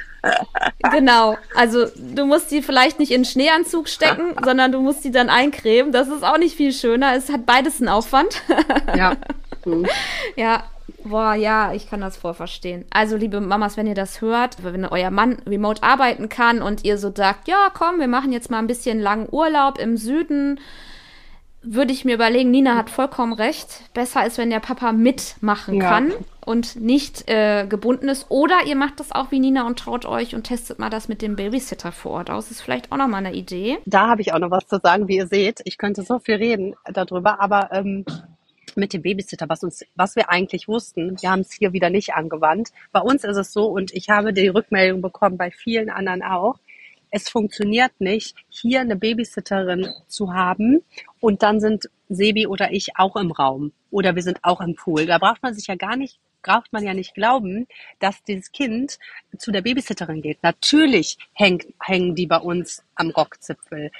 genau. 0.93 1.37
Also 1.55 1.87
du 1.97 2.27
musst 2.27 2.51
die 2.51 2.63
vielleicht 2.63 2.99
nicht 2.99 3.13
in 3.13 3.25
Schneeanzug 3.25 3.89
stecken, 3.89 4.35
sondern 4.45 4.73
du 4.73 4.81
musst 4.81 5.05
die 5.05 5.11
dann 5.11 5.29
eincremen. 5.29 5.93
Das 5.93 6.09
ist 6.09 6.25
auch 6.25 6.39
nicht 6.39 6.57
viel 6.57 6.73
schöner. 6.73 7.15
Es 7.15 7.31
hat 7.31 7.47
beides 7.47 7.81
einen 7.81 7.89
Aufwand. 7.89 8.43
ja. 8.97 9.17
Mhm. 9.65 9.87
Ja. 10.37 10.65
Boah, 11.05 11.35
ja, 11.35 11.73
ich 11.75 11.89
kann 11.89 12.01
das 12.01 12.17
voll 12.17 12.35
verstehen. 12.35 12.85
Also, 12.91 13.17
liebe 13.17 13.41
Mamas, 13.41 13.77
wenn 13.77 13.87
ihr 13.87 13.95
das 13.95 14.21
hört, 14.21 14.63
wenn 14.65 14.85
euer 14.85 15.11
Mann 15.11 15.39
remote 15.47 15.83
arbeiten 15.83 16.29
kann 16.29 16.61
und 16.61 16.85
ihr 16.85 16.99
so 16.99 17.13
sagt, 17.15 17.47
ja, 17.47 17.71
komm, 17.73 18.01
wir 18.01 18.09
machen 18.09 18.33
jetzt 18.33 18.51
mal 18.51 18.59
ein 18.59 18.67
bisschen 18.67 18.99
langen 18.99 19.29
Urlaub 19.31 19.79
im 19.79 19.97
Süden, 19.97 20.61
würde 21.63 21.93
ich 21.93 22.05
mir 22.05 22.15
überlegen, 22.15 22.51
Nina 22.51 22.77
hat 22.77 22.89
vollkommen 22.89 23.33
recht. 23.33 23.83
Besser 23.93 24.25
ist, 24.25 24.39
wenn 24.39 24.51
der 24.51 24.61
Papa 24.61 24.93
mitmachen 24.93 25.81
ja. 25.81 25.89
kann 25.89 26.13
und 26.45 26.77
nicht 26.77 27.29
äh, 27.29 27.67
gebunden 27.67 28.09
ist. 28.09 28.27
Oder 28.31 28.61
ihr 28.67 28.77
macht 28.77 29.01
das 29.01 29.13
auch 29.13 29.31
wie 29.31 29.41
Nina 29.41 29.67
und 29.67 29.79
traut 29.79 30.07
euch 30.07 30.35
und 30.35 30.45
testet 30.45 30.79
mal 30.79 30.91
das 30.91 31.09
mit 31.09 31.21
dem 31.21 31.37
Babysitter 31.37 31.91
vor 31.91 32.13
Ort 32.13 32.31
aus. 32.31 32.51
Ist 32.51 32.63
vielleicht 32.63 32.93
auch 32.93 32.97
noch 32.97 33.09
mal 33.09 33.19
eine 33.19 33.35
Idee. 33.35 33.79
Da 33.87 34.09
habe 34.09 34.23
ich 34.23 34.33
auch 34.33 34.39
noch 34.39 34.51
was 34.51 34.67
zu 34.69 34.79
sagen, 34.83 35.09
wie 35.09 35.17
ihr 35.17 35.27
seht. 35.27 35.61
Ich 35.65 35.79
könnte 35.79 36.03
so 36.03 36.19
viel 36.21 36.37
reden 36.37 36.75
darüber, 36.85 37.41
aber 37.41 37.71
ähm, 37.73 38.05
mit 38.77 38.93
dem 38.93 39.03
Babysitter, 39.03 39.49
was 39.49 39.65
uns, 39.65 39.85
was 39.97 40.15
wir 40.15 40.31
eigentlich 40.31 40.69
wussten, 40.69 41.21
wir 41.21 41.31
haben 41.31 41.41
es 41.41 41.53
hier 41.53 41.73
wieder 41.73 41.91
nicht 41.91 42.15
angewandt. 42.15 42.71
Bei 42.93 43.01
uns 43.01 43.25
ist 43.25 43.37
es 43.37 43.53
so 43.53 43.67
und 43.67 43.93
ich 43.93 44.11
habe 44.11 44.33
die 44.33 44.49
Rückmeldung 44.49 45.03
bekommen, 45.03 45.37
bei 45.37 45.51
vielen 45.51 45.91
anderen 45.91 46.23
auch 46.23 46.61
es 47.11 47.29
funktioniert 47.29 47.93
nicht, 48.01 48.37
hier 48.49 48.81
eine 48.81 48.97
Babysitterin 48.97 49.89
zu 50.07 50.33
haben 50.35 50.83
und 51.21 51.43
dann 51.43 51.61
sind 51.61 51.89
Sebi 52.09 52.47
oder 52.47 52.73
ich 52.73 52.97
auch 52.97 53.17
im 53.17 53.31
Raum 53.31 53.73
oder 53.91 54.15
wir 54.15 54.23
sind 54.23 54.39
auch 54.43 54.61
im 54.61 54.75
Pool. 54.75 55.07
Da 55.07 55.19
braucht 55.19 55.43
man 55.43 55.55
sich 55.55 55.67
ja 55.67 55.75
gar 55.75 55.97
nicht, 55.97 56.19
braucht 56.43 56.73
man 56.73 56.85
ja 56.85 56.95
nicht 56.95 57.15
glauben, 57.15 57.67
dass 57.99 58.23
dieses 58.25 58.53
Kind 58.53 58.99
zu 59.37 59.51
der 59.51 59.63
Babysitterin 59.63 60.23
geht. 60.23 60.43
Natürlich 60.43 61.19
hängt, 61.33 61.67
hängen 61.81 62.15
die 62.15 62.27
bei 62.27 62.39
uns 62.39 62.83
am 62.95 63.11
Rockzipfel. 63.11 63.91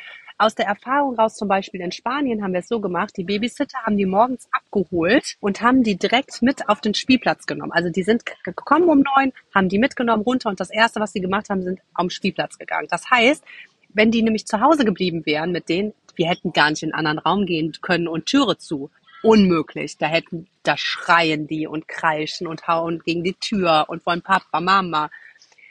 Aus 0.41 0.55
der 0.55 0.67
Erfahrung 0.67 1.17
raus, 1.17 1.35
zum 1.35 1.49
Beispiel 1.49 1.81
in 1.81 1.91
Spanien 1.91 2.45
haben 2.45 2.53
wir 2.53 2.61
es 2.61 2.69
so 2.69 2.81
gemacht, 2.81 3.17
die 3.17 3.25
Babysitter 3.25 3.79
haben 3.83 3.97
die 3.97 4.07
morgens 4.07 4.49
abgeholt 4.53 5.35
und 5.41 5.63
haben 5.63 5.83
die 5.83 5.97
direkt 5.97 6.43
mit 6.43 6.69
auf 6.69 6.81
den 6.81 6.95
Spielplatz 6.95 7.45
genommen. 7.47 7.73
Also 7.73 7.91
die 7.91 8.05
sind 8.05 8.23
gekommen 8.45 8.89
um 8.89 9.03
neun, 9.17 9.33
haben 9.53 9.69
die 9.69 9.81
mitgenommen 9.81 10.23
runter 10.23 10.49
und 10.49 10.61
das 10.61 10.71
erste, 10.71 11.01
was 11.01 11.13
sie 11.13 11.21
gemacht 11.21 11.51
haben, 11.51 11.65
sind 11.65 11.81
am 11.93 12.09
Spielplatz 12.09 12.57
gegangen. 12.57 12.87
Das 12.89 13.11
heißt, 13.11 13.43
wenn 13.89 14.13
die 14.13 14.23
nämlich 14.23 14.47
zu 14.47 14.61
Hause 14.61 14.85
geblieben 14.85 15.27
wären 15.27 15.51
mit 15.51 15.69
denen, 15.69 15.93
wir 16.19 16.29
hätten 16.29 16.53
gar 16.53 16.71
nicht 16.71 16.83
in 16.83 16.93
einen 16.93 17.07
anderen 17.07 17.19
Raum 17.21 17.47
gehen 17.47 17.73
können 17.81 18.09
und 18.09 18.27
Türe 18.27 18.59
zu. 18.59 18.91
Unmöglich. 19.23 19.97
Da 19.97 20.07
hätten, 20.07 20.47
da 20.63 20.77
schreien 20.77 21.47
die 21.47 21.67
und 21.67 21.89
kreischen 21.89 22.47
und 22.47 22.69
hauen 22.69 23.01
gegen 23.05 23.25
die 23.25 23.35
Tür 23.35 23.87
und 23.89 24.05
wollen 24.05 24.23
Papa, 24.23 24.61
Mama. 24.61 25.11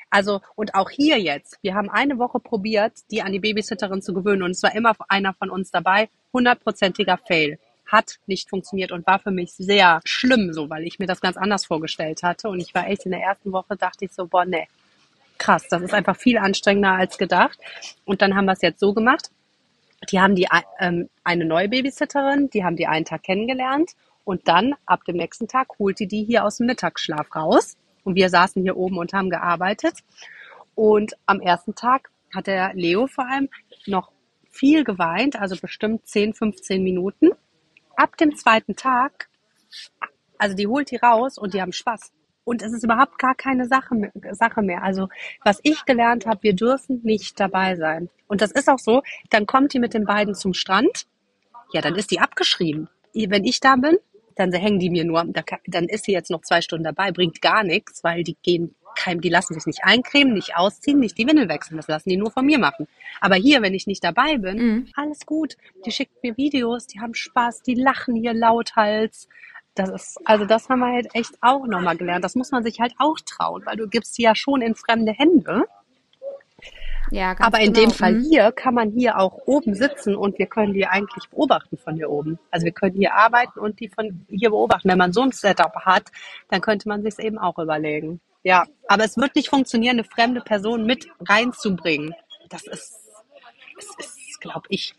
Also, 0.10 0.42
und 0.56 0.74
auch 0.74 0.90
hier 0.90 1.20
jetzt, 1.20 1.60
wir 1.62 1.76
haben 1.76 1.90
eine 1.90 2.18
Woche 2.18 2.40
probiert, 2.40 2.94
die 3.12 3.22
an 3.22 3.34
die 3.34 3.40
Babysitterin 3.40 4.02
zu 4.02 4.14
gewöhnen 4.14 4.44
und 4.44 4.52
es 4.52 4.64
war 4.64 4.74
immer 4.74 4.96
einer 5.10 5.34
von 5.34 5.50
uns 5.50 5.70
dabei, 5.70 6.10
hundertprozentiger 6.32 7.18
Fail. 7.18 7.60
Hat 7.86 8.20
nicht 8.26 8.50
funktioniert 8.50 8.92
und 8.92 9.06
war 9.06 9.20
für 9.20 9.32
mich 9.32 9.52
sehr 9.54 10.02
schlimm, 10.06 10.54
so, 10.54 10.70
weil 10.70 10.84
ich 10.84 11.00
mir 11.00 11.08
das 11.08 11.22
ganz 11.22 11.38
anders 11.38 11.66
vorgestellt 11.66 12.24
hatte. 12.24 12.50
Und 12.50 12.60
ich 12.60 12.74
war 12.74 12.88
echt 12.88 13.06
in 13.06 13.12
der 13.12 13.22
ersten 13.22 13.52
Woche, 13.52 13.76
dachte 13.76 14.06
ich 14.06 14.14
so, 14.14 14.28
boah, 14.28 14.46
nee, 14.46 14.68
krass, 15.38 15.68
das 15.70 15.82
ist 15.82 15.94
einfach 15.94 16.18
viel 16.18 16.38
anstrengender 16.38 16.92
als 16.92 17.18
gedacht. 17.18 17.60
Und 18.06 18.22
dann 18.22 18.36
haben 18.36 18.46
wir 18.46 18.54
es 18.54 18.62
jetzt 18.62 18.80
so 18.80 18.94
gemacht. 18.94 19.30
Die 20.12 20.20
haben 20.20 20.36
die 20.36 20.48
ähm, 20.80 21.10
eine 21.24 21.46
neue 21.46 21.70
Babysitterin, 21.70 22.50
die 22.50 22.64
haben 22.64 22.76
die 22.76 22.88
einen 22.88 23.06
Tag 23.06 23.24
kennengelernt 23.24 23.94
und 24.24 24.48
dann 24.48 24.76
ab 24.86 25.04
dem 25.06 25.18
nächsten 25.18 25.48
Tag 25.48 25.80
holt 25.80 26.00
die 26.00 26.08
die 26.08 26.24
hier 26.24 26.44
aus 26.44 26.58
dem 26.58 26.68
Mittagsschlaf 26.68 27.36
raus. 27.36 27.78
Und 28.04 28.16
wir 28.16 28.30
saßen 28.30 28.62
hier 28.62 28.78
oben 28.78 28.98
und 28.98 29.14
haben 29.14 29.30
gearbeitet. 29.30 30.00
Und 30.76 31.18
am 31.26 31.42
ersten 31.42 31.76
Tag 31.76 32.10
hat 32.34 32.48
der 32.48 32.74
Leo 32.74 33.08
vor 33.08 33.28
allem 33.28 33.50
noch 33.86 34.12
viel 34.50 34.84
geweint, 34.84 35.40
also 35.40 35.56
bestimmt 35.60 36.08
10, 36.08 36.34
15 36.34 36.84
Minuten. 36.84 37.32
Ab 37.96 38.18
dem 38.18 38.36
zweiten 38.36 38.76
Tag, 38.76 39.30
also 40.38 40.56
die 40.56 40.68
holt 40.68 40.92
die 40.92 40.98
raus 40.98 41.38
und 41.38 41.54
die 41.54 41.62
haben 41.62 41.74
Spaß. 41.74 42.12
Und 42.48 42.62
es 42.62 42.72
ist 42.72 42.86
überhaupt 42.86 43.20
gar 43.20 43.36
keine 43.36 43.68
Sache, 43.68 44.10
Sache 44.32 44.62
mehr. 44.62 44.82
Also 44.82 45.10
was 45.44 45.60
ich 45.64 45.84
gelernt 45.84 46.26
habe, 46.26 46.44
wir 46.44 46.56
dürfen 46.56 47.02
nicht 47.04 47.38
dabei 47.42 47.76
sein. 47.76 48.10
Und 48.28 48.42
das 48.42 48.52
ist 48.52 48.70
auch 48.70 48.80
so, 48.80 49.04
dann 49.30 49.46
kommt 49.46 49.74
die 49.74 49.80
mit 49.80 49.94
den 49.94 50.06
beiden 50.06 50.34
zum 50.34 50.54
Strand. 50.54 51.08
Ja, 51.74 51.82
dann 51.82 51.96
ist 51.96 52.10
die 52.10 52.22
abgeschrieben. 52.22 52.88
Wenn 53.14 53.44
ich 53.44 53.60
da 53.60 53.76
bin, 53.76 53.98
dann 54.38 54.54
hängen 54.54 54.80
die 54.80 54.90
mir 54.90 55.04
nur, 55.04 55.26
dann 55.66 55.90
ist 55.90 56.06
sie 56.06 56.14
jetzt 56.14 56.32
noch 56.32 56.40
zwei 56.40 56.62
Stunden 56.62 56.86
dabei, 56.86 57.12
bringt 57.12 57.42
gar 57.42 57.66
nichts, 57.66 58.02
weil 58.06 58.24
die 58.24 58.38
gehen 58.42 58.74
kein, 58.96 59.20
die 59.20 59.30
lassen 59.30 59.54
sich 59.54 59.66
nicht 59.66 59.84
eincremen, 59.84 60.34
nicht 60.34 60.56
ausziehen, 60.56 61.00
nicht 61.02 61.18
die 61.18 61.28
Windel 61.28 61.50
wechseln. 61.50 61.76
Das 61.76 61.90
lassen 61.90 62.10
die 62.10 62.18
nur 62.18 62.32
von 62.32 62.46
mir 62.46 62.60
machen. 62.60 62.88
Aber 63.20 63.36
hier, 63.36 63.62
wenn 63.62 63.74
ich 63.74 63.88
nicht 63.88 64.06
dabei 64.06 64.38
bin, 64.38 64.58
mhm. 64.58 64.88
alles 64.96 65.26
gut. 65.26 65.58
Die 65.86 65.92
schickt 65.92 66.24
mir 66.24 66.38
Videos, 66.38 66.88
die 66.88 67.02
haben 67.02 67.14
Spaß, 67.14 67.62
die 67.64 67.76
lachen 67.76 68.16
hier 68.16 68.34
lauthals. 68.34 69.28
Das 69.78 69.90
ist, 69.90 70.20
also 70.26 70.46
das 70.46 70.70
haben 70.70 70.80
wir 70.80 70.92
halt 70.92 71.10
echt 71.14 71.38
auch 71.42 71.68
nochmal 71.68 71.96
gelernt. 71.96 72.24
Das 72.24 72.36
muss 72.36 72.52
man 72.52 72.64
sich 72.64 72.80
halt 72.80 72.94
auch 72.98 73.18
trauen, 73.26 73.64
weil 73.66 73.78
du 73.78 73.88
gibst 73.88 74.16
sie 74.16 74.24
ja 74.24 74.34
schon 74.34 74.62
in 74.62 74.74
fremde 74.74 75.12
Hände. 75.12 75.66
Ja, 77.12 77.36
ganz 77.36 77.48
Aber 77.48 77.64
in 77.64 77.74
genau. 77.74 77.88
dem 77.88 77.96
Fall 77.96 78.14
mhm. 78.16 78.24
hier 78.24 78.52
kann 78.52 78.74
man 78.74 78.92
hier 78.92 79.20
auch 79.20 79.38
oben 79.46 79.76
sitzen 79.76 80.16
und 80.16 80.40
wir 80.40 80.48
können 80.48 80.74
die 80.74 80.88
eigentlich 80.88 81.30
beobachten 81.30 81.78
von 81.78 81.96
hier 81.96 82.10
oben. 82.10 82.40
Also 82.52 82.66
wir 82.66 82.74
können 82.74 82.96
hier 82.96 83.14
arbeiten 83.14 83.60
und 83.60 83.80
die 83.80 83.88
von 83.88 84.26
hier 84.30 84.50
beobachten. 84.50 84.90
Wenn 84.90 84.98
man 84.98 85.14
so 85.14 85.22
ein 85.22 85.32
Setup 85.32 85.74
hat, 85.86 86.12
dann 86.50 86.60
könnte 86.60 86.90
man 86.90 87.04
sich 87.04 87.14
es 87.14 87.20
eben 87.20 87.38
auch 87.38 87.60
überlegen. 87.60 88.20
Ja, 88.44 88.66
aber 88.88 89.06
es 89.06 89.16
wird 89.16 89.36
nicht 89.36 89.50
funktionieren, 89.50 89.98
eine 89.98 90.04
fremde 90.04 90.42
Person 90.42 90.86
mit 90.86 91.08
reinzubringen. 91.20 92.14
Das 92.50 92.64
ist, 92.64 92.96
das 93.76 94.08
ist, 94.08 94.42
glaube 94.42 94.66
ich, 94.70 94.96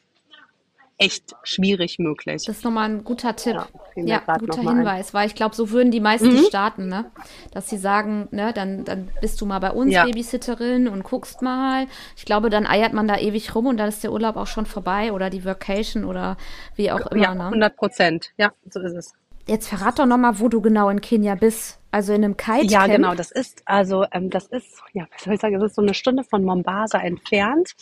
echt 0.99 1.37
schwierig 1.45 1.99
möglich. 1.99 2.45
Das 2.45 2.57
ist 2.57 2.65
nochmal 2.65 2.91
ein 2.91 3.05
guter 3.05 3.37
Tipp. 3.37 3.55
Ja, 3.95 4.05
ja 4.27 4.37
guter 4.37 4.61
Hinweis, 4.61 5.09
ein. 5.09 5.15
weil 5.15 5.27
ich 5.29 5.35
glaube, 5.37 5.55
so 5.55 5.71
würden 5.71 5.93
die 5.93 6.01
meisten 6.01 6.35
mhm. 6.35 6.45
starten, 6.45 6.89
ne? 6.89 7.11
Dass 7.53 7.69
sie 7.69 7.79
sagen, 7.79 8.29
ne, 8.33 8.53
dann, 8.53 8.85
dann 8.85 9.09
bist 9.21 9.41
du 9.41 9.47
mal 9.47 9.61
bei 9.61 9.71
uns 9.71 9.93
ja. 9.93 10.05
Babysitterin 10.05 10.89
und 10.89 11.05
guckst 11.05 11.41
mal. 11.41 11.87
Ich 12.17 12.25
glaube, 12.25 12.51
dann 12.51 12.67
eiert 12.67 12.93
man 12.93 13.07
da 13.07 13.17
ewig 13.17 13.55
rum 13.55 13.67
und 13.67 13.77
dann 13.77 13.89
ist 13.89 14.03
der 14.03 14.13
Urlaub 14.13 14.37
auch 14.37 14.49
schon 14.49 14.67
vorbei 14.67 15.13
oder 15.13 15.31
die 15.31 15.45
Vacation 15.45 16.05
oder 16.05 16.37
wie 16.75 16.91
auch 16.91 17.07
immer. 17.07 17.23
Ja, 17.23 17.31
100 17.33 17.77
Prozent. 17.77 18.31
Ja, 18.37 18.53
so 18.69 18.81
ist 18.81 18.95
es. 18.95 19.15
Jetzt 19.49 19.69
verrat 19.69 19.99
doch 19.99 20.05
nochmal, 20.05 20.39
wo 20.41 20.49
du 20.49 20.61
genau 20.61 20.91
in 20.91 21.01
Kenia 21.01 21.35
bist. 21.35 21.81
Also 21.91 22.13
in 22.13 22.23
einem 22.23 22.37
Kite. 22.37 22.67
Ja, 22.67 22.87
genau. 22.87 23.15
Das 23.15 23.31
ist 23.31 23.63
also, 23.65 24.05
ähm, 24.13 24.29
das 24.29 24.47
ist, 24.49 24.83
ja, 24.93 25.07
was 25.11 25.25
soll 25.25 25.35
ich 25.35 25.41
sagen, 25.41 25.59
das 25.59 25.71
ist 25.71 25.77
so 25.77 25.81
eine 25.81 25.95
Stunde 25.95 26.23
von 26.23 26.45
Mombasa 26.45 26.99
entfernt. 26.99 27.75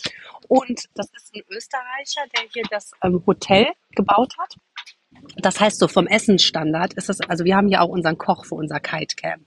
Und 0.47 0.85
das 0.95 1.07
ist 1.13 1.35
ein 1.35 1.41
Österreicher, 1.49 2.21
der 2.33 2.43
hier 2.53 2.63
das 2.71 2.91
ähm, 3.03 3.21
Hotel 3.27 3.67
gebaut 3.91 4.33
hat. 4.37 4.55
Das 5.37 5.59
heißt, 5.59 5.79
so 5.79 5.87
vom 5.87 6.07
Essensstandard 6.07 6.93
ist 6.93 7.09
es, 7.09 7.21
also 7.21 7.45
wir 7.45 7.55
haben 7.55 7.67
hier 7.67 7.81
auch 7.81 7.89
unseren 7.89 8.17
Koch 8.17 8.45
für 8.45 8.55
unser 8.55 8.79
Kite 8.79 9.15
Camp. 9.15 9.43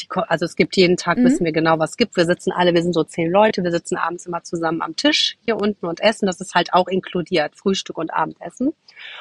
Die, 0.00 0.06
also 0.10 0.44
es 0.44 0.56
gibt 0.56 0.76
jeden 0.76 0.96
Tag, 0.96 1.18
mhm. 1.18 1.24
wissen 1.24 1.44
wir 1.44 1.52
genau, 1.52 1.78
was 1.78 1.90
es 1.90 1.96
gibt. 1.96 2.16
Wir 2.16 2.26
sitzen 2.26 2.52
alle, 2.52 2.74
wir 2.74 2.82
sind 2.82 2.92
so 2.92 3.04
zehn 3.04 3.30
Leute, 3.30 3.62
wir 3.62 3.70
sitzen 3.70 3.96
abends 3.96 4.26
immer 4.26 4.42
zusammen 4.42 4.82
am 4.82 4.96
Tisch 4.96 5.38
hier 5.44 5.56
unten 5.56 5.86
und 5.86 6.00
essen. 6.00 6.26
Das 6.26 6.40
ist 6.40 6.54
halt 6.54 6.72
auch 6.72 6.88
inkludiert, 6.88 7.56
Frühstück 7.56 7.98
und 7.98 8.12
Abendessen. 8.12 8.72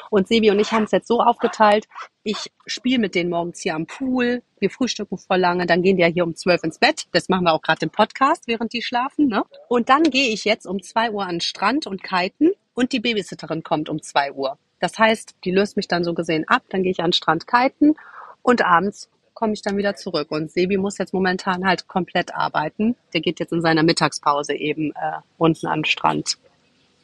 Und 0.09 0.27
Sebi 0.27 0.51
und 0.51 0.59
ich 0.59 0.71
haben 0.71 0.83
es 0.83 0.91
jetzt 0.91 1.07
so 1.07 1.21
aufgeteilt, 1.21 1.87
ich 2.23 2.51
spiele 2.65 2.99
mit 2.99 3.15
denen 3.15 3.29
morgens 3.29 3.61
hier 3.61 3.75
am 3.75 3.85
Pool, 3.85 4.41
wir 4.59 4.69
frühstücken 4.69 5.17
voll 5.17 5.39
lange, 5.39 5.65
dann 5.65 5.81
gehen 5.81 5.95
die 5.95 6.01
ja 6.01 6.09
hier 6.09 6.25
um 6.25 6.35
zwölf 6.35 6.63
ins 6.63 6.79
Bett. 6.79 7.05
Das 7.11 7.29
machen 7.29 7.45
wir 7.45 7.53
auch 7.53 7.61
gerade 7.61 7.85
im 7.85 7.89
Podcast, 7.89 8.47
während 8.47 8.73
die 8.73 8.81
schlafen. 8.81 9.27
Ne? 9.27 9.43
Und 9.67 9.89
dann 9.89 10.03
gehe 10.03 10.29
ich 10.29 10.43
jetzt 10.45 10.65
um 10.65 10.81
zwei 10.83 11.11
Uhr 11.11 11.23
an 11.23 11.35
den 11.35 11.41
Strand 11.41 11.87
und 11.87 12.03
kiten 12.03 12.51
und 12.73 12.91
die 12.91 12.99
Babysitterin 12.99 13.63
kommt 13.63 13.89
um 13.89 14.01
zwei 14.01 14.31
Uhr. 14.33 14.57
Das 14.79 14.97
heißt, 14.97 15.35
die 15.43 15.51
löst 15.51 15.77
mich 15.77 15.87
dann 15.87 16.03
so 16.03 16.13
gesehen 16.13 16.47
ab, 16.47 16.63
dann 16.69 16.83
gehe 16.83 16.91
ich 16.91 16.99
an 16.99 17.07
den 17.07 17.13
Strand 17.13 17.47
kiten 17.47 17.95
und 18.41 18.63
abends 18.63 19.09
komme 19.33 19.53
ich 19.53 19.61
dann 19.61 19.77
wieder 19.77 19.95
zurück. 19.95 20.31
Und 20.31 20.51
Sebi 20.51 20.77
muss 20.77 20.97
jetzt 20.97 21.13
momentan 21.13 21.65
halt 21.65 21.87
komplett 21.87 22.35
arbeiten. 22.35 22.95
Der 23.13 23.21
geht 23.21 23.39
jetzt 23.39 23.53
in 23.53 23.61
seiner 23.61 23.83
Mittagspause 23.83 24.53
eben 24.53 24.91
äh, 24.91 25.19
unten 25.37 25.67
an 25.67 25.79
den 25.79 25.85
Strand 25.85 26.37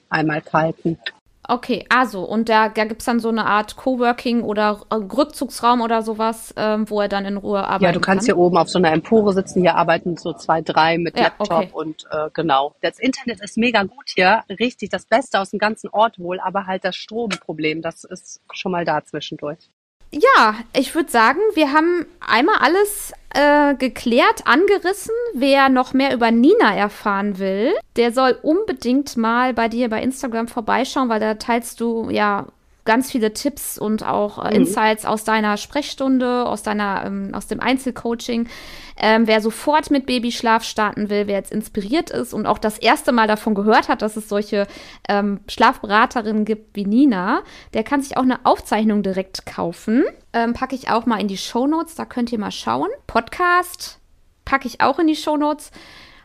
einmal 0.10 0.42
kiten. 0.42 1.00
Okay, 1.48 1.86
also, 1.90 2.24
und 2.24 2.50
da, 2.50 2.70
da 2.70 2.86
gibt 2.86 3.02
es 3.02 3.06
dann 3.06 3.20
so 3.20 3.30
eine 3.30 3.46
Art 3.46 3.76
Coworking 3.76 4.42
oder 4.42 4.82
äh, 4.90 4.96
Rückzugsraum 4.96 5.82
oder 5.82 6.02
sowas, 6.02 6.54
ähm, 6.58 6.90
wo 6.90 7.02
er 7.02 7.08
dann 7.08 7.26
in 7.26 7.38
Ruhe 7.38 7.60
arbeitet. 7.60 7.82
Ja, 7.84 7.92
du 7.92 8.00
kannst 8.00 8.28
kann. 8.28 8.36
hier 8.36 8.38
oben 8.38 8.58
auf 8.58 8.70
so 8.70 8.80
einer 8.80 8.92
Empore 8.92 9.34
sitzen, 9.34 9.62
hier 9.62 9.76
arbeiten 9.76 10.18
so 10.18 10.34
zwei, 10.34 10.62
drei 10.62 10.98
mit 10.98 11.18
ja, 11.18 11.26
Laptop 11.26 11.52
okay. 11.52 11.70
und 11.74 12.06
äh, 12.10 12.30
genau. 12.34 12.76
Das 12.82 13.00
Internet 13.00 13.42
ist 13.42 13.58
mega 13.58 13.84
gut 13.84 14.06
hier, 14.16 14.44
richtig, 14.50 14.90
das 14.90 15.06
Beste 15.06 15.40
aus 15.40 15.52
dem 15.52 15.60
ganzen 15.60 15.90
Ort 15.90 16.20
wohl, 16.20 16.40
aber 16.40 16.66
halt 16.66 16.84
das 16.84 16.96
Stromproblem, 16.96 17.82
das 17.82 18.04
ist 18.04 18.42
schon 18.52 18.72
mal 18.72 18.86
da 18.86 19.04
zwischendurch. 19.04 19.70
Ja, 20.18 20.56
ich 20.74 20.96
würde 20.96 21.12
sagen, 21.12 21.40
wir 21.56 21.74
haben 21.74 22.06
einmal 22.26 22.56
alles 22.62 23.12
äh, 23.34 23.76
geklärt, 23.76 24.48
angerissen. 24.48 25.14
Wer 25.34 25.68
noch 25.68 25.94
mehr 25.94 26.14
über 26.14 26.32
Nina 26.32 26.74
erfahren 26.74 27.38
will, 27.38 27.74
der 27.98 28.14
soll 28.14 28.38
unbedingt 28.42 29.18
mal 29.18 29.54
bei 29.54 29.68
dir 29.68 29.90
bei 29.90 30.02
Instagram 30.02 30.48
vorbeischauen, 30.48 31.10
weil 31.10 31.20
da 31.20 31.34
teilst 31.34 31.82
du 31.82 32.10
ja 32.10 32.48
ganz 32.86 33.12
viele 33.12 33.34
Tipps 33.34 33.78
und 33.78 34.06
auch 34.06 34.44
äh, 34.44 34.50
mhm. 34.50 34.62
Insights 34.62 35.06
aus 35.06 35.24
deiner 35.24 35.58
Sprechstunde, 35.58 36.46
aus 36.46 36.64
deiner, 36.64 37.04
ähm, 37.06 37.32
aus 37.34 37.48
dem 37.48 37.60
Einzelcoaching. 37.60 38.48
Ähm, 38.98 39.28
wer 39.28 39.42
sofort 39.42 39.92
mit 39.92 40.06
Babyschlaf 40.06 40.64
starten 40.64 41.10
will, 41.10 41.28
wer 41.28 41.36
jetzt 41.36 41.52
inspiriert 41.52 42.12
ist 42.12 42.34
und 42.34 42.46
auch 42.46 42.60
das 42.60 42.78
erste 42.78 43.12
Mal 43.12 43.28
davon 43.28 43.56
gehört 43.56 43.90
hat, 43.90 44.02
dass 44.02 44.16
es 44.16 44.30
solche 44.30 44.68
ähm, 45.10 45.42
Schlafberaterinnen 45.50 46.46
gibt 46.46 46.76
wie 46.76 46.86
Nina, 46.86 47.42
der 47.74 47.84
kann 47.84 48.02
sich 48.02 48.16
auch 48.16 48.24
eine 48.24 48.46
Aufzeichnung 48.46 49.04
direkt 49.04 49.46
kaufen. 49.46 50.06
Ähm, 50.32 50.54
packe 50.54 50.76
ich 50.76 50.90
auch 50.90 51.06
mal 51.06 51.20
in 51.20 51.28
die 51.28 51.38
Show 51.38 51.68
Notes, 51.68 51.96
da 51.96 52.06
könnt 52.06 52.32
ihr 52.32 52.40
mal 52.40 52.52
schauen. 52.52 52.90
Podcast 53.08 54.00
packe 54.46 54.68
ich 54.68 54.80
auch 54.80 55.00
in 55.00 55.08
die 55.08 55.16
Show 55.16 55.36
Notes. 55.36 55.72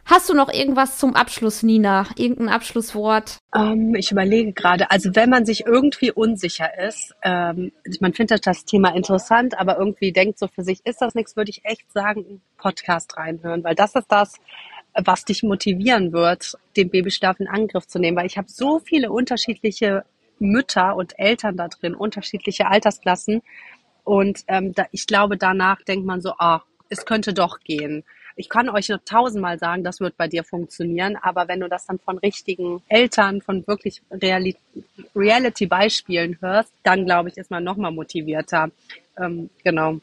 Hast 0.05 0.29
du 0.29 0.35
noch 0.35 0.53
irgendwas 0.53 0.99
zum 0.99 1.15
Abschluss, 1.15 1.63
Nina? 1.63 2.07
Irgendein 2.17 2.49
Abschlusswort? 2.49 3.39
Ähm, 3.55 3.95
ich 3.95 4.11
überlege 4.11 4.53
gerade. 4.53 4.91
Also 4.91 5.11
wenn 5.15 5.31
man 5.31 5.47
sich 5.47 5.67
irgendwie 5.67 6.11
unsicher 6.11 6.79
ist, 6.79 7.15
ähm, 7.23 7.73
man 8.01 8.13
findet 8.13 8.47
das 8.47 8.65
Thema 8.65 8.95
interessant, 8.95 9.59
aber 9.59 9.79
irgendwie 9.79 10.13
denkt 10.13 10.39
so 10.39 10.49
für 10.49 10.65
sich, 10.65 10.85
ist 10.85 11.01
das 11.01 11.15
nichts, 11.15 11.37
würde 11.37 11.51
ich 11.51 11.65
echt 11.65 11.93
sagen, 11.93 12.41
Podcast 12.57 13.17
reinhören, 13.17 13.63
weil 13.63 13.75
das 13.75 13.95
ist 13.95 14.09
das, 14.09 14.35
was 14.95 15.25
dich 15.25 15.43
motivieren 15.43 16.13
wird, 16.13 16.55
den 16.77 16.91
Babyschlaf 16.91 17.39
in 17.39 17.47
Angriff 17.47 17.87
zu 17.87 17.99
nehmen. 17.99 18.17
Weil 18.17 18.27
ich 18.27 18.39
habe 18.39 18.49
so 18.49 18.81
viele 18.81 19.13
unterschiedliche 19.13 20.05
Mütter 20.39 20.97
und 20.97 21.19
Eltern 21.19 21.57
da 21.57 21.69
drin, 21.69 21.95
unterschiedliche 21.95 22.67
Altersklassen. 22.67 23.43
Und 24.03 24.41
ähm, 24.49 24.73
da, 24.73 24.87
ich 24.91 25.07
glaube, 25.07 25.37
danach 25.37 25.83
denkt 25.83 26.07
man 26.07 26.21
so, 26.21 26.33
ah, 26.39 26.63
es 26.89 27.05
könnte 27.05 27.33
doch 27.33 27.61
gehen 27.61 28.03
ich 28.40 28.48
kann 28.48 28.70
euch 28.70 28.88
nur 28.88 29.05
tausendmal 29.05 29.59
sagen, 29.59 29.85
das 29.85 30.00
wird 30.00 30.16
bei 30.16 30.26
dir 30.26 30.44
funktionieren, 30.44 31.16
aber 31.20 31.46
wenn 31.46 31.61
du 31.61 31.68
das 31.68 31.85
dann 31.85 31.98
von 31.98 32.16
richtigen 32.16 32.83
Eltern, 32.88 33.42
von 33.42 33.66
wirklich 33.66 34.00
Reality-Beispielen 35.14 36.38
hörst, 36.40 36.72
dann 36.83 37.05
glaube 37.05 37.29
ich, 37.29 37.37
ist 37.37 37.50
man 37.50 37.62
noch 37.62 37.76
mal 37.76 37.90
motivierter. 37.90 38.70
Ähm, 39.18 39.50
genau. 39.62 39.96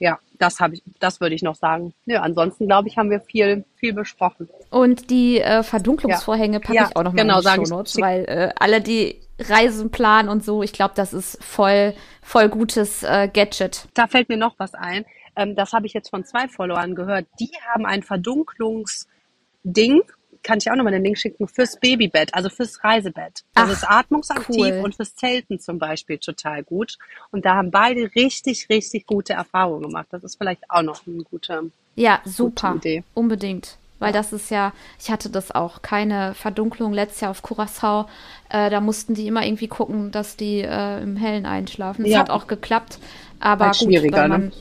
Ja, 0.00 0.18
das 0.40 0.58
habe 0.58 0.74
ich, 0.74 0.82
das 0.98 1.20
würde 1.20 1.36
ich 1.36 1.42
noch 1.42 1.54
sagen. 1.54 1.94
Ja, 2.04 2.22
ansonsten 2.22 2.66
glaube 2.66 2.88
ich, 2.88 2.98
haben 2.98 3.10
wir 3.10 3.20
viel, 3.20 3.64
viel 3.76 3.92
besprochen. 3.92 4.48
Und 4.70 5.08
die 5.10 5.40
äh, 5.40 5.62
Verdunklungsvorhänge 5.62 6.58
packe 6.58 6.74
ja, 6.74 6.88
ich 6.90 6.96
auch 6.96 7.04
noch 7.04 7.12
mal 7.12 7.22
genau, 7.22 7.38
in 7.38 7.44
die 7.44 7.66
Shownotes, 7.66 8.00
weil 8.00 8.24
äh, 8.24 8.52
alle 8.58 8.80
die 8.80 9.20
Reisen 9.38 9.92
planen 9.92 10.28
und 10.28 10.44
so, 10.44 10.64
ich 10.64 10.72
glaube, 10.72 10.94
das 10.96 11.12
ist 11.12 11.42
voll, 11.44 11.94
voll 12.22 12.48
gutes 12.48 13.04
äh, 13.04 13.28
Gadget. 13.32 13.86
Da 13.94 14.08
fällt 14.08 14.28
mir 14.28 14.36
noch 14.36 14.54
was 14.58 14.74
ein 14.74 15.04
ähm, 15.36 15.54
das 15.54 15.72
habe 15.72 15.86
ich 15.86 15.92
jetzt 15.92 16.10
von 16.10 16.24
zwei 16.24 16.48
Followern 16.48 16.94
gehört, 16.94 17.26
die 17.40 17.50
haben 17.72 17.86
ein 17.86 18.02
Verdunklungsding, 18.02 20.02
kann 20.42 20.58
ich 20.58 20.70
auch 20.70 20.76
nochmal 20.76 20.92
den 20.92 21.04
Link 21.04 21.18
schicken, 21.18 21.48
fürs 21.48 21.78
Babybett, 21.80 22.34
also 22.34 22.50
fürs 22.50 22.84
Reisebett. 22.84 23.44
Das 23.54 23.68
Ach, 23.68 23.70
ist 23.70 23.84
atmungsaktiv 23.88 24.56
cool. 24.56 24.80
und 24.84 24.94
fürs 24.94 25.16
Zelten 25.16 25.58
zum 25.58 25.78
Beispiel 25.78 26.18
total 26.18 26.62
gut. 26.62 26.98
Und 27.30 27.44
da 27.44 27.56
haben 27.56 27.70
beide 27.70 28.14
richtig, 28.14 28.68
richtig 28.68 29.06
gute 29.06 29.32
Erfahrungen 29.32 29.82
gemacht. 29.82 30.08
Das 30.10 30.22
ist 30.22 30.36
vielleicht 30.36 30.62
auch 30.68 30.82
noch 30.82 31.06
eine 31.06 31.22
gute, 31.22 31.70
ja, 31.96 32.20
super. 32.24 32.74
Gute 32.74 32.88
Idee. 32.88 33.04
Unbedingt. 33.14 33.78
Weil 34.00 34.12
das 34.12 34.34
ist 34.34 34.50
ja, 34.50 34.74
ich 35.00 35.10
hatte 35.10 35.30
das 35.30 35.50
auch, 35.50 35.80
keine 35.80 36.34
Verdunklung 36.34 36.92
letztes 36.92 37.22
Jahr 37.22 37.30
auf 37.30 37.42
Curacao. 37.42 38.06
Äh, 38.50 38.68
da 38.68 38.80
mussten 38.80 39.14
die 39.14 39.26
immer 39.26 39.46
irgendwie 39.46 39.68
gucken, 39.68 40.10
dass 40.10 40.36
die 40.36 40.60
äh, 40.60 41.02
im 41.02 41.16
Hellen 41.16 41.46
einschlafen. 41.46 42.02
Das 42.02 42.12
ja. 42.12 42.18
hat 42.18 42.28
auch 42.28 42.46
geklappt. 42.46 42.98
Aber 43.40 43.66
halt 43.66 43.78
gut, 43.78 44.12
weil 44.12 44.28
man, 44.28 44.46
ne? 44.46 44.52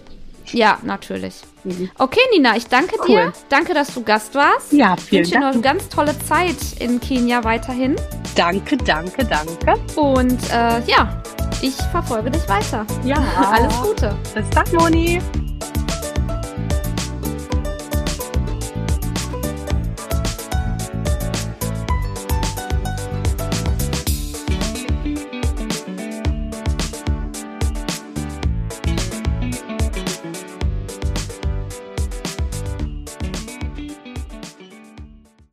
Ja, 0.51 0.79
natürlich. 0.83 1.35
Mhm. 1.63 1.89
Okay, 1.97 2.19
Nina, 2.33 2.55
ich 2.57 2.67
danke 2.67 2.95
cool. 3.01 3.07
dir. 3.07 3.33
Danke, 3.49 3.73
dass 3.73 3.93
du 3.93 4.03
Gast 4.03 4.35
warst. 4.35 4.73
Ja, 4.73 4.95
vielen 4.97 5.23
ich 5.23 5.31
wünsche 5.31 5.31
Dank. 5.31 5.43
dir 5.43 5.47
noch 5.47 5.53
eine 5.53 5.61
ganz 5.61 5.89
tolle 5.89 6.17
Zeit 6.19 6.57
in 6.79 6.99
Kenia 6.99 7.43
weiterhin. 7.43 7.95
Danke, 8.35 8.77
danke, 8.77 9.23
danke. 9.25 9.79
Und 9.99 10.39
äh, 10.51 10.81
ja, 10.87 11.21
ich 11.61 11.75
verfolge 11.91 12.31
dich 12.31 12.47
weiter. 12.49 12.85
Ja. 13.03 13.23
Alles 13.51 13.73
Gute. 13.81 14.15
Bis 14.33 14.49
dann, 14.49 14.65
Moni. 14.75 15.21